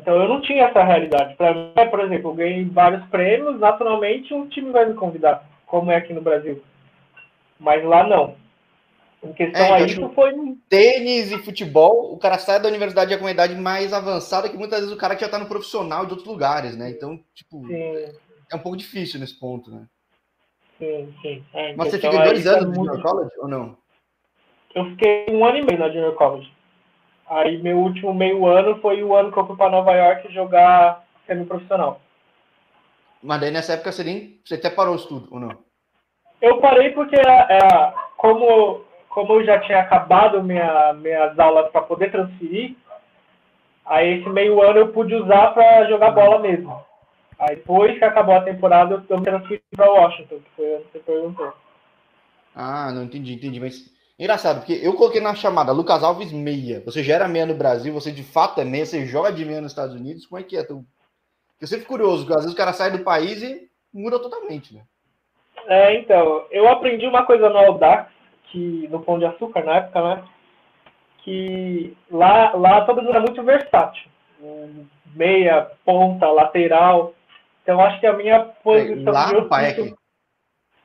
Então 0.00 0.16
eu 0.16 0.28
não 0.28 0.40
tinha 0.40 0.64
essa 0.64 0.82
realidade. 0.82 1.34
Para 1.34 1.52
mim, 1.54 1.90
por 1.90 2.00
exemplo, 2.00 2.30
eu 2.30 2.34
ganhei 2.34 2.64
vários 2.64 3.04
prêmios, 3.06 3.58
naturalmente 3.58 4.32
um 4.32 4.48
time 4.48 4.70
vai 4.70 4.86
me 4.86 4.94
convidar, 4.94 5.44
como 5.66 5.90
é 5.90 5.96
aqui 5.96 6.12
no 6.12 6.20
Brasil. 6.20 6.62
Mas 7.58 7.84
lá 7.84 8.06
não. 8.06 8.36
Em 9.22 9.32
questão 9.32 9.60
é, 9.60 9.72
a 9.72 9.80
isso 9.80 10.08
foi. 10.10 10.32
Tênis 10.68 11.32
e 11.32 11.38
futebol, 11.38 12.12
o 12.12 12.18
cara 12.18 12.38
sai 12.38 12.60
da 12.60 12.68
universidade 12.68 13.16
com 13.16 13.24
uma 13.24 13.32
idade 13.32 13.56
mais 13.56 13.92
avançada 13.92 14.48
que 14.48 14.56
muitas 14.56 14.80
vezes 14.80 14.94
o 14.94 14.98
cara 14.98 15.16
que 15.16 15.22
já 15.22 15.26
está 15.26 15.38
no 15.40 15.48
profissional 15.48 16.06
de 16.06 16.12
outros 16.12 16.28
lugares, 16.28 16.76
né? 16.76 16.88
Então, 16.90 17.18
tipo, 17.34 17.66
sim. 17.66 17.74
é 18.52 18.54
um 18.54 18.60
pouco 18.60 18.78
difícil 18.78 19.18
nesse 19.18 19.38
ponto, 19.38 19.72
né? 19.72 19.82
Sim, 20.78 21.12
sim. 21.20 21.44
É, 21.52 21.74
Mas 21.74 21.90
você 21.90 21.98
fica 21.98 22.22
dois 22.22 22.46
anos 22.46 22.66
no 22.66 22.74
muito... 22.76 22.94
Junior 22.94 23.02
College 23.02 23.34
ou 23.38 23.48
não? 23.48 23.76
Eu 24.72 24.84
fiquei 24.90 25.26
um 25.30 25.44
ano 25.44 25.56
e 25.56 25.62
meio 25.62 25.80
na 25.80 25.88
Junior 25.88 26.14
College. 26.14 26.52
Aí 27.28 27.58
meu 27.58 27.78
último 27.78 28.14
meio 28.14 28.46
ano 28.46 28.80
foi 28.80 29.02
o 29.02 29.14
ano 29.14 29.30
que 29.30 29.38
eu 29.38 29.46
fui 29.46 29.56
para 29.56 29.70
Nova 29.70 29.92
York 29.92 30.32
jogar 30.32 31.04
semi-profissional. 31.26 32.00
Mas 33.22 33.40
daí 33.40 33.50
nessa 33.50 33.74
época 33.74 33.92
você 33.92 34.04
nem. 34.04 34.40
Você 34.44 34.54
até 34.54 34.70
parou 34.70 34.94
o 34.94 34.96
estudo, 34.96 35.28
ou 35.30 35.40
não? 35.40 35.56
Eu 36.40 36.58
parei 36.58 36.90
porque 36.90 37.16
é, 37.16 37.92
como, 38.16 38.84
como 39.08 39.34
eu 39.34 39.44
já 39.44 39.58
tinha 39.60 39.80
acabado 39.80 40.42
minha, 40.42 40.92
minhas 40.94 41.38
aulas 41.38 41.70
para 41.70 41.82
poder 41.82 42.10
transferir, 42.10 42.76
aí 43.84 44.20
esse 44.20 44.28
meio 44.28 44.62
ano 44.62 44.78
eu 44.78 44.92
pude 44.92 45.14
usar 45.14 45.48
para 45.48 45.88
jogar 45.88 46.12
bola 46.12 46.38
mesmo. 46.38 46.80
Aí 47.38 47.56
depois 47.56 47.98
que 47.98 48.04
acabou 48.04 48.34
a 48.36 48.42
temporada, 48.42 49.04
eu 49.08 49.18
me 49.18 49.24
transferi 49.24 49.62
para 49.76 49.90
Washington, 49.90 50.36
que 50.38 50.50
foi 50.56 50.76
onde 50.76 50.84
você 50.92 50.98
perguntou. 51.00 51.52
Ah, 52.54 52.90
não 52.92 53.04
entendi, 53.04 53.34
entendi. 53.34 53.60
Mas 53.60 53.92
Engraçado, 54.18 54.58
porque 54.58 54.72
eu 54.82 54.94
coloquei 54.94 55.20
na 55.20 55.34
chamada 55.34 55.70
Lucas 55.70 56.02
Alves 56.02 56.32
meia. 56.32 56.82
Você 56.84 57.04
já 57.04 57.14
era 57.14 57.28
meia 57.28 57.46
no 57.46 57.54
Brasil, 57.54 57.94
você 57.94 58.10
de 58.10 58.24
fato 58.24 58.60
é 58.60 58.64
meia, 58.64 58.84
você 58.84 59.06
joga 59.06 59.32
de 59.32 59.44
meia 59.44 59.60
nos 59.60 59.70
Estados 59.70 59.94
Unidos. 59.94 60.26
Como 60.26 60.40
é 60.40 60.44
que 60.44 60.56
é? 60.56 60.66
Eu 60.68 61.66
sempre 61.66 61.86
curioso, 61.86 62.24
porque 62.24 62.34
às 62.34 62.40
vezes 62.40 62.54
o 62.54 62.56
cara 62.56 62.72
sai 62.72 62.90
do 62.90 63.04
país 63.04 63.40
e 63.42 63.68
muda 63.94 64.18
totalmente, 64.18 64.74
né? 64.74 64.82
É, 65.66 65.98
então, 65.98 66.46
eu 66.50 66.68
aprendi 66.68 67.06
uma 67.06 67.24
coisa 67.24 67.48
no 67.48 67.58
Audax, 67.58 68.10
que, 68.50 68.88
no 68.88 69.00
Pão 69.00 69.18
de 69.18 69.26
Açúcar, 69.26 69.64
na 69.64 69.76
época, 69.76 70.02
né? 70.02 70.24
Que 71.18 71.96
lá, 72.10 72.54
lá 72.56 72.84
todo 72.86 73.02
mundo 73.02 73.16
é 73.16 73.20
muito 73.20 73.42
versátil. 73.42 74.10
Meia, 75.14 75.70
ponta, 75.84 76.26
lateral. 76.28 77.14
Então, 77.62 77.80
acho 77.80 78.00
que 78.00 78.06
a 78.06 78.14
minha 78.14 78.40
posição... 78.40 79.12
Lá 79.12 79.32
no 79.32 79.48
Paek. 79.48 79.94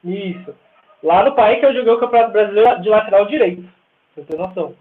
Isso. 0.03 0.53
Lá 1.03 1.23
no 1.23 1.35
país 1.35 1.59
que 1.59 1.65
eu 1.65 1.73
joguei 1.73 1.91
o 1.91 1.99
Campeonato 1.99 2.31
Brasileiro 2.31 2.81
de 2.81 2.89
lateral 2.89 3.25
direito, 3.27 3.61
pra 3.61 4.23
você 4.23 4.31
ter 4.31 4.37
noção. 4.37 4.75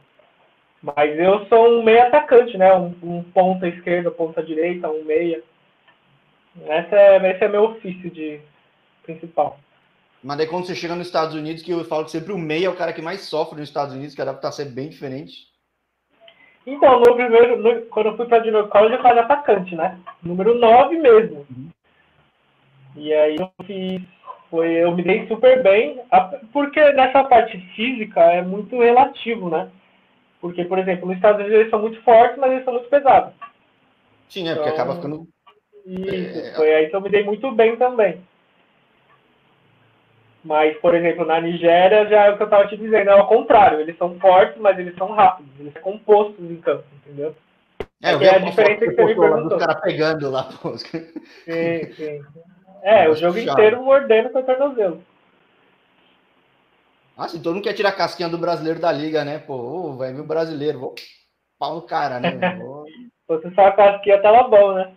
Mas 0.80 1.18
eu 1.18 1.46
sou 1.46 1.68
um 1.68 1.82
meia 1.82 2.06
atacante, 2.06 2.56
né? 2.56 2.72
Um, 2.74 2.94
um 3.02 3.22
ponta 3.22 3.66
esquerda, 3.66 4.10
ponta 4.10 4.42
direita, 4.42 4.88
um 4.88 5.04
meia. 5.04 5.42
Esse 6.56 6.94
é, 6.94 7.30
esse 7.30 7.44
é 7.44 7.48
meu 7.48 7.64
ofício 7.64 8.10
de 8.10 8.40
principal. 9.02 9.58
Mas 10.22 10.38
daí 10.38 10.46
quando 10.46 10.66
você 10.66 10.74
chega 10.74 10.94
nos 10.94 11.08
Estados 11.08 11.34
Unidos, 11.34 11.62
que 11.62 11.72
eu 11.72 11.84
falo 11.84 12.04
que 12.04 12.12
sempre 12.12 12.32
o 12.32 12.38
meia 12.38 12.66
é 12.66 12.70
o 12.70 12.76
cara 12.76 12.92
que 12.92 13.02
mais 13.02 13.22
sofre 13.22 13.58
nos 13.58 13.68
Estados 13.68 13.94
Unidos, 13.94 14.14
que 14.14 14.20
a 14.20 14.24
adaptação 14.24 14.64
é 14.64 14.68
bem 14.68 14.88
diferente. 14.88 15.50
Então, 16.64 17.00
no 17.00 17.14
primeiro, 17.16 17.56
no, 17.56 17.82
quando 17.86 18.06
eu 18.06 18.16
fui 18.16 18.26
para 18.26 18.44
Junior 18.44 18.68
College, 18.68 18.94
eu 18.94 19.02
fazia 19.02 19.22
atacante, 19.22 19.74
né? 19.74 19.98
Número 20.22 20.54
9 20.54 20.96
mesmo. 20.98 21.46
Uhum. 21.50 21.68
E 22.94 23.12
aí 23.12 23.36
eu 23.36 23.50
fiz 23.66 24.02
foi, 24.52 24.68
eu 24.68 24.94
me 24.94 25.02
dei 25.02 25.26
super 25.28 25.62
bem, 25.62 25.98
porque 26.52 26.78
nessa 26.92 27.24
parte 27.24 27.56
física 27.74 28.20
é 28.20 28.42
muito 28.42 28.78
relativo, 28.78 29.48
né? 29.48 29.70
Porque, 30.42 30.62
por 30.66 30.78
exemplo, 30.78 31.06
nos 31.06 31.16
Estados 31.16 31.40
Unidos 31.40 31.58
eles 31.58 31.70
são 31.70 31.80
muito 31.80 32.02
fortes, 32.02 32.36
mas 32.36 32.52
eles 32.52 32.64
são 32.64 32.74
muito 32.74 32.90
pesados. 32.90 33.32
Sim, 34.28 34.46
é, 34.46 34.52
então, 34.52 34.62
porque 34.62 34.74
acaba 34.74 34.96
ficando. 34.96 35.26
Isso, 35.86 36.38
é... 36.38 36.54
foi 36.54 36.74
aí 36.74 36.90
que 36.90 36.94
eu 36.94 37.00
me 37.00 37.08
dei 37.08 37.24
muito 37.24 37.50
bem 37.50 37.76
também. 37.76 38.20
Mas, 40.44 40.76
por 40.80 40.94
exemplo, 40.94 41.24
na 41.24 41.40
Nigéria 41.40 42.06
já 42.06 42.26
é 42.26 42.30
o 42.30 42.36
que 42.36 42.42
eu 42.42 42.46
estava 42.46 42.66
te 42.66 42.76
dizendo, 42.76 43.08
é 43.08 43.12
ao 43.12 43.28
contrário, 43.28 43.80
eles 43.80 43.96
são 43.96 44.18
fortes, 44.18 44.60
mas 44.60 44.78
eles 44.78 44.94
são 44.96 45.12
rápidos, 45.12 45.50
eles 45.58 45.72
são 45.72 45.80
compostos 45.80 46.50
em 46.50 46.56
campo, 46.56 46.84
entendeu? 47.06 47.34
É, 48.02 48.14
vi 48.18 48.26
é 48.26 48.34
a 48.34 48.38
diferença 48.38 48.84
que 48.84 48.94
você 48.94 49.04
me 49.06 49.14
perguntou. 49.14 49.56
Os 49.56 49.64
caras 49.64 49.80
pegando 49.80 50.28
lá. 50.28 50.50
Sim, 50.76 51.92
sim. 51.94 52.20
É, 52.82 53.08
o 53.08 53.14
jogo 53.14 53.38
inteiro 53.38 53.82
mordendo 53.82 54.30
com 54.30 54.40
o 54.40 54.42
tornozelo. 54.42 55.02
Ah, 57.16 57.28
se 57.28 57.40
todo 57.40 57.54
mundo 57.54 57.64
quer 57.64 57.74
tirar 57.74 57.90
a 57.90 57.96
casquinha 57.96 58.28
do 58.28 58.38
brasileiro 58.38 58.80
da 58.80 58.90
liga, 58.90 59.24
né? 59.24 59.38
Pô, 59.38 59.94
vai 59.94 60.12
vir 60.12 60.20
o 60.20 60.26
brasileiro, 60.26 60.80
vou 60.80 60.94
pau 61.58 61.76
no 61.76 61.82
cara, 61.82 62.18
né? 62.18 62.30
Vou... 62.58 62.84
Fosse 63.26 63.54
só 63.54 63.66
a 63.66 63.72
casquinha, 63.72 64.20
tava 64.20 64.48
bom, 64.48 64.74
né? 64.74 64.96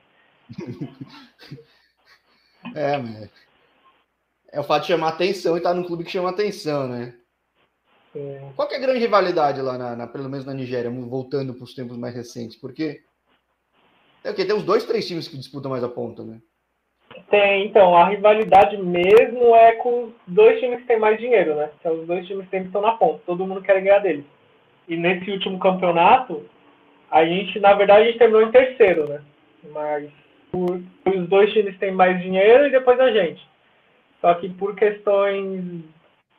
é, 2.75 2.97
mas... 2.97 3.29
É 4.51 4.59
o 4.59 4.63
fato 4.63 4.83
de 4.83 4.87
chamar 4.87 5.09
atenção 5.09 5.55
e 5.55 5.57
estar 5.57 5.69
tá 5.69 5.75
num 5.75 5.83
clube 5.83 6.03
que 6.03 6.11
chama 6.11 6.29
atenção, 6.29 6.87
né? 6.87 7.13
É. 8.15 8.49
Qual 8.55 8.71
é 8.71 8.75
a 8.75 8.79
grande 8.79 8.99
rivalidade 8.99 9.61
lá, 9.61 9.77
na, 9.77 9.95
na 9.95 10.07
pelo 10.07 10.29
menos 10.29 10.45
na 10.45 10.53
Nigéria, 10.53 10.89
voltando 10.89 11.53
para 11.53 11.63
os 11.63 11.75
tempos 11.75 11.97
mais 11.97 12.15
recentes? 12.15 12.57
Porque 12.57 13.03
é? 14.25 14.33
Tem 14.33 14.55
uns 14.55 14.63
dois, 14.63 14.83
três 14.85 15.07
times 15.07 15.27
que 15.27 15.37
disputam 15.37 15.69
mais 15.69 15.83
a 15.83 15.89
ponta, 15.89 16.23
né? 16.23 16.41
Tem, 17.29 17.65
então, 17.65 17.95
a 17.95 18.07
rivalidade 18.07 18.77
mesmo 18.77 19.55
é 19.55 19.73
com 19.73 20.05
os 20.05 20.13
dois 20.27 20.59
times 20.59 20.81
que 20.81 20.87
têm 20.87 20.99
mais 20.99 21.17
dinheiro, 21.19 21.55
né? 21.55 21.69
São 21.81 21.93
os 21.99 22.07
dois 22.07 22.25
times 22.27 22.45
que 22.45 22.51
sempre 22.51 22.67
estão 22.67 22.81
na 22.81 22.91
ponta, 22.91 23.21
todo 23.25 23.45
mundo 23.45 23.61
quer 23.61 23.81
ganhar 23.81 23.99
deles. 23.99 24.25
E 24.87 24.95
nesse 24.95 25.31
último 25.31 25.57
campeonato, 25.59 26.45
a 27.09 27.25
gente, 27.25 27.59
na 27.59 27.73
verdade, 27.73 28.01
a 28.01 28.05
gente 28.05 28.19
terminou 28.19 28.43
em 28.43 28.51
terceiro, 28.51 29.07
né? 29.07 29.21
Mas 29.71 30.09
por, 30.51 30.81
os 31.05 31.27
dois 31.27 31.51
times 31.51 31.77
têm 31.79 31.91
mais 31.91 32.21
dinheiro 32.21 32.67
e 32.67 32.71
depois 32.71 32.99
a 32.99 33.11
gente. 33.11 33.41
Só 34.21 34.33
que 34.35 34.49
por 34.49 34.75
questões 34.75 35.83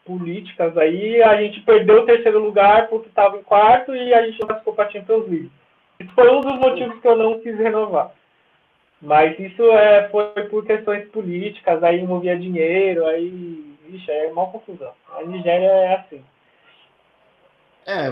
políticas 0.05 0.77
aí, 0.79 1.21
a 1.23 1.41
gente 1.43 1.61
perdeu 1.63 2.03
o 2.03 2.07
terceiro 2.07 2.39
lugar 2.39 2.89
porque 2.89 3.09
estava 3.09 3.37
em 3.37 3.43
quarto 3.43 3.95
e 3.95 4.15
a 4.15 4.25
gente 4.25 4.41
não 4.41 4.47
participou 4.47 4.75
para 4.75 4.89
a 4.89 4.91
Champions 4.91 5.29
League. 5.29 5.51
Isso 5.99 6.13
foi 6.15 6.31
um 6.31 6.41
dos 6.41 6.59
motivos 6.59 7.01
que 7.01 7.09
eu 7.09 7.17
não 7.17 7.41
quis 7.41 7.59
renovar. 7.59 8.13
Mas 9.07 9.39
isso 9.39 9.63
é, 9.71 10.09
foi 10.09 10.49
por 10.51 10.67
questões 10.67 11.09
políticas, 11.11 11.81
aí 11.85 12.01
envolvia 12.01 12.37
dinheiro, 12.37 13.07
aí, 13.07 13.77
vixe, 13.89 14.11
é 14.11 14.27
uma 14.33 14.49
confusão. 14.49 14.91
A 15.17 15.23
Nigéria 15.25 15.65
é 15.65 15.95
assim. 15.95 16.25
É, 17.87 18.09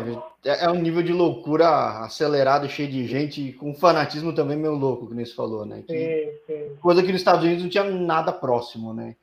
é, 0.48 0.66
é 0.66 0.70
um 0.70 0.80
nível 0.80 1.02
de 1.02 1.12
loucura 1.12 1.68
acelerado, 2.04 2.68
cheio 2.68 2.88
de 2.88 3.08
gente, 3.08 3.54
com 3.54 3.74
fanatismo 3.74 4.32
também 4.32 4.56
meio 4.56 4.74
louco, 4.74 5.08
que 5.08 5.14
nem 5.14 5.24
você 5.24 5.34
falou, 5.34 5.66
né? 5.66 5.82
Que, 5.84 6.38
sim, 6.46 6.54
sim. 6.54 6.76
Coisa 6.80 7.02
que 7.02 7.10
nos 7.10 7.20
Estados 7.20 7.42
Unidos 7.42 7.64
não 7.64 7.70
tinha 7.70 7.82
nada 7.82 8.30
próximo, 8.30 8.94
né? 8.94 9.16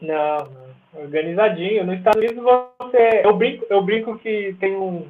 Não, 0.00 0.38
não, 0.38 1.02
organizadinho. 1.04 1.86
Nos 1.86 1.98
Estados 1.98 2.20
Unidos 2.20 2.42
você. 2.42 3.22
Eu 3.24 3.36
brinco, 3.36 3.64
eu 3.70 3.80
brinco 3.80 4.18
que 4.18 4.56
tem 4.58 4.74
um, 4.74 5.06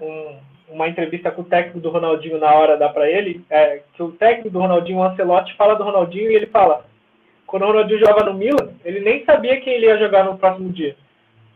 um 0.00 0.38
uma 0.70 0.88
entrevista 0.88 1.30
com 1.30 1.42
o 1.42 1.44
técnico 1.44 1.80
do 1.80 1.90
Ronaldinho 1.90 2.38
na 2.38 2.52
hora 2.52 2.76
dá 2.76 2.88
para 2.88 3.10
ele, 3.10 3.44
é, 3.50 3.82
que 3.94 4.02
o 4.02 4.12
técnico 4.12 4.50
do 4.50 4.58
Ronaldinho, 4.58 4.98
o 4.98 5.02
Ancelotti, 5.02 5.56
fala 5.56 5.74
do 5.74 5.84
Ronaldinho 5.84 6.30
e 6.30 6.34
ele 6.34 6.46
fala, 6.46 6.84
quando 7.46 7.62
o 7.62 7.66
Ronaldinho 7.66 8.00
joga 8.00 8.24
no 8.24 8.34
Milan, 8.34 8.74
ele 8.84 9.00
nem 9.00 9.24
sabia 9.24 9.60
quem 9.60 9.74
ele 9.74 9.86
ia 9.86 9.98
jogar 9.98 10.24
no 10.24 10.38
próximo 10.38 10.70
dia. 10.70 10.96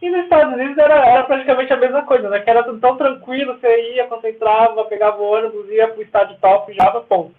E 0.00 0.10
nos 0.10 0.24
Estados 0.24 0.52
Unidos 0.54 0.76
era, 0.78 1.06
era 1.06 1.22
praticamente 1.22 1.72
a 1.72 1.76
mesma 1.76 2.02
coisa, 2.02 2.28
né? 2.28 2.40
Que 2.40 2.50
era 2.50 2.64
tudo 2.64 2.80
tão 2.80 2.96
tranquilo, 2.96 3.54
você 3.54 3.94
ia, 3.94 4.08
concentrava, 4.08 4.84
pegava 4.86 5.22
o 5.22 5.32
ônibus, 5.32 5.68
ia 5.70 5.86
pro 5.86 6.02
estádio 6.02 6.36
top 6.40 6.72
e 6.72 6.74
já 6.74 6.90
ponto. 7.02 7.32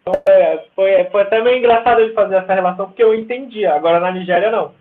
Então, 0.00 0.20
é, 0.26 0.64
foi, 0.74 1.04
foi 1.04 1.22
até 1.22 1.40
meio 1.40 1.58
engraçado 1.58 2.00
ele 2.00 2.12
fazer 2.12 2.34
essa 2.34 2.52
relação, 2.52 2.86
porque 2.86 3.04
eu 3.04 3.14
entendia. 3.14 3.72
Agora 3.72 4.00
na 4.00 4.10
Nigéria, 4.10 4.50
não. 4.50 4.72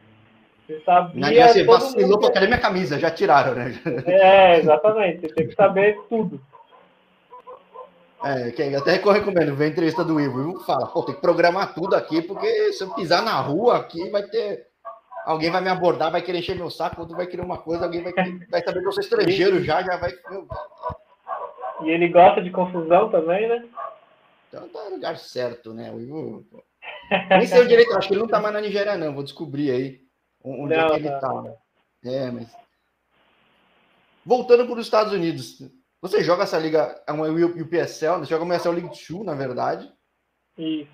Você 0.72 0.82
sabia. 0.86 1.48
Você 1.48 1.64
vacilou 1.64 2.22
mundo... 2.22 2.32
cadê 2.32 2.48
minha 2.48 2.60
camisa? 2.60 2.98
Já 2.98 3.12
tiraram, 3.12 3.54
né? 3.54 3.74
É, 4.06 4.60
exatamente. 4.60 5.22
Você 5.22 5.34
tem 5.34 5.48
que 5.48 5.56
saber 5.56 6.00
tudo. 6.08 6.40
É, 8.24 8.52
que 8.52 8.62
até 8.76 8.92
recomendo, 8.92 9.56
vem 9.56 9.68
a 9.68 9.72
entrevista 9.72 10.04
do 10.04 10.20
Ivo. 10.20 10.42
Ivo 10.42 10.60
fala, 10.64 10.88
pô, 10.88 11.04
tem 11.04 11.16
que 11.16 11.22
programar 11.22 11.74
tudo 11.74 11.96
aqui, 11.96 12.22
porque 12.22 12.72
se 12.72 12.84
eu 12.84 12.94
pisar 12.94 13.24
na 13.24 13.40
rua 13.42 13.78
aqui, 13.78 14.10
vai 14.12 14.24
ter. 14.24 14.68
alguém 15.26 15.50
vai 15.50 15.60
me 15.60 15.70
abordar, 15.70 16.12
vai 16.12 16.22
querer 16.22 16.38
encher 16.38 16.56
meu 16.56 16.70
saco, 16.70 17.02
outro 17.02 17.18
vai 17.18 17.26
querer 17.26 17.42
uma 17.42 17.58
coisa, 17.58 17.86
alguém 17.86 18.04
vai, 18.04 18.14
vai 18.50 18.64
saber 18.64 18.82
que 18.82 18.88
eu 18.88 18.92
sou 18.92 19.02
estrangeiro 19.02 19.64
já, 19.64 19.82
já 19.82 19.98
vai. 19.98 20.14
E 21.84 21.90
ele 21.90 22.08
gosta 22.10 22.42
de 22.44 22.52
confusão 22.52 23.10
também, 23.10 23.50
né? 23.50 23.66
Então 24.48 24.70
tá 24.70 24.84
no 24.84 24.92
lugar 24.92 25.18
certo, 25.18 25.74
né? 25.74 25.92
O 25.92 26.46
Nem 27.30 27.48
sei 27.48 27.62
o 27.62 27.68
direito, 27.68 27.98
acho 27.98 28.08
que 28.08 28.14
ele 28.14 28.22
não 28.22 28.28
tá 28.28 28.40
mais 28.40 28.54
na 28.54 28.62
Nigéria, 28.62 28.96
não. 28.96 29.16
Vou 29.16 29.24
descobrir 29.24 29.72
aí 29.72 30.01
onde 30.44 30.76
não, 30.76 30.88
é 30.88 30.90
que 30.90 30.96
ele 30.96 31.20
tá. 31.20 31.42
Né? 31.42 31.56
É, 32.06 32.32
mas. 32.32 32.56
Voltando 34.26 34.66
para 34.66 34.76
os 34.76 34.86
Estados 34.86 35.14
Unidos, 35.14 35.60
você 36.02 36.24
joga 36.24 36.44
essa 36.44 36.58
liga, 36.58 37.02
é 37.08 37.12
uma 37.12 37.28
UPSL, 37.28 38.20
você 38.20 38.26
joga 38.26 38.44
uma 38.44 38.56
USL 38.56 38.72
League 38.72 38.90
2, 39.10 39.26
na 39.26 39.34
verdade. 39.34 39.92
Isso. 40.58 40.90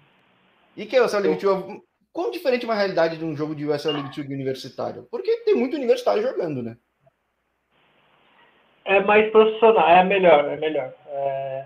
E 0.76 0.86
que 0.86 0.96
é 0.96 1.00
a 1.00 1.06
USL 1.06 1.22
League 1.22 1.42
2? 1.42 1.82
Quão 2.12 2.32
diferente 2.32 2.66
é 2.66 2.68
uma 2.68 2.76
realidade 2.76 3.18
de 3.18 3.24
um 3.24 3.36
jogo 3.36 3.54
de 3.56 3.66
USL 3.66 3.92
League 3.92 4.16
2 4.16 4.28
universitário? 4.28 5.08
Porque 5.12 5.38
tem 5.38 5.56
muito 5.56 5.76
universitário 5.76 6.22
jogando, 6.22 6.64
né? 6.64 6.78
É 8.84 9.02
mais 9.02 9.30
profissional, 9.32 9.88
é 9.88 10.04
melhor, 10.04 10.46
é 10.46 10.58
melhor. 10.58 10.94
É, 11.08 11.66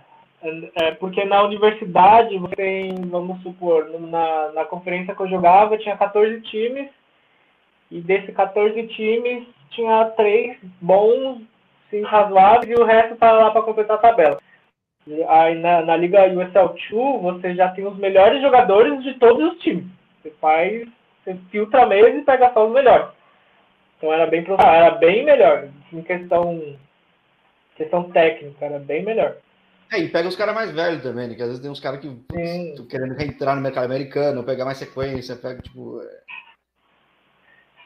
é, 0.76 0.91
porque 0.96 1.24
na 1.24 1.44
universidade 1.44 2.38
você 2.38 2.56
tem, 2.56 2.96
vamos 3.10 3.41
supor, 3.44 3.88
na, 4.00 4.52
na 4.54 4.65
conferência 4.65 5.15
que 5.15 5.22
eu 5.22 5.30
jogava 5.30 5.78
tinha 5.78 5.96
14 5.96 6.41
times 6.41 6.89
e 7.91 7.99
desses 8.01 8.34
14 8.34 8.88
times 8.88 9.47
tinha 9.71 10.06
três 10.17 10.58
bons, 10.82 11.41
cinco 11.89 12.08
razoáveis 12.08 12.69
e 12.69 12.82
o 12.82 12.86
resto 12.86 13.15
tá 13.17 13.32
lá 13.32 13.51
para 13.51 13.62
completar 13.62 13.97
a 13.97 14.01
tabela. 14.01 14.39
Aí 15.27 15.60
na, 15.60 15.82
na 15.82 15.97
Liga 15.97 16.27
USL 16.27 16.75
2 16.89 17.21
você 17.21 17.56
já 17.56 17.69
tem 17.69 17.86
os 17.86 17.97
melhores 17.97 18.41
jogadores 18.41 19.04
de 19.04 19.15
todos 19.15 19.54
os 19.54 19.60
times. 19.60 19.86
Você 20.21 20.32
faz, 20.39 20.88
você 21.23 21.36
filtra 21.49 21.86
mesmo 21.86 22.19
e 22.19 22.23
pega 22.23 22.54
só 22.54 22.65
os 22.65 22.73
melhores. 22.73 23.08
Então 23.97 24.13
era 24.13 24.25
bem 24.25 24.45
era 24.47 24.91
bem 24.91 25.25
melhor 25.25 25.67
em 25.91 26.01
questão 26.01 26.77
questão 27.75 28.10
técnica, 28.12 28.65
era 28.65 28.80
bem 28.80 29.04
melhor. 29.04 29.36
É, 29.91 29.99
e 29.99 30.08
pega 30.08 30.30
os 30.30 30.36
caras 30.36 30.56
mais 30.56 30.71
velhos 30.71 31.04
também, 31.04 31.27
né? 31.27 31.36
Que 31.36 31.41
às 31.41 31.49
vezes 31.49 31.62
tem 31.62 31.69
uns 31.69 31.80
caras 31.80 31.99
que 31.99 32.08
estão 32.08 32.88
querendo 32.88 33.13
reentrar 33.15 33.56
no 33.56 33.62
mercado 33.62 33.86
americano, 33.86 34.43
pegar 34.43 34.63
mais 34.63 34.77
sequência, 34.77 35.36
pega, 35.36 35.62
tipo. 35.62 36.01
É... 36.01 36.21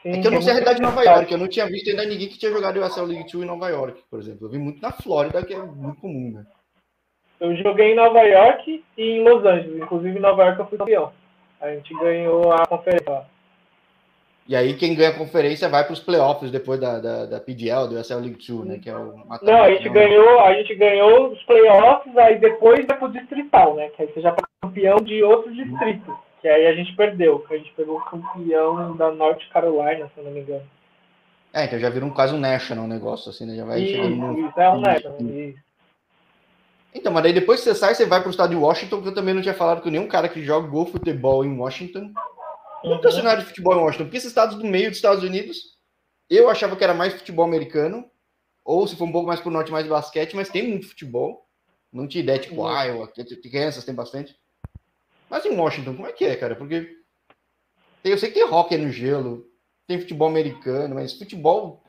Sim, 0.06 0.20
é 0.20 0.22
que 0.22 0.26
eu 0.28 0.30
não 0.30 0.40
sei 0.40 0.50
a 0.52 0.54
realidade 0.54 0.76
de 0.76 0.82
Nova 0.82 1.02
York, 1.02 1.32
eu 1.32 1.38
não 1.38 1.48
tinha 1.48 1.66
visto 1.66 1.90
ainda 1.90 2.04
ninguém 2.04 2.28
que 2.28 2.38
tinha 2.38 2.52
jogado 2.52 2.76
o 2.76 2.86
USL 2.86 3.06
League 3.06 3.32
2 3.32 3.42
em 3.42 3.46
Nova 3.46 3.68
York, 3.68 4.00
por 4.08 4.20
exemplo. 4.20 4.46
Eu 4.46 4.50
vi 4.50 4.58
muito 4.58 4.80
na 4.80 4.92
Flórida, 4.92 5.44
que 5.44 5.52
é 5.52 5.58
muito 5.58 6.00
comum, 6.00 6.30
né? 6.32 6.46
Eu 7.40 7.56
joguei 7.56 7.92
em 7.92 7.96
Nova 7.96 8.22
York 8.22 8.84
e 8.96 9.02
em 9.02 9.24
Los 9.24 9.44
Angeles. 9.44 9.82
Inclusive, 9.82 10.16
em 10.16 10.22
Nova 10.22 10.44
York 10.44 10.60
eu 10.60 10.66
fui 10.66 10.78
campeão. 10.78 11.12
A 11.60 11.70
gente 11.70 11.92
ganhou 11.98 12.52
a 12.52 12.64
conferência 12.66 13.10
lá. 13.10 13.26
E 14.48 14.54
aí 14.54 14.74
quem 14.74 14.94
ganha 14.94 15.10
a 15.10 15.18
conferência 15.18 15.68
vai 15.68 15.82
para 15.82 15.92
os 15.92 15.98
playoffs 15.98 16.52
depois 16.52 16.78
da, 16.78 17.00
da, 17.00 17.26
da 17.26 17.40
PDL, 17.40 17.88
do 17.88 17.98
USL 17.98 18.20
League 18.20 18.46
2, 18.46 18.64
né? 18.64 18.78
Que 18.78 18.88
é 18.88 18.96
o 18.96 19.12
Não, 19.42 19.62
a 19.62 19.70
gente, 19.70 19.88
ganhou, 19.88 20.40
a 20.40 20.54
gente 20.54 20.72
ganhou 20.76 21.32
os 21.32 21.42
playoffs, 21.42 22.16
aí 22.16 22.38
depois 22.38 22.86
vai 22.86 22.96
para 22.96 23.08
o 23.08 23.12
distrital, 23.12 23.74
né? 23.74 23.88
Que 23.88 24.02
aí 24.02 24.12
você 24.12 24.20
já 24.20 24.30
foi 24.30 24.44
campeão 24.62 24.98
de 24.98 25.20
outro 25.24 25.52
distrito. 25.52 26.16
Que 26.46 26.50
aí 26.50 26.64
a 26.68 26.74
gente 26.76 26.94
perdeu, 26.94 27.44
a 27.50 27.56
gente 27.56 27.72
pegou 27.72 27.98
o 27.98 28.04
campeão 28.04 28.96
da 28.96 29.10
North 29.10 29.42
Carolina, 29.52 30.08
se 30.14 30.20
eu 30.20 30.22
não 30.22 30.30
me 30.30 30.42
engano. 30.42 30.62
É, 31.52 31.64
então 31.64 31.76
já 31.76 31.90
virou 31.90 32.08
quase 32.12 32.32
um 32.32 32.38
national 32.38 32.86
negócio, 32.86 33.30
assim, 33.30 33.44
né? 33.44 33.56
Já 33.56 33.64
vai 33.64 33.80
isso, 33.80 33.94
chegando 33.94 34.14
no... 34.14 34.48
Isso, 34.48 34.60
é 34.60 34.70
um 34.70 34.80
national, 34.80 35.20
isso. 35.22 35.58
Então, 36.94 37.12
mas 37.12 37.24
aí 37.24 37.32
depois 37.32 37.58
que 37.58 37.64
você 37.64 37.74
sai, 37.74 37.96
você 37.96 38.06
vai 38.06 38.20
para 38.20 38.28
o 38.28 38.30
estado 38.30 38.50
de 38.50 38.56
Washington, 38.56 39.02
que 39.02 39.08
eu 39.08 39.14
também 39.14 39.34
não 39.34 39.42
tinha 39.42 39.54
falado 39.54 39.82
com 39.82 39.90
nenhum 39.90 40.06
cara 40.06 40.28
que 40.28 40.40
joga 40.44 40.68
gol 40.68 40.86
futebol 40.86 41.44
em 41.44 41.58
Washington 41.58 42.12
Nunca 42.84 43.08
uhum. 43.08 43.12
cenário 43.12 43.42
de 43.42 43.48
futebol 43.48 43.74
em 43.74 43.80
Washington, 43.80 44.04
porque 44.04 44.18
esses 44.18 44.28
estados 44.28 44.56
do 44.56 44.64
meio 44.64 44.88
dos 44.88 44.98
Estados 44.98 45.24
Unidos, 45.24 45.76
eu 46.30 46.48
achava 46.48 46.76
que 46.76 46.84
era 46.84 46.94
mais 46.94 47.12
futebol 47.12 47.44
americano, 47.44 48.08
ou 48.64 48.86
se 48.86 48.94
for 48.94 49.06
um 49.06 49.12
pouco 49.12 49.26
mais 49.26 49.40
pro 49.40 49.50
norte, 49.50 49.72
mais 49.72 49.84
basquete, 49.84 50.36
mas 50.36 50.48
tem 50.48 50.68
muito 50.68 50.86
futebol. 50.86 51.44
Não 51.92 52.06
tinha 52.06 52.22
ideia, 52.22 52.38
tipo, 52.38 52.62
uhum. 52.62 52.84
Iowa, 52.84 53.12
Kansas 53.50 53.84
tem 53.84 53.96
bastante. 53.96 54.36
Mas 55.30 55.44
em 55.44 55.56
Washington, 55.56 55.94
como 55.94 56.06
é 56.06 56.12
que 56.12 56.24
é, 56.24 56.36
cara? 56.36 56.54
Porque 56.54 56.96
tem, 58.02 58.12
eu 58.12 58.18
sei 58.18 58.30
que 58.30 58.36
tem 58.36 58.44
hockey 58.44 58.76
no 58.78 58.90
gelo, 58.90 59.44
tem 59.86 60.00
futebol 60.00 60.28
americano, 60.28 60.94
mas 60.94 61.18
futebol, 61.18 61.82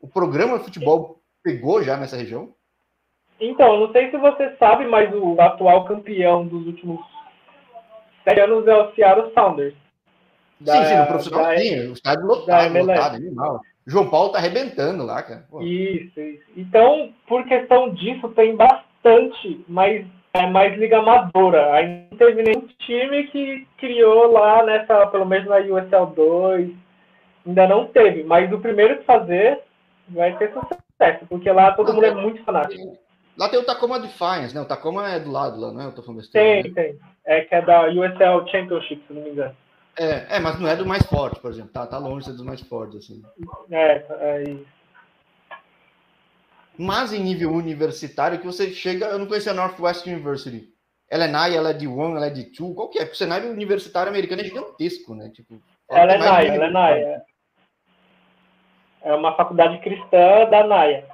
o 0.00 0.08
programa 0.08 0.58
de 0.58 0.64
futebol 0.64 1.20
pegou 1.42 1.82
já 1.82 1.96
nessa 1.96 2.16
região? 2.16 2.54
Então, 3.40 3.80
não 3.80 3.92
sei 3.92 4.10
se 4.10 4.16
você 4.16 4.54
sabe, 4.56 4.86
mas 4.86 5.12
o 5.14 5.40
atual 5.40 5.84
campeão 5.86 6.46
dos 6.46 6.66
últimos 6.66 7.00
sete 8.22 8.40
anos 8.40 8.66
é 8.66 8.74
o 8.74 8.94
Seattle 8.94 9.32
Sounders. 9.34 9.74
Da, 10.60 10.76
sim, 10.76 10.84
sim, 10.84 11.00
no 11.00 11.06
profissional 11.06 11.44
da, 11.44 11.58
sim, 11.58 11.88
o 11.88 11.92
estádio 11.92 12.26
lotado, 12.26 12.78
lotado, 12.78 13.16
animal. 13.16 13.60
João 13.86 14.08
Paulo 14.08 14.30
tá 14.30 14.38
arrebentando 14.38 15.04
lá, 15.04 15.22
cara. 15.22 15.46
Pô. 15.50 15.60
Isso, 15.62 16.18
isso. 16.18 16.44
Então, 16.56 17.12
por 17.26 17.44
questão 17.44 17.92
disso, 17.92 18.28
tem 18.30 18.56
bastante, 18.56 19.62
mas 19.68 20.06
é 20.34 20.46
mais 20.48 20.76
liga 20.76 20.98
amadora. 20.98 21.72
Aí 21.74 22.06
não 22.10 22.18
teve 22.18 22.42
nenhum 22.42 22.66
time 22.80 23.24
que 23.28 23.66
criou 23.78 24.32
lá 24.32 24.64
nessa, 24.64 25.06
pelo 25.06 25.24
menos 25.24 25.48
na 25.48 25.58
USL 25.58 26.06
2. 26.14 26.70
Ainda 27.46 27.68
não 27.68 27.86
teve, 27.86 28.24
mas 28.24 28.52
o 28.52 28.58
primeiro 28.58 28.98
que 28.98 29.04
fazer 29.04 29.60
vai 30.08 30.36
ter 30.36 30.52
sucesso, 30.52 31.26
porque 31.28 31.50
lá 31.50 31.72
todo 31.72 31.92
mundo 31.92 32.06
é, 32.06 32.08
é 32.08 32.14
muito 32.14 32.42
fanático. 32.42 32.98
Lá 33.36 33.48
tem 33.48 33.58
o 33.58 33.64
Tacoma 33.64 34.00
Defiance, 34.00 34.54
né? 34.54 34.60
O 34.60 34.66
Tacoma 34.66 35.10
é 35.10 35.20
do 35.20 35.30
lado 35.30 35.60
lá, 35.60 35.72
não 35.72 35.82
é? 35.82 35.86
Eu 35.86 35.92
tô 35.92 36.02
falando 36.02 36.20
besteira, 36.20 36.62
tem, 36.62 36.72
né? 36.72 36.82
tem. 36.82 36.98
É 37.26 37.40
que 37.42 37.54
é 37.54 37.62
da 37.62 37.88
USL 37.88 38.46
Championship, 38.50 39.02
se 39.06 39.12
não 39.12 39.22
me 39.22 39.30
engano. 39.30 39.56
É, 39.96 40.36
é, 40.36 40.40
mas 40.40 40.58
não 40.58 40.68
é 40.68 40.74
do 40.74 40.86
mais 40.86 41.04
forte, 41.06 41.40
por 41.40 41.50
exemplo. 41.50 41.70
Tá, 41.72 41.86
tá 41.86 41.98
longe 41.98 42.20
de 42.20 42.24
ser 42.26 42.32
dos 42.32 42.44
mais 42.44 42.60
fortes, 42.62 42.96
assim. 42.96 43.22
É, 43.70 44.04
é 44.20 44.42
isso. 44.42 44.66
Mas 46.76 47.12
em 47.12 47.22
nível 47.22 47.52
universitário, 47.52 48.38
que 48.38 48.46
você 48.46 48.72
chega. 48.72 49.06
Eu 49.06 49.18
não 49.18 49.26
conhecia 49.26 49.52
a 49.52 49.54
Northwest 49.54 50.06
University. 50.06 50.72
Ela 51.08 51.24
é 51.24 51.28
NAI, 51.28 51.56
ela 51.56 51.70
é 51.70 51.74
de 51.74 51.86
One, 51.86 52.16
ela 52.16 52.26
é 52.26 52.30
de 52.30 52.44
Two. 52.44 52.74
Qual 52.74 52.88
que 52.88 52.98
é? 52.98 53.02
Porque 53.02 53.14
o 53.14 53.18
cenário 53.18 53.50
universitário 53.50 54.10
americano 54.10 54.40
é 54.40 54.44
gigantesco, 54.44 55.14
né? 55.14 55.30
Tipo, 55.30 55.62
ela 55.90 56.12
é 56.12 56.18
NAI, 56.18 56.48
ela 56.48 56.66
é 56.66 56.70
NAI. 56.70 57.00
É. 57.00 57.22
é 59.02 59.14
uma 59.14 59.36
faculdade 59.36 59.78
cristã 59.80 60.48
da 60.50 60.66
NAIA. 60.66 61.06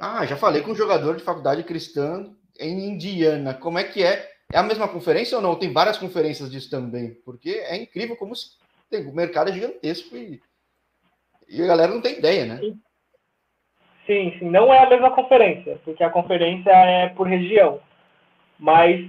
Ah, 0.00 0.24
já 0.26 0.36
falei 0.36 0.62
com 0.62 0.72
um 0.72 0.76
jogador 0.76 1.16
de 1.16 1.22
faculdade 1.22 1.62
cristã 1.64 2.28
em 2.58 2.88
Indiana. 2.88 3.54
Como 3.54 3.78
é 3.78 3.84
que 3.84 4.02
é? 4.02 4.30
É 4.52 4.58
a 4.58 4.62
mesma 4.62 4.88
conferência 4.88 5.36
ou 5.36 5.42
não? 5.42 5.54
Tem 5.54 5.72
várias 5.72 5.96
conferências 5.96 6.50
disso 6.50 6.68
também, 6.68 7.14
porque 7.24 7.50
é 7.50 7.76
incrível 7.76 8.16
como 8.16 8.34
tem, 8.90 9.06
o 9.06 9.14
mercado 9.14 9.50
é 9.50 9.52
gigantesco 9.54 10.16
e, 10.16 10.42
e 11.48 11.62
a 11.62 11.66
galera 11.66 11.92
não 11.92 12.02
tem 12.02 12.18
ideia, 12.18 12.44
né? 12.44 12.58
Sim, 12.58 12.80
sim, 14.06 14.38
não 14.42 14.72
é 14.72 14.82
a 14.82 14.88
mesma 14.88 15.10
conferência, 15.10 15.78
porque 15.84 16.02
a 16.02 16.10
conferência 16.10 16.70
é 16.70 17.08
por 17.08 17.26
região, 17.26 17.80
mas 18.58 19.08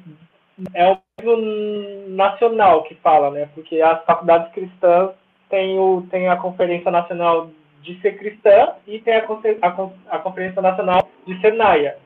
é 0.74 0.92
o 0.92 0.98
mesmo 1.20 2.10
nacional 2.10 2.84
que 2.84 2.96
fala, 2.96 3.32
né? 3.32 3.50
Porque 3.54 3.82
as 3.82 4.04
faculdades 4.06 4.52
cristãs 4.54 5.12
têm, 5.50 5.80
o, 5.80 6.06
têm 6.10 6.28
a 6.28 6.38
Conferência 6.38 6.92
Nacional 6.92 7.50
de 7.82 8.00
Ser 8.02 8.18
Cristã 8.18 8.74
e 8.88 9.00
tem 9.00 9.16
a, 9.16 9.26
a, 9.62 10.16
a 10.16 10.20
Conferência 10.20 10.62
Nacional 10.62 11.10
de 11.26 11.40
Ser 11.42 11.54
Naia. 11.54 11.98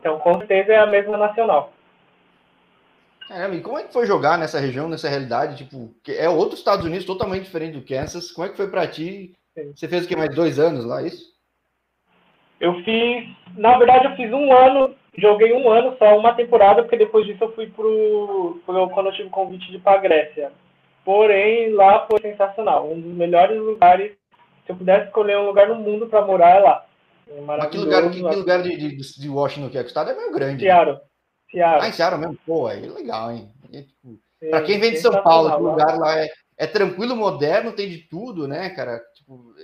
Então, 0.00 0.18
com 0.18 0.38
certeza 0.38 0.72
é 0.72 0.78
a 0.78 0.86
mesma 0.86 1.16
nacional. 1.16 1.72
Caramba, 3.28 3.56
e 3.56 3.60
como 3.60 3.78
é 3.78 3.82
que 3.82 3.92
foi 3.92 4.06
jogar 4.06 4.38
nessa 4.38 4.60
região, 4.60 4.88
nessa 4.88 5.08
realidade? 5.08 5.56
Tipo, 5.56 5.92
é 6.08 6.28
outro 6.28 6.56
Estados 6.56 6.86
Unidos 6.86 7.04
totalmente 7.04 7.44
diferente 7.44 7.78
do 7.78 7.84
Kansas. 7.84 8.30
Como 8.30 8.46
é 8.46 8.50
que 8.50 8.56
foi 8.56 8.68
para 8.68 8.86
ti? 8.86 9.34
Você 9.74 9.88
fez 9.88 10.04
o 10.04 10.08
que 10.08 10.14
mais 10.16 10.34
dois 10.34 10.58
anos 10.58 10.84
lá, 10.84 11.02
é 11.02 11.08
isso? 11.08 11.35
Eu 12.60 12.74
fiz, 12.82 13.28
na 13.56 13.76
verdade, 13.78 14.06
eu 14.06 14.16
fiz 14.16 14.32
um 14.32 14.52
ano, 14.52 14.94
joguei 15.16 15.52
um 15.52 15.70
ano 15.70 15.94
só, 15.98 16.18
uma 16.18 16.34
temporada, 16.34 16.82
porque 16.82 16.96
depois 16.96 17.26
disso 17.26 17.44
eu 17.44 17.52
fui 17.54 17.66
pro, 17.68 18.60
pro 18.64 18.88
quando 18.90 19.06
eu 19.06 19.12
tive 19.12 19.28
o 19.28 19.32
convite 19.32 19.68
de 19.70 19.76
ir 19.76 19.80
para 19.80 20.00
Grécia. 20.00 20.52
Porém, 21.04 21.72
lá 21.72 22.06
foi 22.06 22.20
sensacional, 22.20 22.90
um 22.90 23.00
dos 23.00 23.14
melhores 23.14 23.58
lugares. 23.58 24.12
Se 24.64 24.72
eu 24.72 24.76
pudesse 24.76 25.06
escolher 25.06 25.38
um 25.38 25.46
lugar 25.46 25.68
no 25.68 25.76
mundo 25.76 26.08
para 26.08 26.24
morar, 26.24 26.56
é 26.56 26.58
lá. 26.60 26.86
É 27.28 27.40
Mas 27.40 27.66
que 27.66 27.78
lugar, 27.78 28.10
que, 28.10 28.22
que 28.22 28.36
lugar 28.36 28.62
de, 28.62 28.76
de, 28.76 29.20
de, 29.20 29.28
Washington 29.28 29.68
que 29.68 29.78
é? 29.78 29.82
O 29.82 29.86
estado 29.86 30.10
é 30.10 30.16
meio 30.16 30.32
grande. 30.32 30.64
Seattle. 30.64 30.94
Né? 30.94 31.00
Seattle. 31.50 31.82
Ah, 31.82 31.88
em 31.88 31.92
Seattle 31.92 32.20
mesmo? 32.20 32.38
Pô, 32.46 32.68
é 32.68 32.76
legal, 32.76 33.30
hein? 33.30 33.48
É, 33.72 33.82
tipo, 33.82 34.18
para 34.50 34.62
quem 34.62 34.78
vem 34.80 34.92
de 34.92 34.98
São 34.98 35.22
Paulo, 35.22 35.50
o 35.50 35.70
lugar 35.70 35.98
lá 35.98 36.18
é, 36.20 36.28
é 36.58 36.66
tranquilo, 36.66 37.16
moderno, 37.16 37.72
tem 37.72 37.88
de 37.88 37.98
tudo, 37.98 38.46
né, 38.48 38.70
cara? 38.70 39.00
Tipo, 39.14 39.54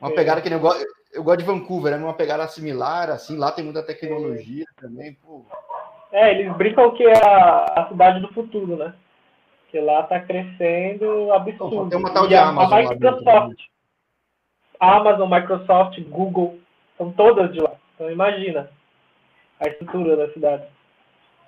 uma 0.00 0.14
pegada 0.14 0.40
que 0.40 0.52
eu 0.52 0.60
gosto, 0.60 0.84
eu 1.16 1.24
gosto 1.24 1.38
de 1.38 1.46
Vancouver, 1.46 1.94
é 1.94 1.96
uma 1.96 2.12
pegada 2.12 2.46
similar, 2.46 3.08
assim, 3.08 3.36
lá 3.38 3.50
tem 3.50 3.64
muita 3.64 3.82
tecnologia 3.82 4.66
também, 4.76 5.14
pô. 5.14 5.46
É, 6.12 6.30
eles 6.30 6.54
brincam 6.56 6.94
que 6.94 7.04
é 7.04 7.16
a, 7.16 7.64
a 7.64 7.88
cidade 7.88 8.20
do 8.20 8.32
futuro, 8.32 8.76
né? 8.76 8.94
Que 9.70 9.80
lá 9.80 10.02
tá 10.02 10.20
crescendo 10.20 11.32
absurdo. 11.32 11.88
Tem 11.88 11.98
uma 11.98 12.12
tal 12.12 12.28
de 12.28 12.36
Amazon. 12.36 12.78
A 12.78 12.90
Microsoft, 12.90 13.60
Amazon, 14.78 15.30
Microsoft, 15.30 16.00
Google, 16.02 16.58
são 16.96 17.10
todas 17.12 17.52
de 17.52 17.60
lá. 17.60 17.72
Então 17.94 18.10
imagina 18.10 18.70
a 19.58 19.68
estrutura 19.68 20.16
da 20.16 20.32
cidade. 20.32 20.64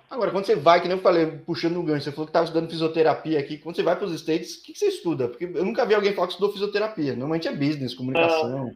Agora, 0.09 0.31
quando 0.31 0.45
você 0.45 0.55
vai, 0.55 0.81
que 0.81 0.87
nem 0.87 0.97
eu 0.97 1.03
falei, 1.03 1.27
puxando 1.45 1.77
o 1.77 1.83
gancho, 1.83 2.05
você 2.05 2.11
falou 2.11 2.25
que 2.25 2.31
estava 2.31 2.45
estudando 2.45 2.69
fisioterapia 2.69 3.39
aqui. 3.39 3.59
Quando 3.59 3.75
você 3.75 3.83
vai 3.83 3.95
para 3.95 4.05
os 4.05 4.13
States, 4.13 4.55
o 4.55 4.63
que, 4.63 4.73
que, 4.73 4.79
você 4.79 4.87
estuda? 4.87 5.27
Porque 5.27 5.45
eu 5.45 5.63
nunca 5.63 5.85
vi 5.85 5.93
alguém 5.93 6.13
falar 6.13 6.25
que 6.25 6.33
estudou 6.33 6.51
fisioterapia. 6.51 7.11
Normalmente 7.11 7.47
é 7.47 7.55
business, 7.55 7.93
comunicação. 7.93 8.71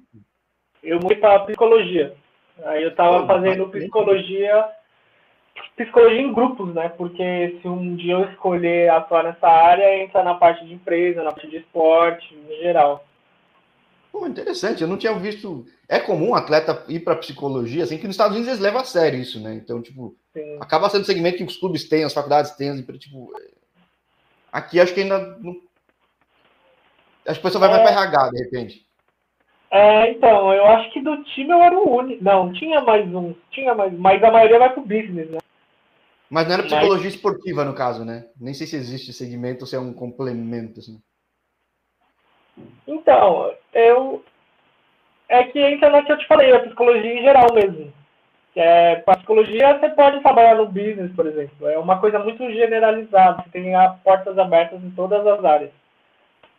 Eu 0.84 1.02
fui 1.02 1.16
para 1.16 1.40
psicologia. 1.40 2.14
Aí 2.66 2.84
eu 2.84 2.90
estava 2.90 3.26
fazendo 3.26 3.70
psicologia, 3.70 4.66
psicologia 5.76 6.22
em 6.22 6.34
grupos, 6.34 6.74
né? 6.74 6.90
Porque 6.90 7.58
se 7.62 7.68
um 7.68 7.96
dia 7.96 8.14
eu 8.14 8.30
escolher 8.30 8.90
atuar 8.90 9.24
nessa 9.24 9.48
área, 9.48 10.04
entra 10.04 10.24
na 10.24 10.36
parte 10.36 10.66
de 10.66 10.74
empresa, 10.74 11.24
na 11.24 11.32
parte 11.32 11.50
de 11.50 11.58
esporte, 11.58 12.36
em 12.36 12.58
geral. 12.62 13.06
Pô, 14.12 14.28
interessante. 14.28 14.84
Eu 14.84 14.88
não 14.88 14.98
tinha 14.98 15.18
visto. 15.18 15.66
É 15.90 16.00
comum 16.00 16.30
um 16.30 16.36
atleta 16.36 16.86
ir 16.88 17.00
para 17.00 17.16
psicologia, 17.16 17.84
assim, 17.84 17.98
que 17.98 18.06
nos 18.06 18.14
Estados 18.14 18.36
Unidos 18.36 18.50
eles 18.50 18.62
levam 18.62 18.82
a 18.82 18.86
sério 18.86 19.20
isso, 19.20 19.40
né? 19.40 19.56
Então, 19.56 19.82
tipo, 19.82 20.16
Sim. 20.34 20.58
acaba 20.62 20.90
sendo 20.90 21.02
um 21.02 21.06
segmento 21.06 21.38
que 21.38 21.44
os 21.44 21.58
clubes 21.58 21.90
têm, 21.90 22.04
as 22.04 22.14
faculdades 22.14 22.52
têm, 22.52 22.80
tipo. 22.98 23.34
Aqui 24.52 24.80
acho 24.80 24.94
que 24.94 25.02
ainda 25.02 25.18
não. 25.40 25.60
Acho 27.26 27.40
que 27.40 27.48
a 27.48 27.50
pessoa 27.50 27.68
vai 27.68 27.80
é... 27.80 27.84
para 27.84 27.92
RH, 27.92 28.30
de 28.30 28.44
repente. 28.44 28.93
É, 29.74 30.12
então, 30.12 30.54
eu 30.54 30.68
acho 30.68 30.92
que 30.92 31.02
do 31.02 31.24
time 31.24 31.50
eu 31.50 31.60
era 31.60 31.76
o 31.76 31.98
único. 31.98 32.24
Não, 32.24 32.54
tinha 32.54 32.80
mais 32.82 33.12
um. 33.12 33.34
Tinha 33.50 33.74
mais, 33.74 33.92
mas 33.98 34.24
a 34.24 34.30
maioria 34.30 34.60
vai 34.60 34.70
pro 34.72 34.84
business, 34.84 35.32
né? 35.32 35.40
Mas 36.30 36.46
não 36.46 36.54
era 36.54 36.64
psicologia 36.64 37.06
mas... 37.06 37.16
esportiva, 37.16 37.66
no 37.66 37.74
caso, 37.74 38.06
né? 38.06 38.28
Nem 38.40 38.54
sei 38.54 38.68
se 38.68 38.76
existe 38.76 39.12
segmento 39.12 39.62
ou 39.62 39.68
se 39.68 39.76
é 39.76 39.80
um 39.80 39.92
complemento, 39.92 40.80
assim. 40.80 41.02
Então, 42.88 43.52
eu. 43.74 44.24
É 45.28 45.44
que 45.46 45.60
entra 45.60 45.90
no 45.90 46.06
que 46.06 46.12
eu 46.12 46.20
te 46.20 46.28
falei, 46.28 46.54
a 46.54 46.60
psicologia 46.60 47.12
em 47.12 47.24
geral 47.24 47.52
mesmo. 47.52 47.92
É, 48.56 48.98
para 48.98 49.18
psicologia, 49.18 49.80
você 49.80 49.90
pode 49.90 50.20
trabalhar 50.20 50.54
no 50.54 50.68
business, 50.68 51.12
por 51.16 51.26
exemplo. 51.26 51.68
É 51.68 51.80
uma 51.80 52.00
coisa 52.00 52.20
muito 52.20 52.48
generalizada. 52.52 53.42
Você 53.42 53.50
tem 53.50 53.74
as 53.74 54.00
portas 54.02 54.38
abertas 54.38 54.84
em 54.84 54.92
todas 54.92 55.26
as 55.26 55.44
áreas. 55.44 55.72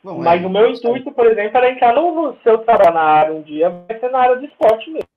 Bom, 0.04 0.18
Mas 0.18 0.42
é, 0.42 0.46
o 0.46 0.50
meu 0.50 0.70
intuito, 0.70 1.10
por 1.12 1.26
exemplo, 1.26 1.56
era 1.56 1.70
entrar 1.70 1.94
no, 1.94 2.36
seu 2.42 2.58
trabalho 2.58 2.92
na 2.92 3.00
área 3.00 3.34
um 3.34 3.40
dia, 3.40 3.70
vai 3.70 3.98
ser 3.98 4.10
na 4.10 4.18
área 4.18 4.36
de 4.36 4.44
esporte 4.44 4.90
mesmo. 4.90 5.08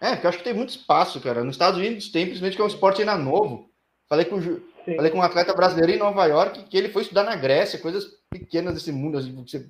É, 0.00 0.10
porque 0.10 0.26
eu 0.26 0.28
acho 0.28 0.38
que 0.38 0.44
tem 0.44 0.52
muito 0.52 0.70
espaço, 0.70 1.20
cara. 1.20 1.44
Nos 1.44 1.54
Estados 1.54 1.78
Unidos 1.78 2.10
tem, 2.10 2.26
principalmente 2.26 2.56
que 2.56 2.60
é 2.60 2.64
um 2.64 2.68
esporte 2.68 3.00
ainda 3.00 3.16
novo. 3.16 3.70
Falei 4.08 4.24
com, 4.24 4.40
falei 4.40 5.10
com 5.12 5.18
um 5.18 5.22
atleta 5.22 5.54
brasileiro 5.54 5.92
em 5.92 5.98
Nova 5.98 6.26
York 6.26 6.64
que 6.64 6.76
ele 6.76 6.88
foi 6.88 7.02
estudar 7.02 7.22
na 7.22 7.36
Grécia, 7.36 7.78
coisas 7.78 8.04
pequenas 8.28 8.74
desse 8.74 8.90
mundo. 8.90 9.16
Assim, 9.16 9.32
você... 9.32 9.68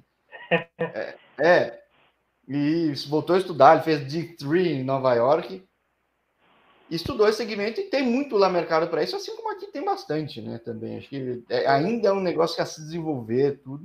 é, 0.80 1.14
é, 1.38 1.78
e 2.48 2.94
voltou 3.08 3.36
a 3.36 3.38
estudar, 3.38 3.74
ele 3.74 3.82
fez 3.82 4.00
D3 4.00 4.66
em 4.68 4.84
Nova 4.84 5.12
York. 5.12 5.62
Estudou 6.90 7.29
esse 7.29 7.38
segmento 7.38 7.81
e 7.81 7.85
tem 7.85 8.03
muito 8.03 8.37
lá 8.37 8.49
mercado 8.49 8.88
para 8.88 9.03
isso, 9.03 9.16
assim 9.16 9.35
como 9.35 9.51
aqui 9.53 9.66
tem 9.66 9.85
bastante, 9.85 10.40
né? 10.40 10.59
Também. 10.59 10.99
Acho 10.99 11.09
que 11.09 11.42
é, 11.51 11.66
ainda 11.66 12.09
é 12.09 12.12
um 12.12 12.20
negócio 12.20 12.55
que 12.55 12.62
a 12.62 12.66
se 12.66 12.81
desenvolver, 12.81 13.61
tudo. 13.62 13.85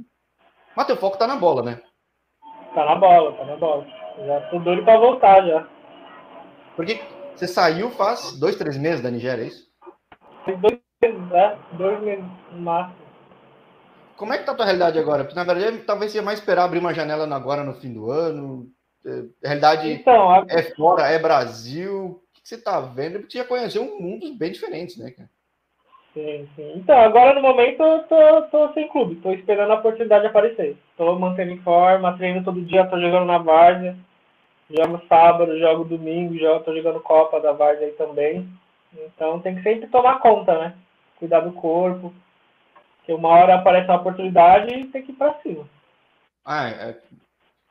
Mas 0.75 0.85
teu 0.85 0.95
foco 0.95 1.17
tá 1.17 1.25
na 1.25 1.35
bola, 1.35 1.63
né? 1.63 1.81
Tá 2.75 2.85
na 2.85 2.95
bola, 2.95 3.33
tá 3.33 3.45
na 3.45 3.57
bola. 3.57 3.85
Já 4.25 4.41
tô 4.49 4.59
doido 4.59 4.83
pra 4.83 4.97
voltar 4.97 5.45
já. 5.45 5.67
Porque 6.75 7.01
você 7.35 7.47
saiu 7.47 7.89
faz 7.89 8.39
dois, 8.39 8.55
três 8.55 8.77
meses 8.77 9.01
da 9.01 9.09
Nigéria, 9.09 9.43
é 9.43 9.47
isso? 9.47 9.67
Dois 10.45 10.79
meses, 11.01 11.29
né? 11.29 11.57
Dois 11.73 12.01
meses 12.01 12.25
no 12.51 12.61
máximo. 12.61 13.01
Como 14.15 14.33
é 14.33 14.37
que 14.37 14.45
tá 14.45 14.51
a 14.51 14.55
tua 14.55 14.65
realidade 14.65 14.99
agora? 14.99 15.23
Porque, 15.23 15.35
na 15.35 15.43
verdade, 15.43 15.79
talvez 15.79 16.11
seja 16.11 16.23
mais 16.23 16.37
esperar 16.37 16.65
abrir 16.65 16.77
uma 16.77 16.93
janela 16.93 17.27
agora 17.35 17.63
no 17.63 17.73
fim 17.73 17.91
do 17.91 18.11
ano. 18.11 18.67
É, 19.03 19.47
realidade 19.47 19.91
então, 19.93 20.29
a... 20.29 20.45
é 20.47 20.61
fora, 20.75 21.07
é 21.07 21.17
Brasil. 21.17 22.21
Que 22.43 22.49
você 22.49 22.57
tá 22.57 22.79
vendo? 22.81 23.19
Porque 23.19 23.33
você 23.33 23.37
já 23.39 23.45
conheceu 23.45 23.83
um 23.83 24.01
mundo 24.01 24.33
bem 24.35 24.51
diferentes, 24.51 24.97
né, 24.97 25.11
cara? 25.11 25.29
Sim, 26.13 26.49
sim. 26.55 26.73
Então, 26.75 26.99
agora 26.99 27.33
no 27.33 27.41
momento 27.41 27.81
eu 27.81 28.03
tô, 28.03 28.41
tô 28.43 28.73
sem 28.73 28.87
clube, 28.89 29.15
tô 29.15 29.31
esperando 29.31 29.71
a 29.71 29.75
oportunidade 29.75 30.25
aparecer. 30.25 30.75
Tô 30.97 31.17
mantendo 31.17 31.51
em 31.51 31.61
forma, 31.61 32.17
treino 32.17 32.43
todo 32.43 32.61
dia, 32.61 32.87
tô 32.87 32.99
jogando 32.99 33.25
na 33.25 33.37
Várzea. 33.37 33.95
Jogo 34.69 35.01
sábado, 35.07 35.57
jogo 35.59 35.85
domingo, 35.85 36.37
jogo, 36.37 36.63
tô 36.63 36.75
jogando 36.75 36.99
Copa 36.99 37.39
da 37.39 37.53
Várzea 37.53 37.87
aí 37.87 37.93
também. 37.93 38.49
Então 38.93 39.39
tem 39.39 39.55
que 39.55 39.63
sempre 39.63 39.87
tomar 39.87 40.19
conta, 40.19 40.57
né? 40.57 40.75
Cuidar 41.17 41.41
do 41.41 41.53
corpo, 41.53 42.13
que 43.05 43.13
uma 43.13 43.29
hora 43.29 43.55
aparece 43.55 43.87
uma 43.87 43.97
oportunidade 43.97 44.73
e 44.73 44.87
tem 44.87 45.03
que 45.03 45.11
ir 45.11 45.15
para 45.15 45.39
cima. 45.41 45.67
Ah, 46.43 46.69
é, 46.69 46.97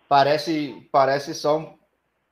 parece, 0.08 0.88
parece 0.90 1.34
só 1.34 1.58
um, 1.58 1.78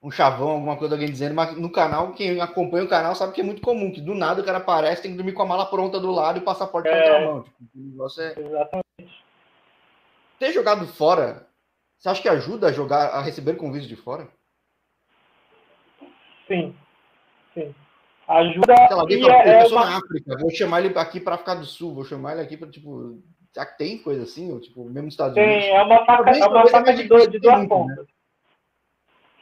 um, 0.08 0.10
chavão, 0.10 0.50
alguma 0.50 0.76
coisa 0.76 0.94
alguém 0.94 1.10
dizendo, 1.10 1.34
mas 1.34 1.56
no 1.56 1.70
canal, 1.70 2.12
quem 2.12 2.40
acompanha 2.40 2.84
o 2.84 2.88
canal 2.88 3.14
sabe 3.14 3.32
que 3.32 3.40
é 3.40 3.44
muito 3.44 3.62
comum, 3.62 3.92
que 3.92 4.00
do 4.00 4.14
nada 4.14 4.40
o 4.40 4.44
cara 4.44 4.58
aparece, 4.58 5.02
tem 5.02 5.10
que 5.10 5.16
dormir 5.16 5.32
com 5.32 5.42
a 5.42 5.46
mala 5.46 5.66
pronta 5.66 6.00
do 6.00 6.10
lado 6.10 6.38
e 6.38 6.42
o 6.42 6.44
passaporte 6.44 6.88
é, 6.88 7.24
mão. 7.26 7.42
Tipo, 7.42 7.56
o 7.74 7.80
negócio 7.80 8.22
é... 8.22 8.34
Exatamente. 8.38 9.24
Ter 10.38 10.52
jogado 10.52 10.86
fora, 10.86 11.46
você 11.98 12.08
acha 12.08 12.22
que 12.22 12.28
ajuda 12.28 12.68
a 12.68 12.72
jogar, 12.72 13.08
a 13.08 13.20
receber 13.20 13.54
convites 13.54 13.88
de 13.88 13.96
fora? 13.96 14.28
Sim, 16.46 16.74
sim 17.54 17.74
ajuda. 18.28 18.76
Sei 18.76 18.86
alguém 18.90 19.22
fala, 19.22 19.34
é, 19.34 19.62
eu 19.62 19.68
sou 19.68 19.78
uma... 19.78 19.86
na 19.86 19.96
África, 19.96 20.38
vou 20.38 20.50
chamar 20.50 20.84
ele 20.84 20.98
aqui 20.98 21.18
para 21.18 21.38
ficar 21.38 21.54
do 21.54 21.64
Sul, 21.64 21.94
vou 21.94 22.04
chamar 22.04 22.32
ele 22.32 22.42
aqui 22.42 22.56
para, 22.56 22.68
tipo, 22.68 23.22
tem 23.78 23.98
coisa 23.98 24.22
assim, 24.22 24.52
ou, 24.52 24.60
tipo, 24.60 24.84
mesmo 24.84 25.08
Estados 25.08 25.34
tem, 25.34 25.44
Unidos? 25.44 25.64
Tem, 25.64 25.74
é 25.74 25.82
uma 25.82 26.04
faca, 26.04 26.30
é 26.30 26.46
uma 26.46 26.68
faca 26.68 26.94
de, 26.94 27.04
dois, 27.04 27.28
de 27.28 27.38
duas 27.38 27.66
pontas. 27.66 27.96
Né? 27.96 28.04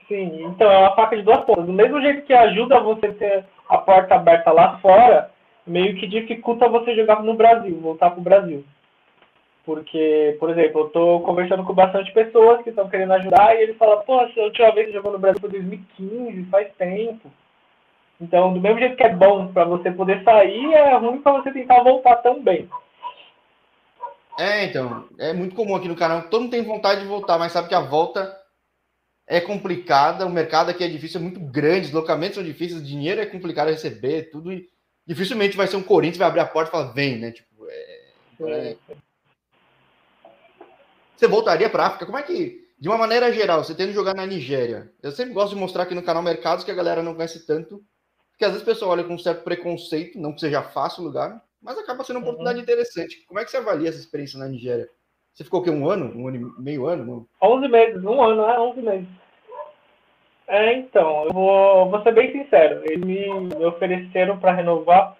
Sim, 0.08 0.44
então 0.44 0.70
é 0.70 0.78
uma 0.78 0.94
faca 0.94 1.16
de 1.16 1.22
duas 1.22 1.44
pontas. 1.44 1.66
Do 1.66 1.72
mesmo 1.72 2.00
jeito 2.00 2.22
que 2.26 2.32
ajuda 2.32 2.80
você 2.80 3.12
ter 3.12 3.44
a 3.68 3.78
porta 3.78 4.14
aberta 4.14 4.52
lá 4.52 4.78
fora, 4.78 5.30
meio 5.66 5.96
que 5.96 6.06
dificulta 6.06 6.68
você 6.68 6.94
jogar 6.94 7.22
no 7.22 7.34
Brasil, 7.34 7.78
voltar 7.80 8.10
para 8.10 8.20
o 8.20 8.22
Brasil. 8.22 8.64
Porque, 9.64 10.36
por 10.38 10.48
exemplo, 10.50 10.82
eu 10.82 10.86
estou 10.86 11.20
conversando 11.22 11.64
com 11.64 11.74
bastante 11.74 12.12
pessoas 12.12 12.62
que 12.62 12.70
estão 12.70 12.88
querendo 12.88 13.14
ajudar 13.14 13.56
e 13.56 13.62
eles 13.62 13.76
falam, 13.76 14.00
pô, 14.02 14.20
a 14.20 14.28
última 14.36 14.70
vez 14.70 14.86
que 14.86 14.92
jogou 14.92 15.10
no 15.10 15.18
Brasil 15.18 15.40
foi 15.40 15.50
2015, 15.50 16.44
faz 16.44 16.72
tempo. 16.74 17.28
Então, 18.20 18.54
do 18.54 18.60
mesmo 18.60 18.78
jeito 18.78 18.96
que 18.96 19.02
é 19.02 19.12
bom 19.12 19.48
para 19.48 19.64
você 19.64 19.90
poder 19.90 20.22
sair, 20.22 20.72
é 20.72 20.96
ruim 20.96 21.20
para 21.20 21.32
você 21.32 21.50
tentar 21.50 21.82
voltar 21.82 22.16
também. 22.16 22.68
É, 24.38 24.64
então, 24.66 25.04
é 25.18 25.32
muito 25.32 25.56
comum 25.56 25.74
aqui 25.74 25.88
no 25.88 25.96
canal. 25.96 26.22
Todo 26.28 26.42
mundo 26.42 26.50
tem 26.52 26.62
vontade 26.62 27.00
de 27.00 27.08
voltar, 27.08 27.36
mas 27.36 27.50
sabe 27.50 27.68
que 27.68 27.74
a 27.74 27.80
volta 27.80 28.45
é 29.26 29.40
complicada. 29.40 30.26
O 30.26 30.30
mercado 30.30 30.70
aqui 30.70 30.84
é 30.84 30.88
difícil, 30.88 31.20
é 31.20 31.22
muito 31.22 31.40
grande, 31.40 31.80
os 31.80 31.86
deslocamentos 31.86 32.36
são 32.36 32.44
difíceis, 32.44 32.86
dinheiro 32.86 33.20
é 33.20 33.26
complicado 33.26 33.68
receber, 33.68 34.30
tudo. 34.30 34.52
E 34.52 34.68
dificilmente 35.06 35.56
vai 35.56 35.66
ser 35.66 35.76
um 35.76 35.82
Corinthians 35.82 36.18
vai 36.18 36.28
abrir 36.28 36.40
a 36.40 36.46
porta 36.46 36.70
e 36.70 36.72
falar, 36.72 36.92
vem, 36.92 37.18
né? 37.18 37.32
Tipo, 37.32 37.66
é, 37.68 38.12
é... 38.40 38.76
Você 41.16 41.26
voltaria 41.26 41.70
para 41.70 41.84
a 41.84 41.86
África? 41.86 42.06
Como 42.06 42.18
é 42.18 42.22
que, 42.22 42.68
de 42.78 42.88
uma 42.88 42.98
maneira 42.98 43.32
geral, 43.32 43.64
você 43.64 43.74
tendo 43.74 43.92
jogar 43.92 44.14
na 44.14 44.26
Nigéria? 44.26 44.92
Eu 45.02 45.10
sempre 45.10 45.32
gosto 45.32 45.54
de 45.54 45.60
mostrar 45.60 45.84
aqui 45.84 45.94
no 45.94 46.02
canal 46.02 46.22
mercados 46.22 46.64
que 46.64 46.70
a 46.70 46.74
galera 46.74 47.02
não 47.02 47.14
conhece 47.14 47.46
tanto 47.46 47.82
porque 48.36 48.44
às 48.44 48.52
vezes 48.52 48.62
o 48.62 48.66
pessoal 48.66 48.90
olha 48.90 49.02
com 49.02 49.14
um 49.14 49.18
certo 49.18 49.42
preconceito, 49.42 50.20
não 50.20 50.34
que 50.34 50.40
seja 50.40 50.62
fácil 50.62 51.02
o 51.02 51.06
lugar, 51.06 51.42
mas 51.60 51.78
acaba 51.78 52.04
sendo 52.04 52.18
uma 52.18 52.26
uhum. 52.26 52.32
oportunidade 52.32 52.60
interessante. 52.60 53.24
Como 53.26 53.40
é 53.40 53.44
que 53.44 53.50
você 53.50 53.56
avalia 53.56 53.88
essa 53.88 53.98
experiência 53.98 54.38
na 54.38 54.46
Nigéria? 54.46 54.90
Você 55.36 55.44
ficou 55.44 55.60
aqui 55.60 55.68
um 55.68 55.86
ano? 55.86 56.10
Um 56.16 56.28
ano 56.28 56.54
meio 56.58 56.86
ano? 56.86 57.04
Não? 57.04 57.26
11 57.42 57.68
meses, 57.68 58.02
um 58.02 58.22
ano, 58.22 58.42
é 58.42 58.58
11 58.58 58.80
meses. 58.80 59.08
É, 60.48 60.72
então, 60.72 61.24
eu 61.26 61.32
vou, 61.34 61.90
vou 61.90 62.02
ser 62.02 62.12
bem 62.12 62.32
sincero. 62.32 62.80
Eles 62.86 63.04
me, 63.04 63.28
ofereceram 63.66 64.38
para 64.38 64.52
renovar. 64.52 65.14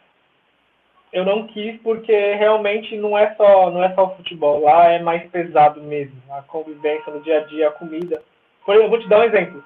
Eu 1.12 1.22
não 1.26 1.46
quis 1.48 1.78
porque 1.82 2.32
realmente 2.34 2.96
não 2.96 3.16
é 3.16 3.34
só 3.34 3.70
não 3.70 3.84
é 3.84 3.92
só 3.94 4.06
o 4.06 4.16
futebol. 4.16 4.62
Lá 4.62 4.86
é 4.86 5.02
mais 5.02 5.28
pesado 5.28 5.82
mesmo. 5.82 6.16
A 6.30 6.40
convivência 6.40 7.12
no 7.12 7.20
dia 7.20 7.42
a 7.42 7.44
dia, 7.44 7.68
a 7.68 7.72
comida. 7.72 8.22
Por 8.64 8.74
eu 8.74 8.88
vou 8.88 8.98
te 8.98 9.08
dar 9.08 9.20
um 9.20 9.24
exemplo. 9.24 9.62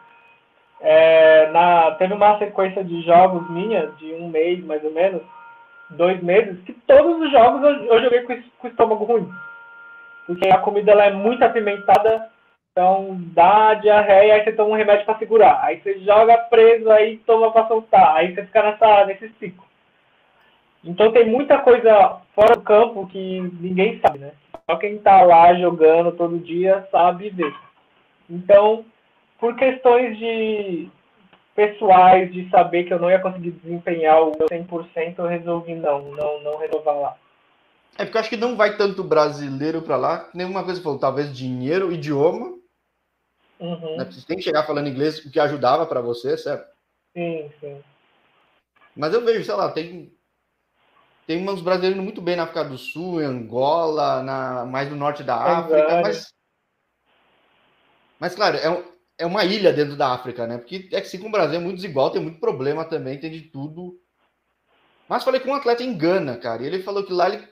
É, 0.81 1.49
na, 1.53 1.93
teve 1.93 2.13
uma 2.13 2.39
sequência 2.41 2.83
de 2.83 3.03
jogos 3.03 3.49
minha, 3.51 3.87
de 3.99 4.15
um 4.15 4.29
mês 4.29 4.65
mais 4.65 4.83
ou 4.83 4.91
menos, 4.91 5.23
dois 5.91 6.21
meses, 6.23 6.59
que 6.65 6.73
todos 6.73 7.21
os 7.21 7.31
jogos 7.31 7.63
eu, 7.63 7.85
eu 7.85 8.03
joguei 8.03 8.23
com, 8.23 8.35
com 8.59 8.67
o 8.67 8.71
estômago 8.71 9.05
ruim. 9.05 9.31
Porque 10.27 10.49
a 10.49 10.59
comida 10.59 10.93
ela 10.93 11.07
é 11.07 11.11
muito 11.11 11.43
apimentada, 11.43 12.31
então 12.73 13.17
dá 13.35 13.75
diarreia, 13.75 14.35
aí 14.35 14.45
você 14.45 14.53
toma 14.53 14.71
um 14.71 14.77
remédio 14.77 15.05
para 15.05 15.19
segurar. 15.19 15.61
Aí 15.63 15.81
você 15.81 15.99
joga 16.01 16.37
preso, 16.37 16.91
aí 16.91 17.19
toma 17.19 17.53
para 17.53 17.67
soltar. 17.67 18.17
Aí 18.17 18.35
você 18.35 18.45
fica 18.45 18.63
nessa, 18.63 19.05
nesse 19.07 19.29
ciclo. 19.41 19.65
Então 20.85 21.13
tem 21.13 21.27
muita 21.27 21.59
coisa 21.59 22.21
fora 22.35 22.57
do 22.57 22.63
campo 22.63 23.07
que 23.09 23.41
ninguém 23.61 24.01
sabe, 24.01 24.19
né? 24.19 24.33
Só 24.71 24.77
quem 24.77 24.99
tá 24.99 25.21
lá 25.23 25.53
jogando 25.55 26.13
todo 26.13 26.39
dia 26.39 26.87
sabe 26.91 27.29
ver. 27.31 27.55
Então, 28.29 28.85
por 29.39 29.57
questões 29.57 30.17
de 30.17 30.89
pessoais, 31.55 32.33
de 32.33 32.49
saber 32.49 32.85
que 32.85 32.95
eu 32.95 32.99
não 32.99 33.11
ia 33.11 33.19
conseguir 33.19 33.51
desempenhar 33.51 34.23
o 34.23 34.33
meu 34.39 34.47
100%, 34.49 35.15
eu 35.19 35.27
resolvi 35.27 35.75
não, 35.75 36.03
não, 36.13 36.41
não 36.43 36.57
renovar 36.59 36.97
lá. 36.97 37.17
É 38.01 38.05
porque 38.07 38.17
eu 38.17 38.21
acho 38.23 38.31
que 38.31 38.37
não 38.39 38.57
vai 38.57 38.79
tanto 38.79 39.05
brasileiro 39.05 39.83
para 39.83 39.95
lá, 39.95 40.31
nenhuma 40.33 40.65
coisa 40.65 40.81
falou, 40.81 40.99
talvez 40.99 41.37
dinheiro, 41.37 41.93
idioma. 41.93 42.59
Uhum. 43.59 43.99
Né? 43.99 44.07
Você 44.07 44.27
tem 44.27 44.39
que 44.39 44.43
chegar 44.43 44.67
falando 44.67 44.89
inglês, 44.89 45.19
o 45.19 45.31
que 45.31 45.39
ajudava 45.39 45.85
para 45.85 46.01
você, 46.01 46.35
certo? 46.39 46.67
Sim, 47.15 47.53
sim. 47.61 47.85
Mas 48.97 49.13
eu 49.13 49.23
vejo, 49.23 49.45
sei 49.45 49.55
lá, 49.55 49.71
tem 49.71 50.11
tem 51.27 51.47
uns 51.47 51.61
brasileiros 51.61 52.03
muito 52.03 52.23
bem 52.23 52.37
na 52.37 52.45
África 52.45 52.65
do 52.65 52.79
Sul, 52.79 53.21
em 53.21 53.27
Angola, 53.27 54.23
na, 54.23 54.65
mais 54.65 54.89
no 54.89 54.97
norte 54.97 55.23
da 55.23 55.37
África, 55.37 56.01
mas, 56.01 56.33
mas 58.19 58.35
claro, 58.35 58.57
é, 58.57 58.71
um, 58.71 58.83
é 59.19 59.27
uma 59.27 59.45
ilha 59.45 59.75
dentro 59.75 59.95
da 59.95 60.09
África, 60.15 60.47
né? 60.47 60.57
Porque 60.57 60.89
é 60.91 61.03
que 61.03 61.07
sim, 61.07 61.19
com 61.19 61.29
o 61.29 61.31
Brasil 61.31 61.57
é 61.61 61.63
muito 61.63 61.77
desigual, 61.77 62.11
tem 62.11 62.23
muito 62.23 62.41
problema 62.41 62.83
também, 62.83 63.21
tem 63.21 63.31
de 63.31 63.43
tudo. 63.43 64.01
Mas 65.07 65.23
falei 65.23 65.39
com 65.39 65.51
um 65.51 65.55
atleta 65.55 65.85
em 65.85 65.97
Gana, 65.99 66.39
cara, 66.39 66.63
e 66.63 66.67
ele 66.67 66.83
falou 66.83 67.05
que 67.05 67.13
lá 67.13 67.29
ele 67.29 67.47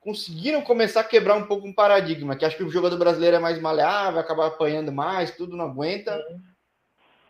conseguiram 0.00 0.62
começar 0.62 1.00
a 1.00 1.04
quebrar 1.04 1.34
um 1.34 1.46
pouco 1.46 1.66
um 1.66 1.72
paradigma, 1.72 2.36
que 2.36 2.44
acho 2.44 2.56
que 2.56 2.64
o 2.64 2.70
jogador 2.70 2.96
brasileiro 2.98 3.36
é 3.36 3.40
mais 3.40 3.60
maleável, 3.60 4.20
acaba 4.20 4.46
apanhando 4.46 4.92
mais, 4.92 5.36
tudo 5.36 5.56
não 5.56 5.66
aguenta. 5.66 6.16
Uhum. 6.16 6.40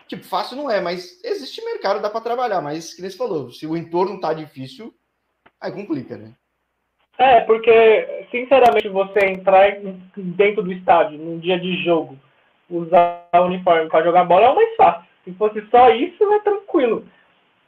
Tipo, 0.06 0.24
fácil 0.24 0.56
não 0.56 0.70
é, 0.70 0.80
mas 0.80 1.22
existe 1.22 1.62
mercado, 1.64 2.00
dá 2.00 2.08
para 2.08 2.20
trabalhar, 2.20 2.60
mas 2.60 2.94
que 2.94 3.02
nem 3.02 3.10
você 3.10 3.16
falou, 3.16 3.50
se 3.50 3.66
o 3.66 3.76
entorno 3.76 4.20
tá 4.20 4.32
difícil, 4.32 4.94
aí 5.60 5.70
complica, 5.70 6.16
né? 6.16 6.32
É, 7.18 7.40
porque, 7.40 8.26
sinceramente, 8.30 8.88
você 8.88 9.26
entrar 9.26 9.76
dentro 10.16 10.62
do 10.62 10.72
estádio 10.72 11.18
num 11.18 11.38
dia 11.38 11.58
de 11.58 11.82
jogo, 11.82 12.16
usar 12.70 13.28
o 13.34 13.42
uniforme 13.42 13.88
para 13.88 14.04
jogar 14.04 14.24
bola 14.24 14.46
é 14.46 14.50
o 14.50 14.54
mais 14.54 14.76
fácil. 14.76 15.08
Se 15.24 15.32
fosse 15.32 15.66
só 15.68 15.90
isso, 15.90 16.22
é 16.32 16.38
tranquilo. 16.40 17.04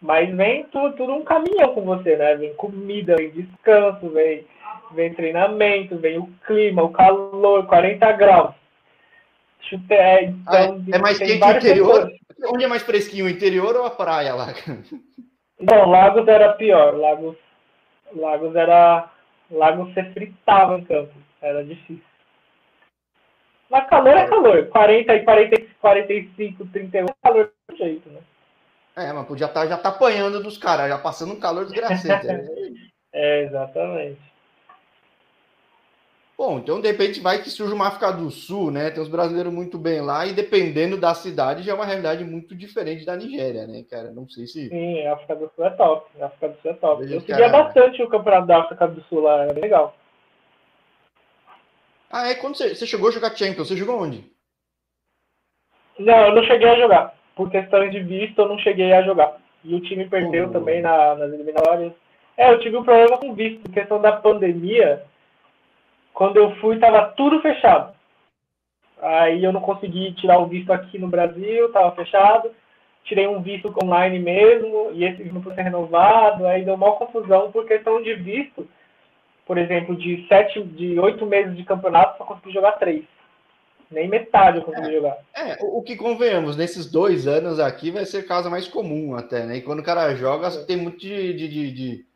Mas 0.00 0.34
vem 0.34 0.64
tudo, 0.64 0.96
tudo 0.96 1.12
um 1.12 1.24
caminhão 1.24 1.74
com 1.74 1.82
você, 1.82 2.16
né? 2.16 2.34
Vem 2.36 2.54
comida, 2.54 3.16
vem 3.16 3.30
descanso, 3.30 4.08
vem 4.10 4.46
vem 4.92 5.14
treinamento, 5.14 5.96
vem 5.96 6.18
o 6.18 6.26
clima, 6.46 6.82
o 6.82 6.90
calor, 6.90 7.66
40 7.66 8.12
graus. 8.12 8.54
Chute, 9.60 9.92
é, 9.92 10.24
então, 10.24 10.44
ah, 10.46 10.92
é, 10.92 10.96
é 10.96 10.98
mais 10.98 11.18
quente 11.18 11.44
o 11.44 11.50
interior? 11.50 12.12
Onde 12.46 12.64
é 12.64 12.68
mais 12.68 12.82
fresquinho, 12.82 13.26
o 13.26 13.28
interior 13.28 13.76
ou 13.76 13.84
a 13.84 13.90
praia 13.90 14.34
lá? 14.34 14.48
Não, 15.60 15.90
Lagos 15.90 16.26
era 16.26 16.54
pior. 16.54 16.96
Lagos, 16.96 17.36
Lagos 18.14 18.56
era. 18.56 19.10
Lagos 19.50 19.92
você 19.92 20.04
fritava 20.12 20.78
em 20.78 20.84
campo. 20.84 21.12
Era 21.42 21.62
difícil. 21.62 22.02
Mas 23.68 23.86
calor 23.88 24.16
é 24.16 24.26
calor. 24.26 24.66
40, 24.68 25.20
40, 25.20 25.62
45, 25.80 26.66
31 26.66 27.04
é 27.04 27.08
calor 27.22 27.52
do 27.68 27.76
jeito, 27.76 28.08
né? 28.08 28.20
É, 29.00 29.12
mas 29.12 29.26
podia 29.26 29.46
estar 29.46 29.62
tá, 29.62 29.66
já 29.66 29.78
tá 29.78 29.88
apanhando 29.88 30.42
dos 30.42 30.58
caras, 30.58 30.88
já 30.88 30.98
passando 30.98 31.32
um 31.32 31.40
calor 31.40 31.64
desgraçado. 31.64 32.28
é, 33.12 33.44
exatamente. 33.44 34.20
Bom, 36.36 36.58
então 36.58 36.80
de 36.80 36.88
repente 36.88 37.20
vai 37.20 37.42
que 37.42 37.50
surge 37.50 37.74
uma 37.74 37.88
África 37.88 38.10
do 38.12 38.30
Sul, 38.30 38.70
né? 38.70 38.90
Tem 38.90 39.02
os 39.02 39.10
brasileiros 39.10 39.52
muito 39.52 39.78
bem 39.78 40.00
lá, 40.00 40.24
e 40.24 40.32
dependendo 40.32 40.96
da 40.96 41.14
cidade, 41.14 41.62
já 41.62 41.72
é 41.72 41.74
uma 41.74 41.84
realidade 41.84 42.24
muito 42.24 42.54
diferente 42.54 43.04
da 43.04 43.14
Nigéria, 43.14 43.66
né, 43.66 43.84
cara? 43.90 44.10
Não 44.10 44.26
sei 44.28 44.46
se. 44.46 44.68
Sim, 44.68 45.06
a 45.06 45.12
África 45.12 45.36
do 45.36 45.50
Sul 45.54 45.66
é 45.66 45.70
top. 45.70 46.10
A 46.18 46.26
África 46.26 46.48
do 46.48 46.60
Sul 46.62 46.70
é 46.70 46.74
top. 46.74 47.02
Veja 47.02 47.14
Eu 47.16 47.20
seguia 47.20 47.50
cara... 47.50 47.62
bastante 47.64 48.02
o 48.02 48.08
campeonato 48.08 48.46
da 48.46 48.58
África 48.58 48.88
do 48.88 49.02
Sul 49.02 49.20
lá, 49.20 49.44
é 49.44 49.52
legal. 49.52 49.94
Ah, 52.10 52.28
é? 52.28 52.34
Quando 52.34 52.56
você, 52.56 52.74
você 52.74 52.86
chegou 52.86 53.08
a 53.10 53.12
jogar 53.12 53.36
Champions, 53.36 53.68
você 53.68 53.76
jogou 53.76 54.00
onde? 54.00 54.24
Não, 55.98 56.28
eu 56.28 56.34
não 56.34 56.42
cheguei 56.44 56.68
a 56.68 56.78
jogar. 56.78 57.19
Por 57.34 57.50
questões 57.50 57.90
de 57.92 58.00
visto, 58.00 58.38
eu 58.38 58.48
não 58.48 58.58
cheguei 58.58 58.92
a 58.92 59.02
jogar. 59.02 59.36
E 59.64 59.74
o 59.74 59.80
time 59.80 60.08
perdeu 60.08 60.46
oh. 60.46 60.50
também 60.50 60.80
na, 60.80 61.14
nas 61.14 61.32
eliminatórias. 61.32 61.92
É, 62.36 62.50
eu 62.50 62.58
tive 62.60 62.76
um 62.76 62.84
problema 62.84 63.18
com 63.18 63.34
visto, 63.34 63.60
por 63.60 63.72
questão 63.72 64.00
da 64.00 64.12
pandemia 64.12 65.04
quando 66.20 66.36
eu 66.36 66.54
fui, 66.56 66.74
estava 66.74 67.12
tudo 67.16 67.40
fechado. 67.40 67.94
Aí 69.00 69.42
eu 69.42 69.52
não 69.52 69.60
consegui 69.62 70.12
tirar 70.12 70.38
o 70.38 70.46
visto 70.46 70.70
aqui 70.70 70.98
no 70.98 71.08
Brasil, 71.08 71.66
estava 71.66 71.92
fechado. 71.92 72.50
Tirei 73.04 73.26
um 73.26 73.40
visto 73.40 73.74
online 73.82 74.18
mesmo, 74.18 74.90
e 74.92 75.04
esse 75.04 75.24
não 75.32 75.42
foi 75.42 75.54
renovado. 75.54 76.46
Aí 76.46 76.62
deu 76.62 76.74
uma 76.74 76.92
confusão 76.92 77.50
por 77.50 77.64
questão 77.66 78.02
de 78.02 78.12
visto. 78.14 78.68
Por 79.46 79.56
exemplo, 79.56 79.96
de 79.96 80.26
sete, 80.28 80.62
de 80.62 81.00
oito 81.00 81.24
meses 81.24 81.56
de 81.56 81.64
campeonato, 81.64 82.18
só 82.18 82.24
consegui 82.24 82.52
jogar 82.52 82.72
três. 82.72 83.04
Nem 83.90 84.08
metade 84.08 84.58
eu 84.58 84.64
consegui 84.64 84.88
é, 84.88 84.92
jogar. 84.92 85.18
É, 85.34 85.58
o 85.60 85.82
que 85.82 85.96
convenhamos, 85.96 86.56
nesses 86.56 86.86
dois 86.90 87.26
anos 87.26 87.58
aqui 87.58 87.90
vai 87.90 88.04
ser 88.04 88.26
casa 88.26 88.48
mais 88.48 88.68
comum 88.68 89.16
até, 89.16 89.44
né? 89.44 89.56
E 89.56 89.62
quando 89.62 89.80
o 89.80 89.84
cara 89.84 90.14
joga, 90.14 90.50
tem 90.64 90.76
muito 90.76 90.98
de, 90.98 91.34
de, 91.34 91.48
de, 91.48 91.72
de 91.72 92.10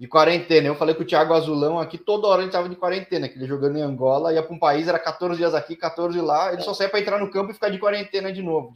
de 0.00 0.08
quarentena. 0.08 0.66
Eu 0.66 0.74
falei 0.74 0.94
com 0.94 1.02
o 1.02 1.06
Thiago 1.06 1.34
Azulão 1.34 1.78
aqui, 1.78 1.98
toda 1.98 2.26
hora 2.26 2.40
ele 2.40 2.48
estava 2.48 2.70
de 2.70 2.74
quarentena, 2.74 3.28
que 3.28 3.36
ele 3.36 3.46
jogando 3.46 3.76
em 3.76 3.82
Angola, 3.82 4.32
ia 4.32 4.42
para 4.42 4.54
um 4.54 4.58
país, 4.58 4.88
era 4.88 4.98
14 4.98 5.36
dias 5.36 5.54
aqui, 5.54 5.76
14 5.76 6.18
lá, 6.22 6.54
ele 6.54 6.62
só 6.62 6.72
saía 6.72 6.88
para 6.88 7.00
entrar 7.00 7.18
no 7.18 7.30
campo 7.30 7.50
e 7.50 7.54
ficar 7.54 7.68
de 7.68 7.78
quarentena 7.78 8.32
de 8.32 8.42
novo. 8.42 8.72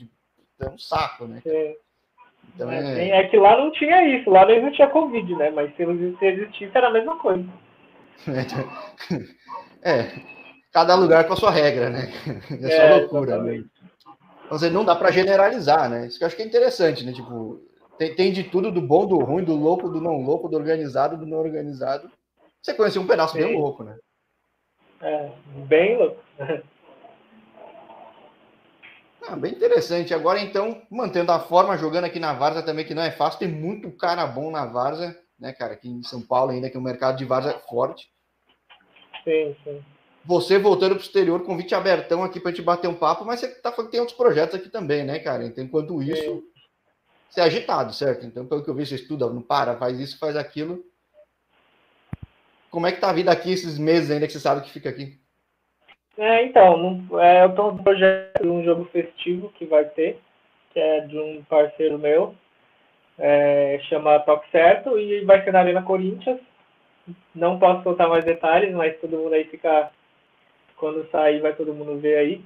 Então, 0.54 0.68
é 0.68 0.74
um 0.74 0.78
saco, 0.78 1.24
né? 1.24 1.40
É. 1.46 1.76
Então, 2.54 2.70
é... 2.70 3.08
é... 3.08 3.28
que 3.28 3.38
lá 3.38 3.56
não 3.56 3.72
tinha 3.72 4.06
isso, 4.06 4.28
lá 4.28 4.44
não 4.44 4.52
existia 4.52 4.86
Covid, 4.86 5.34
né? 5.34 5.50
Mas 5.50 5.74
se 5.76 5.82
existisse, 5.82 6.70
era 6.74 6.88
a 6.88 6.92
mesma 6.92 7.18
coisa. 7.18 7.48
É, 9.86 10.10
cada 10.74 10.96
lugar 10.96 11.24
com 11.24 11.34
a 11.34 11.37
sua 11.37 11.52
regra, 11.52 11.88
né? 11.88 12.12
É 12.60 12.68
só 12.68 12.82
é, 12.82 12.98
loucura, 12.98 13.40
né? 13.40 13.64
Então, 14.44 14.70
não 14.70 14.84
dá 14.84 14.96
para 14.96 15.12
generalizar, 15.12 15.88
né? 15.88 16.06
Isso 16.06 16.18
que 16.18 16.24
eu 16.24 16.26
acho 16.26 16.34
que 16.34 16.42
é 16.42 16.46
interessante, 16.46 17.06
né? 17.06 17.12
Tipo, 17.12 17.62
tem, 17.96 18.14
tem, 18.14 18.32
de 18.32 18.42
tudo, 18.42 18.72
do 18.72 18.82
bom, 18.82 19.06
do 19.06 19.18
ruim, 19.18 19.44
do 19.44 19.54
louco, 19.54 19.88
do 19.88 20.00
não 20.00 20.20
louco, 20.20 20.48
do 20.48 20.56
organizado, 20.56 21.16
do 21.16 21.24
não 21.24 21.38
organizado. 21.38 22.10
Você 22.60 22.74
conheceu 22.74 23.00
um 23.00 23.06
pedaço 23.06 23.34
bem, 23.34 23.46
bem 23.46 23.56
louco, 23.58 23.84
né? 23.84 23.96
É, 25.00 25.30
bem 25.68 25.96
louco. 25.96 26.20
Ah, 29.26 29.37
bem 29.37 29.52
interessante. 29.52 30.12
Agora, 30.12 30.38
então, 30.38 30.82
mantendo 30.90 31.32
a 31.32 31.40
forma, 31.40 31.78
jogando 31.78 32.04
aqui 32.04 32.20
na 32.20 32.34
Varsa 32.34 32.62
também, 32.62 32.84
que 32.84 32.92
não 32.92 33.02
é 33.02 33.10
fácil, 33.10 33.38
tem 33.38 33.48
muito 33.48 33.90
cara 33.90 34.26
bom 34.26 34.50
na 34.50 34.66
Varsa, 34.66 35.18
né, 35.40 35.50
cara? 35.50 35.72
Aqui 35.72 35.88
em 35.88 36.02
São 36.02 36.20
Paulo 36.20 36.50
ainda, 36.50 36.68
que 36.68 36.76
o 36.76 36.82
mercado 36.82 37.16
de 37.16 37.24
Varsa 37.24 37.52
é 37.52 37.58
forte. 37.58 38.06
Sim, 39.24 39.56
sim. 39.64 39.82
Você 40.24 40.58
voltando 40.58 40.94
para 40.94 41.02
o 41.02 41.04
exterior, 41.04 41.42
convite 41.42 41.74
abertão 41.74 42.24
aqui 42.24 42.40
para 42.40 42.50
gente 42.50 42.62
bater 42.62 42.88
um 42.88 42.94
papo, 42.94 43.24
mas 43.24 43.40
você 43.40 43.48
tá 43.48 43.70
falando 43.70 43.88
que 43.88 43.92
tem 43.92 44.00
outros 44.00 44.16
projetos 44.16 44.54
aqui 44.54 44.68
também, 44.68 45.04
né, 45.04 45.18
cara? 45.18 45.44
Então, 45.44 45.62
enquanto 45.62 46.02
isso, 46.02 46.22
sim 46.22 46.54
ser 47.34 47.40
agitado, 47.40 47.92
certo? 47.92 48.24
Então, 48.24 48.46
pelo 48.46 48.62
que 48.62 48.70
eu 48.70 48.74
vi, 48.74 48.87
você 48.87 48.94
estuda, 48.94 49.28
não 49.28 49.42
para, 49.42 49.76
faz 49.76 49.98
isso, 49.98 50.18
faz 50.20 50.37
aquilo. 50.37 50.84
Como 52.70 52.87
é 52.87 52.92
que 52.92 53.00
tá 53.00 53.10
a 53.10 53.12
vida 53.12 53.32
aqui 53.32 53.52
esses 53.52 53.76
meses 53.76 54.10
ainda 54.10 54.26
que 54.26 54.32
você 54.32 54.38
sabe 54.38 54.62
que 54.62 54.70
fica 54.70 54.88
aqui? 54.88 55.18
É, 56.16 56.44
então, 56.44 57.02
é, 57.20 57.42
eu 57.42 57.50
estou 57.50 57.72
no 57.72 57.82
projeto 57.82 58.40
de 58.40 58.48
um 58.48 58.62
jogo 58.62 58.84
festivo 58.92 59.48
que 59.50 59.66
vai 59.66 59.84
ter, 59.84 60.20
que 60.72 60.78
é 60.78 61.00
de 61.00 61.18
um 61.18 61.42
parceiro 61.48 61.98
meu, 61.98 62.37
é, 63.18 63.80
chama 63.88 64.20
Toque 64.20 64.48
Certo, 64.52 64.96
e 64.96 65.24
vai 65.24 65.42
ser 65.42 65.52
na 65.52 65.58
Arena 65.58 65.82
Corinthians. 65.82 66.38
Não 67.34 67.58
posso 67.58 67.82
soltar 67.82 68.08
mais 68.08 68.24
detalhes, 68.24 68.72
mas 68.72 68.96
todo 69.00 69.16
mundo 69.16 69.34
aí 69.34 69.44
fica. 69.44 69.90
Quando 70.85 71.09
sair, 71.11 71.40
vai 71.40 71.55
todo 71.55 71.73
mundo 71.73 71.99
ver 71.99 72.18
aí. 72.18 72.44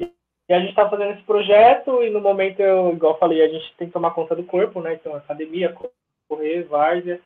E 0.00 0.52
a 0.52 0.58
gente 0.58 0.70
está 0.70 0.90
fazendo 0.90 1.12
esse 1.12 1.22
projeto 1.22 2.02
e 2.02 2.10
no 2.10 2.20
momento, 2.20 2.58
eu, 2.58 2.92
igual 2.92 3.12
eu 3.12 3.18
falei, 3.20 3.40
a 3.40 3.46
gente 3.46 3.72
tem 3.76 3.86
que 3.86 3.92
tomar 3.92 4.10
conta 4.10 4.34
do 4.34 4.42
corpo, 4.42 4.80
né? 4.80 4.94
Então, 4.94 5.14
academia, 5.14 5.72
correr, 6.28 6.64
várzea. 6.64 7.20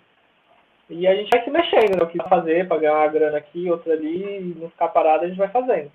E 0.91 1.07
a 1.07 1.15
gente 1.15 1.31
vai 1.31 1.43
se 1.43 1.51
mexendo, 1.51 1.97
né? 1.97 2.03
O 2.03 2.07
que 2.07 2.19
fazer 2.29 2.69
para 2.69 2.77
ganhar 2.77 2.99
uma 2.99 3.09
grana 3.09 3.39
aqui, 3.39 3.71
outra 3.71 3.95
ali, 3.95 4.41
e 4.41 4.61
não 4.61 4.69
ficar 4.69 4.89
parado, 4.89 5.25
a 5.25 5.29
gente 5.29 5.39
vai 5.39 5.49
fazendo. 5.49 5.91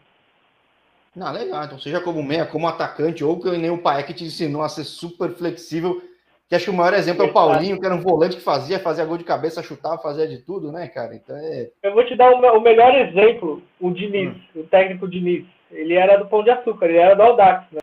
Não, 1.16 1.32
legal. 1.32 1.64
Então, 1.64 1.78
seja 1.78 2.02
como 2.02 2.24
meia, 2.24 2.48
como 2.48 2.68
atacante, 2.68 3.24
ou 3.24 3.40
que 3.40 3.52
nem 3.52 3.70
o 3.70 3.80
que 4.08 4.14
te 4.16 4.24
ensinou 4.24 4.64
a 4.64 4.70
ser 4.70 4.86
super 4.86 5.30
flexível. 5.36 6.02
Que 6.48 6.56
acho 6.56 6.66
que 6.66 6.72
o 6.72 6.74
maior 6.74 6.94
exemplo 6.94 7.24
é 7.24 7.26
o 7.28 7.34
Paulinho, 7.34 7.78
que 7.78 7.86
era 7.86 7.94
um 7.94 8.02
volante 8.02 8.38
que 8.38 8.42
fazia, 8.42 8.80
fazia 8.80 9.04
gol 9.04 9.18
de 9.18 9.26
cabeça, 9.26 9.62
chutava, 9.62 9.98
fazia 9.98 10.26
de 10.26 10.38
tudo, 10.38 10.72
né, 10.72 10.88
cara? 10.88 11.14
Então 11.14 11.36
é. 11.36 11.70
Eu 11.84 11.94
vou 11.94 12.06
te 12.06 12.16
dar 12.16 12.32
o, 12.32 12.62
melhor 12.62 12.96
exemplo, 12.96 13.62
o 13.82 13.92
Diniz, 13.92 14.30
hum. 14.56 14.62
o 14.62 14.64
técnico 14.64 15.10
Diniz. 15.10 15.46
Ele 15.70 15.96
era 15.96 16.16
do 16.16 16.28
Pão 16.28 16.44
de 16.44 16.50
Açúcar, 16.50 16.86
ele 16.86 17.00
era 17.00 17.16
do 17.16 17.22
Audax, 17.22 17.66
né? 17.74 17.82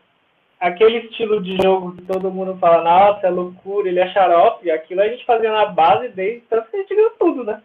Aquele 0.59 0.97
estilo 0.99 1.43
de 1.43 1.57
jogo 1.61 1.95
que 1.95 2.01
todo 2.03 2.31
mundo 2.31 2.57
fala, 2.57 2.83
nossa, 2.83 3.27
é 3.27 3.29
loucura, 3.29 3.87
ele 3.87 3.99
é 3.99 4.07
xarope, 4.11 4.71
aquilo 4.71 5.01
a 5.01 5.07
gente 5.09 5.23
fazia 5.25 5.51
na 5.51 5.67
base 5.67 6.07
desde 6.09 6.41
tanto 6.49 6.71
que 6.71 6.77
a 6.77 6.79
gente 6.79 6.95
ganhou 6.95 7.11
tudo, 7.19 7.43
né? 7.43 7.61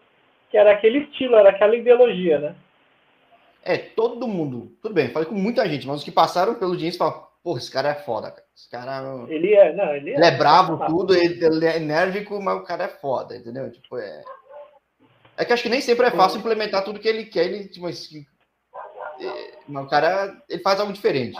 Que 0.50 0.58
era 0.58 0.72
aquele 0.72 0.98
estilo, 0.98 1.36
era 1.36 1.48
aquela 1.48 1.74
ideologia, 1.74 2.38
né? 2.38 2.54
É, 3.64 3.78
todo 3.78 4.28
mundo. 4.28 4.72
Tudo 4.82 4.92
bem, 4.94 5.08
falei 5.08 5.26
com 5.26 5.34
muita 5.34 5.66
gente, 5.66 5.86
mas 5.86 5.98
os 5.98 6.04
que 6.04 6.10
passaram 6.10 6.56
pelo 6.56 6.76
Diniz 6.76 6.98
falam, 6.98 7.29
porra, 7.42 7.58
esse 7.58 7.70
cara 7.70 7.90
é 7.90 7.94
foda, 7.94 8.30
cara. 8.30 8.46
Esse 8.56 8.70
cara. 8.70 9.26
Ele 9.28 9.54
é, 9.54 9.72
não, 9.72 9.94
ele 9.94 10.10
é. 10.10 10.14
Ele 10.14 10.24
é 10.24 10.30
bravo, 10.30 10.84
tudo, 10.86 11.14
ele, 11.14 11.44
ele, 11.44 11.66
é 11.66 11.76
enérgico, 11.76 12.40
mas 12.40 12.56
o 12.58 12.64
cara 12.64 12.84
é 12.84 12.88
foda, 12.88 13.36
entendeu? 13.36 13.70
Tipo, 13.70 13.98
é. 13.98 14.22
É 15.36 15.44
que 15.44 15.52
acho 15.52 15.62
que 15.62 15.68
nem 15.68 15.80
sempre 15.80 16.06
é 16.06 16.10
fácil 16.10 16.38
implementar 16.38 16.84
tudo 16.84 17.00
que 17.00 17.08
ele 17.08 17.24
quer, 17.24 17.46
ele, 17.46 17.68
tipo, 17.68 17.88
mas 19.68 19.84
o 19.84 19.88
cara 19.88 20.36
ele 20.48 20.62
faz 20.62 20.80
algo 20.80 20.92
diferente. 20.92 21.38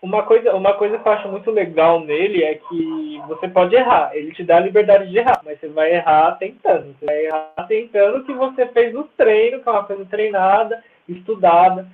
Uma 0.00 0.22
coisa, 0.22 0.54
uma 0.54 0.74
coisa 0.74 0.96
que 0.98 1.08
eu 1.08 1.12
acho 1.12 1.28
muito 1.28 1.50
legal 1.50 2.00
nele 2.00 2.44
é 2.44 2.54
que 2.54 3.20
você 3.26 3.48
pode 3.48 3.74
errar. 3.74 4.14
Ele 4.14 4.32
te 4.32 4.44
dá 4.44 4.58
a 4.58 4.60
liberdade 4.60 5.10
de 5.10 5.18
errar, 5.18 5.40
mas 5.44 5.58
você 5.58 5.68
vai 5.68 5.92
errar 5.92 6.36
tentando. 6.38 6.94
Você 6.94 7.04
vai 7.04 7.26
errar 7.26 7.66
tentando 7.66 8.18
o 8.18 8.24
que 8.24 8.32
você 8.32 8.66
fez 8.68 8.94
no 8.94 9.04
treino, 9.04 9.60
que 9.60 9.68
é 9.68 9.72
uma 9.72 9.84
coisa 9.84 10.04
treinada, 10.04 10.84
estudada. 11.08 11.88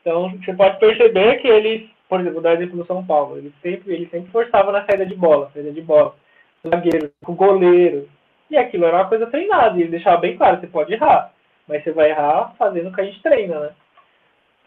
Então 0.00 0.30
você 0.38 0.54
pode 0.54 0.78
perceber 0.78 1.36
que 1.36 1.48
ele, 1.48 1.90
por 2.12 2.20
exemplo, 2.20 2.42
dar 2.42 2.52
exemplo 2.56 2.76
do 2.76 2.84
São 2.84 3.02
Paulo, 3.02 3.38
ele 3.38 3.54
sempre, 3.62 3.94
ele 3.94 4.06
sempre 4.10 4.30
forçava 4.30 4.70
na 4.70 4.84
saída 4.84 5.06
de 5.06 5.14
bola, 5.14 5.50
saída 5.54 5.72
de 5.72 5.80
bola. 5.80 6.14
Zagueiro, 6.62 7.10
o 7.26 7.32
goleiro. 7.32 8.06
E 8.50 8.56
aquilo 8.58 8.84
era 8.84 8.98
uma 8.98 9.08
coisa 9.08 9.28
treinada, 9.28 9.78
e 9.78 9.80
ele 9.80 9.92
deixava 9.92 10.18
bem 10.18 10.36
claro, 10.36 10.60
você 10.60 10.66
pode 10.66 10.92
errar, 10.92 11.32
mas 11.66 11.82
você 11.82 11.90
vai 11.90 12.10
errar 12.10 12.54
fazendo 12.58 12.90
o 12.90 12.92
que 12.92 13.00
a 13.00 13.04
gente 13.04 13.22
treina, 13.22 13.60
né? 13.60 13.70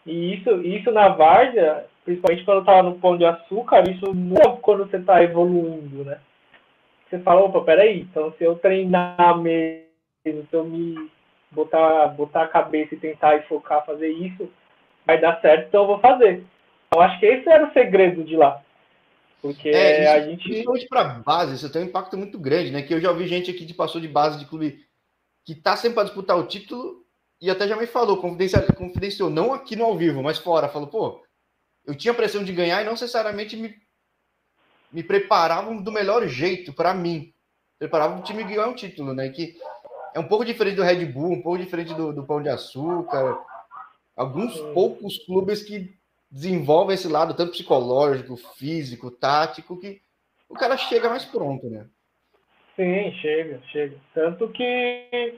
E 0.04 0.34
isso, 0.34 0.60
isso 0.60 0.90
na 0.90 1.06
várzea, 1.10 1.84
principalmente 2.04 2.44
quando 2.44 2.58
eu 2.58 2.64
tava 2.64 2.82
no 2.82 2.98
pão 2.98 3.16
de 3.16 3.24
açúcar, 3.24 3.88
isso 3.88 4.06
é 4.44 4.56
quando 4.60 4.90
você 4.90 4.98
tá 4.98 5.22
evoluindo, 5.22 6.04
né? 6.04 6.18
Você 7.08 7.20
fala, 7.20 7.42
opa, 7.42 7.60
peraí, 7.60 8.00
então 8.00 8.32
se 8.32 8.42
eu 8.42 8.56
treinar 8.56 9.38
mesmo, 9.38 9.86
se 10.24 10.52
eu 10.52 10.64
me 10.64 11.08
botar, 11.52 12.08
botar 12.08 12.42
a 12.42 12.48
cabeça 12.48 12.96
e 12.96 12.98
tentar 12.98 13.36
e 13.36 13.42
focar 13.42 13.86
fazer 13.86 14.08
isso, 14.08 14.50
vai 15.06 15.20
dar 15.20 15.40
certo, 15.40 15.68
então 15.68 15.82
eu 15.82 15.86
vou 15.86 16.00
fazer. 16.00 16.44
Eu 16.92 17.00
acho 17.00 17.18
que 17.20 17.26
esse 17.26 17.48
era 17.48 17.66
o 17.66 17.72
segredo 17.72 18.24
de 18.24 18.36
lá. 18.36 18.62
Porque 19.42 19.68
é, 19.68 20.02
isso, 20.02 20.10
a 20.10 20.20
gente. 20.20 20.42
Principalmente 20.42 20.88
para 20.88 21.04
base, 21.04 21.54
isso 21.54 21.70
tem 21.70 21.82
um 21.82 21.86
impacto 21.86 22.16
muito 22.16 22.38
grande, 22.38 22.70
né? 22.70 22.82
Que 22.82 22.94
eu 22.94 23.00
já 23.00 23.10
ouvi 23.10 23.26
gente 23.26 23.50
aqui 23.50 23.66
que 23.66 23.74
passou 23.74 24.00
de 24.00 24.08
base 24.08 24.38
de 24.38 24.46
clube 24.46 24.84
que 25.44 25.54
tá 25.54 25.76
sempre 25.76 25.94
para 25.94 26.04
disputar 26.04 26.36
o 26.36 26.46
título 26.46 27.04
e 27.40 27.50
até 27.50 27.68
já 27.68 27.76
me 27.76 27.86
falou, 27.86 28.16
confidenciou, 28.16 29.30
não 29.30 29.52
aqui 29.52 29.76
no 29.76 29.84
ao 29.84 29.96
vivo, 29.96 30.22
mas 30.22 30.38
fora. 30.38 30.68
Falou, 30.68 30.88
pô, 30.88 31.24
eu 31.84 31.94
tinha 31.94 32.14
pressão 32.14 32.42
de 32.42 32.52
ganhar 32.52 32.80
e 32.82 32.84
não 32.84 32.92
necessariamente 32.92 33.56
me, 33.56 33.74
me 34.90 35.02
preparavam 35.02 35.80
do 35.80 35.92
melhor 35.92 36.26
jeito 36.26 36.72
para 36.72 36.94
mim. 36.94 37.32
Preparavam 37.78 38.18
o 38.18 38.22
time 38.22 38.42
ganhar 38.42 38.66
um 38.66 38.74
título, 38.74 39.12
né? 39.12 39.28
Que 39.28 39.56
é 40.14 40.18
um 40.18 40.26
pouco 40.26 40.44
diferente 40.44 40.76
do 40.76 40.82
Red 40.82 41.04
Bull, 41.04 41.32
um 41.32 41.42
pouco 41.42 41.58
diferente 41.58 41.92
do, 41.94 42.12
do 42.12 42.24
Pão 42.24 42.42
de 42.42 42.48
Açúcar. 42.48 43.38
Alguns 44.16 44.58
poucos 44.72 45.18
clubes 45.26 45.62
que 45.62 45.95
desenvolvem 46.30 46.94
esse 46.94 47.08
lado 47.08 47.34
tanto 47.34 47.52
psicológico, 47.52 48.36
físico, 48.36 49.10
tático, 49.10 49.78
que 49.78 50.00
o 50.48 50.54
cara 50.54 50.76
chega 50.76 51.08
mais 51.08 51.24
pronto, 51.24 51.68
né? 51.68 51.86
Sim, 52.76 53.12
chega, 53.20 53.60
chega. 53.72 53.96
Tanto 54.14 54.48
que 54.48 55.34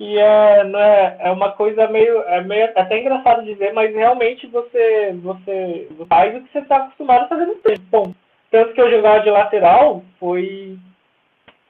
que 0.00 0.18
é, 0.18 0.64
né, 0.64 1.16
é 1.18 1.30
uma 1.30 1.52
coisa 1.52 1.86
meio, 1.86 2.22
é 2.22 2.42
meio 2.42 2.70
até 2.74 2.98
engraçado 2.98 3.44
de 3.44 3.52
ver, 3.52 3.74
mas 3.74 3.94
realmente 3.94 4.46
você, 4.46 5.14
você 5.22 5.88
faz 6.08 6.34
o 6.34 6.40
que 6.42 6.50
você 6.50 6.60
está 6.60 6.76
acostumado 6.76 7.24
a 7.24 7.28
fazer 7.28 7.44
no 7.44 7.56
tempo. 7.56 7.82
Bom, 7.90 8.14
tanto 8.50 8.72
que 8.72 8.80
eu 8.80 8.90
jogava 8.90 9.20
de 9.20 9.28
lateral 9.28 10.02
foi, 10.18 10.78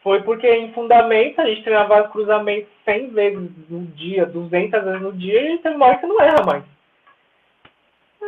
foi 0.01 0.23
porque 0.23 0.47
em 0.47 0.73
fundamento 0.73 1.41
a 1.41 1.47
gente 1.47 1.65
treinava 1.65 2.09
cruzamentos 2.09 2.71
100 2.85 3.09
vezes 3.11 3.51
no 3.69 3.85
dia, 3.87 4.25
200 4.27 4.85
vezes 4.85 5.03
no 5.03 5.13
dia, 5.13 5.53
e 5.53 5.59
tem 5.59 5.75
uma 5.75 5.87
hora 5.87 5.99
que 5.99 6.07
não 6.07 6.21
erra 6.21 6.45
mais. 6.47 6.65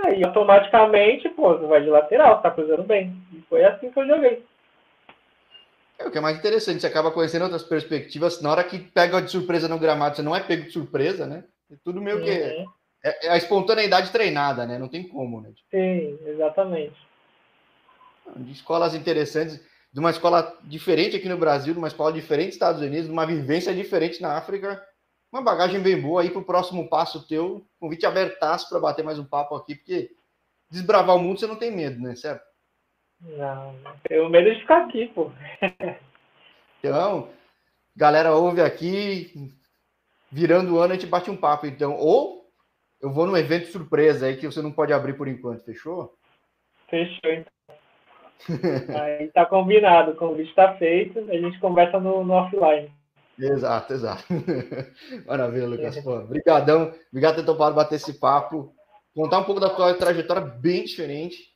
Aí 0.04 0.24
automaticamente, 0.24 1.28
pô, 1.30 1.56
você 1.56 1.66
vai 1.66 1.82
de 1.82 1.90
lateral, 1.90 2.36
você 2.36 2.42
tá 2.42 2.50
cruzando 2.50 2.82
bem. 2.82 3.14
E 3.32 3.40
foi 3.42 3.64
assim 3.64 3.90
que 3.90 3.98
eu 3.98 4.06
joguei. 4.06 4.44
É 5.98 6.06
o 6.06 6.10
que 6.10 6.18
é 6.18 6.20
mais 6.20 6.38
interessante, 6.38 6.80
você 6.80 6.86
acaba 6.86 7.12
conhecendo 7.12 7.42
outras 7.42 7.62
perspectivas. 7.62 8.40
Na 8.40 8.50
hora 8.50 8.64
que 8.64 8.78
pega 8.78 9.20
de 9.20 9.30
surpresa 9.30 9.68
no 9.68 9.78
gramado, 9.78 10.16
você 10.16 10.22
não 10.22 10.34
é 10.34 10.40
pego 10.40 10.64
de 10.64 10.72
surpresa, 10.72 11.26
né? 11.26 11.44
É 11.70 11.76
tudo 11.84 12.00
meio 12.00 12.18
uhum. 12.18 12.24
que. 12.24 12.30
É, 12.30 13.26
é, 13.26 13.30
a 13.30 13.36
espontaneidade 13.36 14.10
treinada, 14.10 14.66
né? 14.66 14.78
Não 14.78 14.88
tem 14.88 15.06
como, 15.06 15.40
né? 15.40 15.50
Sim, 15.70 16.18
exatamente. 16.26 16.96
De 18.36 18.52
escolas 18.52 18.94
interessantes, 18.94 19.60
de 19.92 20.00
uma 20.00 20.10
escola 20.10 20.56
diferente 20.62 21.16
aqui 21.16 21.28
no 21.28 21.36
Brasil, 21.36 21.72
de 21.72 21.78
uma 21.78 21.88
escola 21.88 22.12
diferente 22.12 22.46
nos 22.46 22.54
Estados 22.54 22.80
Unidos, 22.80 23.06
de 23.06 23.12
uma 23.12 23.26
vivência 23.26 23.74
diferente 23.74 24.22
na 24.22 24.36
África. 24.36 24.82
Uma 25.32 25.40
bagagem 25.40 25.80
bem 25.80 25.98
boa 25.98 26.20
aí 26.20 26.28
para 26.28 26.40
o 26.40 26.44
próximo 26.44 26.86
passo 26.90 27.26
teu. 27.26 27.64
Convite 27.80 28.04
abertaço 28.04 28.68
para 28.68 28.78
bater 28.78 29.02
mais 29.02 29.18
um 29.18 29.24
papo 29.24 29.54
aqui, 29.54 29.74
porque 29.74 30.10
desbravar 30.70 31.16
o 31.16 31.18
mundo 31.18 31.40
você 31.40 31.46
não 31.46 31.56
tem 31.56 31.70
medo, 31.70 31.98
né? 32.02 32.14
Certo? 32.14 32.44
Não, 33.18 33.74
tenho 34.06 34.28
medo 34.28 34.52
de 34.52 34.60
ficar 34.60 34.84
aqui, 34.84 35.06
pô. 35.08 35.30
Então, 36.84 37.30
galera, 37.96 38.34
ouve 38.34 38.60
aqui, 38.60 39.32
virando 40.30 40.74
o 40.74 40.78
ano 40.80 40.92
a 40.92 40.96
gente 40.96 41.06
bate 41.06 41.30
um 41.30 41.36
papo, 41.36 41.64
então. 41.64 41.96
Ou 41.96 42.50
eu 43.00 43.10
vou 43.10 43.24
num 43.24 43.36
evento 43.36 43.68
surpresa 43.68 44.26
aí 44.26 44.36
que 44.36 44.46
você 44.46 44.60
não 44.60 44.72
pode 44.72 44.92
abrir 44.92 45.16
por 45.16 45.28
enquanto, 45.28 45.64
fechou? 45.64 46.12
Fechou, 46.90 47.32
então. 47.32 47.52
aí 49.00 49.28
tá 49.28 49.46
combinado, 49.46 50.10
o 50.10 50.16
convite 50.16 50.52
tá 50.54 50.74
feito, 50.74 51.20
a 51.20 51.38
gente 51.38 51.58
conversa 51.60 52.00
no, 52.00 52.24
no 52.24 52.34
offline. 52.34 52.92
Exato, 53.38 53.92
exato. 53.92 54.24
Maravilha, 55.26 55.66
Lucas. 55.66 55.96
É. 55.96 56.02
Pô, 56.02 56.16
obrigadão. 56.16 56.94
Obrigado 57.10 57.34
por 57.34 57.40
ter 57.40 57.46
topado 57.46 57.74
bater 57.74 57.96
esse 57.96 58.14
papo. 58.14 58.74
Contar 59.14 59.38
um 59.38 59.44
pouco 59.44 59.60
da 59.60 59.70
tua 59.70 59.94
trajetória 59.94 60.42
bem 60.42 60.84
diferente. 60.84 61.52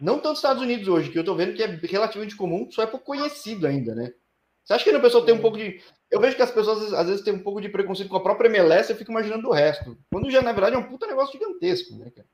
Não 0.00 0.16
tanto 0.16 0.30
nos 0.30 0.38
Estados 0.38 0.62
Unidos 0.62 0.88
hoje, 0.88 1.10
que 1.10 1.18
eu 1.18 1.24
tô 1.24 1.34
vendo 1.34 1.54
que 1.54 1.62
é 1.62 1.66
relativamente 1.66 2.36
comum, 2.36 2.70
só 2.70 2.82
é 2.82 2.86
pouco 2.86 3.06
conhecido 3.06 3.66
ainda, 3.66 3.94
né? 3.94 4.12
Você 4.62 4.74
acha 4.74 4.84
que 4.84 4.90
a 4.90 5.00
pessoa 5.00 5.24
tem 5.24 5.34
um 5.34 5.40
pouco 5.40 5.56
de. 5.56 5.80
Eu 6.10 6.20
vejo 6.20 6.36
que 6.36 6.42
as 6.42 6.50
pessoas 6.50 6.92
às 6.92 7.08
vezes 7.08 7.24
têm 7.24 7.32
um 7.32 7.42
pouco 7.42 7.60
de 7.60 7.68
preconceito 7.68 8.08
com 8.08 8.16
a 8.16 8.22
própria 8.22 8.48
MLS, 8.48 8.90
eu 8.90 8.96
fico 8.96 9.10
imaginando 9.10 9.48
o 9.48 9.52
resto. 9.52 9.96
Quando 10.10 10.30
já, 10.30 10.42
na 10.42 10.52
verdade, 10.52 10.76
é 10.76 10.78
um 10.78 10.88
puta 10.88 11.06
negócio 11.06 11.32
gigantesco, 11.32 11.96
né, 11.96 12.10
cara? 12.14 12.26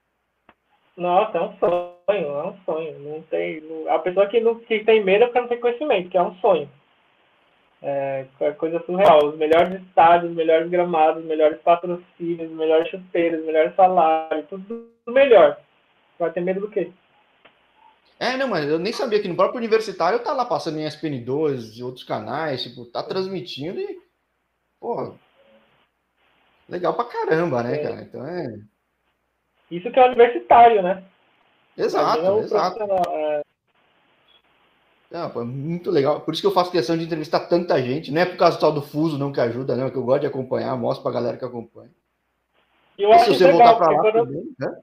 Nossa, 0.96 1.38
é 1.38 1.40
um 1.40 1.56
sonho, 1.58 2.26
é 2.26 2.46
um 2.46 2.56
sonho. 2.64 2.98
Não 2.98 3.22
tem, 3.22 3.62
a 3.88 3.98
pessoa 3.98 4.26
que, 4.26 4.40
não, 4.40 4.56
que 4.56 4.84
tem 4.84 5.04
medo 5.04 5.24
é 5.24 5.26
porque 5.26 5.40
não 5.40 5.48
tem 5.48 5.60
conhecimento, 5.60 6.10
que 6.10 6.18
é 6.18 6.22
um 6.22 6.34
sonho. 6.36 6.68
É, 7.82 8.26
é 8.40 8.52
coisa 8.52 8.80
surreal. 8.84 9.26
Os 9.26 9.36
melhores 9.36 9.82
estádios, 9.82 10.30
os 10.30 10.36
melhores 10.36 10.70
gramados, 10.70 11.22
os 11.22 11.28
melhores 11.28 11.60
patrocínios, 11.62 12.50
os 12.50 12.56
melhores 12.56 12.88
chuteiros, 12.88 13.40
os 13.40 13.46
melhores 13.46 13.74
salários, 13.74 14.46
tudo 14.48 14.88
melhor. 15.08 15.58
Vai 16.18 16.30
ter 16.30 16.40
medo 16.40 16.60
do 16.60 16.70
quê? 16.70 16.92
É, 18.20 18.36
não, 18.36 18.46
mas 18.46 18.68
eu 18.68 18.78
nem 18.78 18.92
sabia 18.92 19.20
que 19.20 19.26
no 19.26 19.34
próprio 19.34 19.58
universitário 19.58 20.20
tá 20.20 20.32
lá 20.32 20.44
passando 20.44 20.78
em 20.78 20.86
SPN2 20.86 21.76
e 21.76 21.82
outros 21.82 22.04
canais, 22.04 22.62
tipo, 22.62 22.84
tá 22.84 23.02
transmitindo 23.02 23.80
e. 23.80 24.00
Pô. 24.78 25.14
Legal 26.68 26.94
pra 26.94 27.04
caramba, 27.04 27.64
né, 27.64 27.74
é. 27.74 27.82
cara? 27.82 28.02
Então 28.02 28.24
é. 28.24 28.60
Isso 29.68 29.90
que 29.90 29.98
é 29.98 30.06
universitário, 30.06 30.82
né? 30.82 31.02
Exato, 31.76 32.24
é 32.24 32.38
exato. 32.38 32.78
É... 35.12 35.18
Não, 35.18 35.30
pô, 35.30 35.44
muito 35.44 35.90
legal. 35.90 36.20
Por 36.20 36.32
isso 36.32 36.42
que 36.42 36.46
eu 36.46 36.52
faço 36.52 36.72
questão 36.72 36.96
de 36.96 37.04
entrevistar 37.04 37.40
tanta 37.40 37.80
gente. 37.82 38.10
Não 38.10 38.22
é 38.22 38.26
por 38.26 38.36
causa 38.36 38.56
do 38.56 38.60
tal 38.60 38.72
do 38.72 38.82
fuso 38.82 39.18
não 39.18 39.32
que 39.32 39.40
ajuda, 39.40 39.76
não, 39.76 39.86
é 39.86 39.90
que 39.90 39.96
eu 39.96 40.04
gosto 40.04 40.22
de 40.22 40.26
acompanhar, 40.26 40.76
mostro 40.76 41.02
pra 41.02 41.12
galera 41.12 41.36
que 41.36 41.44
acompanha. 41.44 41.90
Eu 42.98 43.10
e 43.10 43.12
acho 43.12 43.24
se 43.24 43.38
você 43.38 43.46
legal, 43.46 43.58
voltar 43.58 43.76
pra 43.76 43.90
lá 43.90 44.00
quando... 44.00 44.26
também, 44.26 44.44
né? 44.58 44.80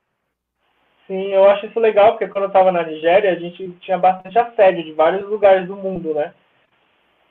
Sim, 1.08 1.34
eu 1.34 1.50
acho 1.50 1.66
isso 1.66 1.80
legal, 1.80 2.12
porque 2.12 2.28
quando 2.28 2.44
eu 2.44 2.50
estava 2.50 2.72
na 2.72 2.84
Nigéria, 2.84 3.32
a 3.32 3.36
gente 3.36 3.72
tinha 3.82 3.98
bastante 3.98 4.38
assédio 4.38 4.84
de 4.84 4.92
vários 4.92 5.28
lugares 5.28 5.68
do 5.68 5.76
mundo, 5.76 6.14
né? 6.14 6.34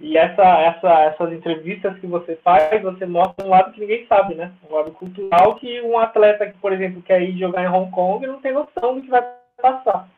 E 0.01 0.17
essa, 0.17 0.43
essa, 0.43 1.01
essas 1.03 1.33
entrevistas 1.33 1.99
que 1.99 2.07
você 2.07 2.37
faz, 2.37 2.83
você 2.83 3.05
mostra 3.07 3.45
um 3.45 3.51
lado 3.51 3.73
que 3.73 3.81
ninguém 3.81 4.07
sabe, 4.07 4.35
né? 4.35 4.53
Um 4.69 4.75
lado 4.75 4.93
cultural 4.93 5.57
que 5.57 5.81
um 5.83 5.99
atleta 5.99 6.47
que, 6.47 6.59
por 6.59 6.73
exemplo, 6.73 7.03
quer 7.03 7.21
ir 7.23 7.39
jogar 7.39 7.65
em 7.65 7.69
Hong 7.69 7.91
Kong 7.91 8.25
não 8.27 8.41
tem 8.41 8.53
noção 8.53 8.95
do 8.95 9.03
que 9.03 9.09
vai 9.09 9.25
passar. 9.61 10.09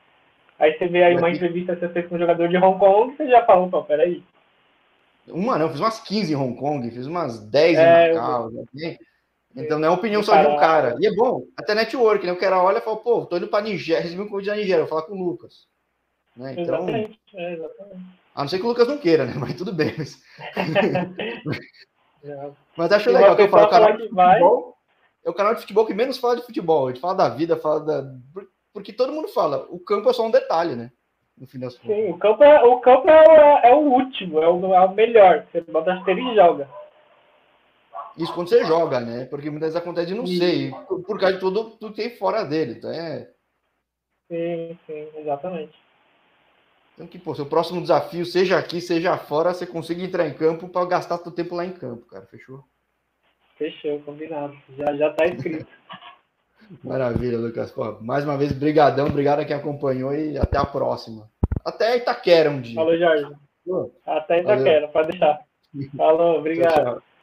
Aí 0.60 0.76
você 0.76 0.86
vê 0.86 1.02
aí 1.02 1.16
uma 1.16 1.30
entrevista 1.30 1.74
que 1.74 1.80
você 1.80 1.88
fez 1.88 2.06
com 2.06 2.14
um 2.14 2.18
jogador 2.18 2.48
de 2.48 2.56
Hong 2.56 2.78
Kong, 2.78 3.16
você 3.16 3.26
já 3.26 3.44
falou, 3.44 3.68
pô, 3.68 3.82
peraí. 3.82 4.22
Uma 5.26 5.58
não, 5.58 5.70
fiz 5.70 5.80
umas 5.80 6.00
15 6.00 6.32
em 6.32 6.36
Hong 6.36 6.56
Kong, 6.56 6.90
fiz 6.90 7.06
umas 7.06 7.40
10 7.40 7.78
é, 7.78 8.10
em 8.10 8.14
Macau. 8.14 8.50
Eu... 8.50 8.66
Né? 8.74 8.96
Então 9.56 9.78
não 9.78 9.88
é 9.88 9.90
opinião 9.90 10.22
só 10.22 10.40
de 10.40 10.46
um 10.46 10.56
cara. 10.56 10.96
E 11.00 11.06
é 11.06 11.14
bom, 11.14 11.44
até 11.56 11.74
network, 11.74 12.24
né? 12.24 12.32
O 12.32 12.38
cara 12.38 12.62
olha 12.62 12.78
e 12.78 12.82
fala, 12.82 12.98
pô, 12.98 13.26
tô 13.26 13.36
indo 13.36 13.48
para 13.48 13.64
Nigéria, 13.64 14.02
recebi 14.02 14.20
um 14.20 14.28
convite 14.28 14.46
da 14.46 14.54
Nigéria, 14.54 14.80
vou 14.80 14.88
falar 14.88 15.02
com 15.02 15.14
o 15.14 15.24
Lucas. 15.24 15.66
Né? 16.36 16.52
Então, 16.52 16.88
exatamente, 16.88 17.18
é, 17.34 17.54
exatamente. 17.54 18.04
A 18.34 18.42
não 18.42 18.48
ser 18.48 18.58
que 18.58 18.64
o 18.64 18.68
Lucas 18.68 18.86
não 18.86 18.98
queira, 18.98 19.24
né? 19.24 19.32
Mas 19.36 19.54
tudo 19.54 19.72
bem. 19.72 19.94
Mas, 19.96 20.22
mas 22.76 22.92
acho 22.92 23.10
legal 23.10 23.34
que 23.34 23.42
eu 23.42 23.48
falo, 23.48 23.66
o 23.66 23.70
canal 23.70 23.92
de 23.92 24.02
futebol 24.02 24.76
é 25.24 25.30
o 25.30 25.34
canal 25.34 25.54
de 25.54 25.60
futebol 25.60 25.86
que 25.86 25.94
menos 25.94 26.18
fala 26.18 26.36
de 26.36 26.42
futebol. 26.42 26.86
A 26.86 26.90
gente 26.90 27.00
fala 27.00 27.14
da 27.14 27.28
vida, 27.28 27.56
fala 27.56 27.80
da. 27.80 28.14
Porque 28.72 28.92
todo 28.92 29.12
mundo 29.12 29.28
fala, 29.28 29.66
o 29.70 29.78
campo 29.80 30.08
é 30.08 30.12
só 30.12 30.26
um 30.26 30.30
detalhe, 30.30 30.76
né? 30.76 30.92
No 31.36 31.46
fim 31.46 31.58
das 31.58 31.76
contas. 31.76 31.96
Sim, 31.96 32.10
o 32.10 32.18
campo 32.18 32.44
é 32.44 32.62
o, 32.62 32.78
campo 32.80 33.08
é, 33.08 33.22
o, 33.22 33.58
é 33.66 33.74
o 33.74 33.78
último, 33.78 34.40
é 34.40 34.48
o, 34.48 34.74
é 34.74 34.80
o 34.80 34.94
melhor. 34.94 35.46
Você 35.50 35.60
bota 35.62 35.92
a 35.92 35.98
esteira 35.98 36.20
e 36.20 36.34
joga. 36.34 36.68
Isso 38.16 38.34
quando 38.34 38.48
você 38.48 38.64
joga, 38.64 39.00
né? 39.00 39.24
Porque 39.24 39.50
muitas 39.50 39.72
vezes 39.72 39.80
acontece 39.80 40.08
de 40.08 40.14
não 40.14 40.26
ser, 40.26 40.70
por, 40.86 41.02
por 41.02 41.18
causa 41.18 41.34
de 41.34 41.40
tudo, 41.40 41.70
tudo 41.70 41.94
que 41.94 42.02
tem 42.02 42.16
fora 42.16 42.44
dele. 42.44 42.74
Então 42.76 42.90
é. 42.90 43.30
Sim, 44.28 44.78
sim, 44.86 45.08
exatamente. 45.16 45.72
Então 46.94 47.06
que, 47.06 47.18
pô, 47.18 47.34
seu 47.34 47.46
próximo 47.46 47.80
desafio, 47.80 48.26
seja 48.26 48.58
aqui, 48.58 48.80
seja 48.80 49.16
fora, 49.16 49.54
você 49.54 49.66
consiga 49.66 50.02
entrar 50.02 50.26
em 50.28 50.34
campo 50.34 50.68
para 50.68 50.84
gastar 50.86 51.16
seu 51.18 51.32
tempo 51.32 51.54
lá 51.54 51.64
em 51.64 51.72
campo, 51.72 52.04
cara. 52.06 52.26
Fechou? 52.26 52.62
Fechou, 53.56 54.00
combinado. 54.00 54.54
Já, 54.76 54.94
já 54.94 55.12
tá 55.14 55.24
escrito. 55.26 55.66
Maravilha, 56.84 57.38
Lucas. 57.38 57.70
Pô, 57.70 57.98
mais 58.00 58.24
uma 58.24 58.36
vez, 58.36 58.52
brigadão, 58.52 59.06
obrigado 59.06 59.40
a 59.40 59.44
quem 59.44 59.56
acompanhou 59.56 60.14
e 60.14 60.38
até 60.38 60.58
a 60.58 60.64
próxima. 60.64 61.28
Até 61.64 61.96
Itaquera 61.96 62.50
um 62.50 62.60
dia. 62.60 62.74
Falou, 62.74 62.96
Jorge. 62.96 63.26
Pô, 63.66 63.92
até 64.06 64.40
Itaquera, 64.40 64.80
valeu. 64.80 64.88
pode 64.88 65.08
deixar. 65.08 65.40
Falou, 65.96 66.38
obrigado. 66.38 66.74
tchau, 66.74 66.84
tchau. 66.84 67.02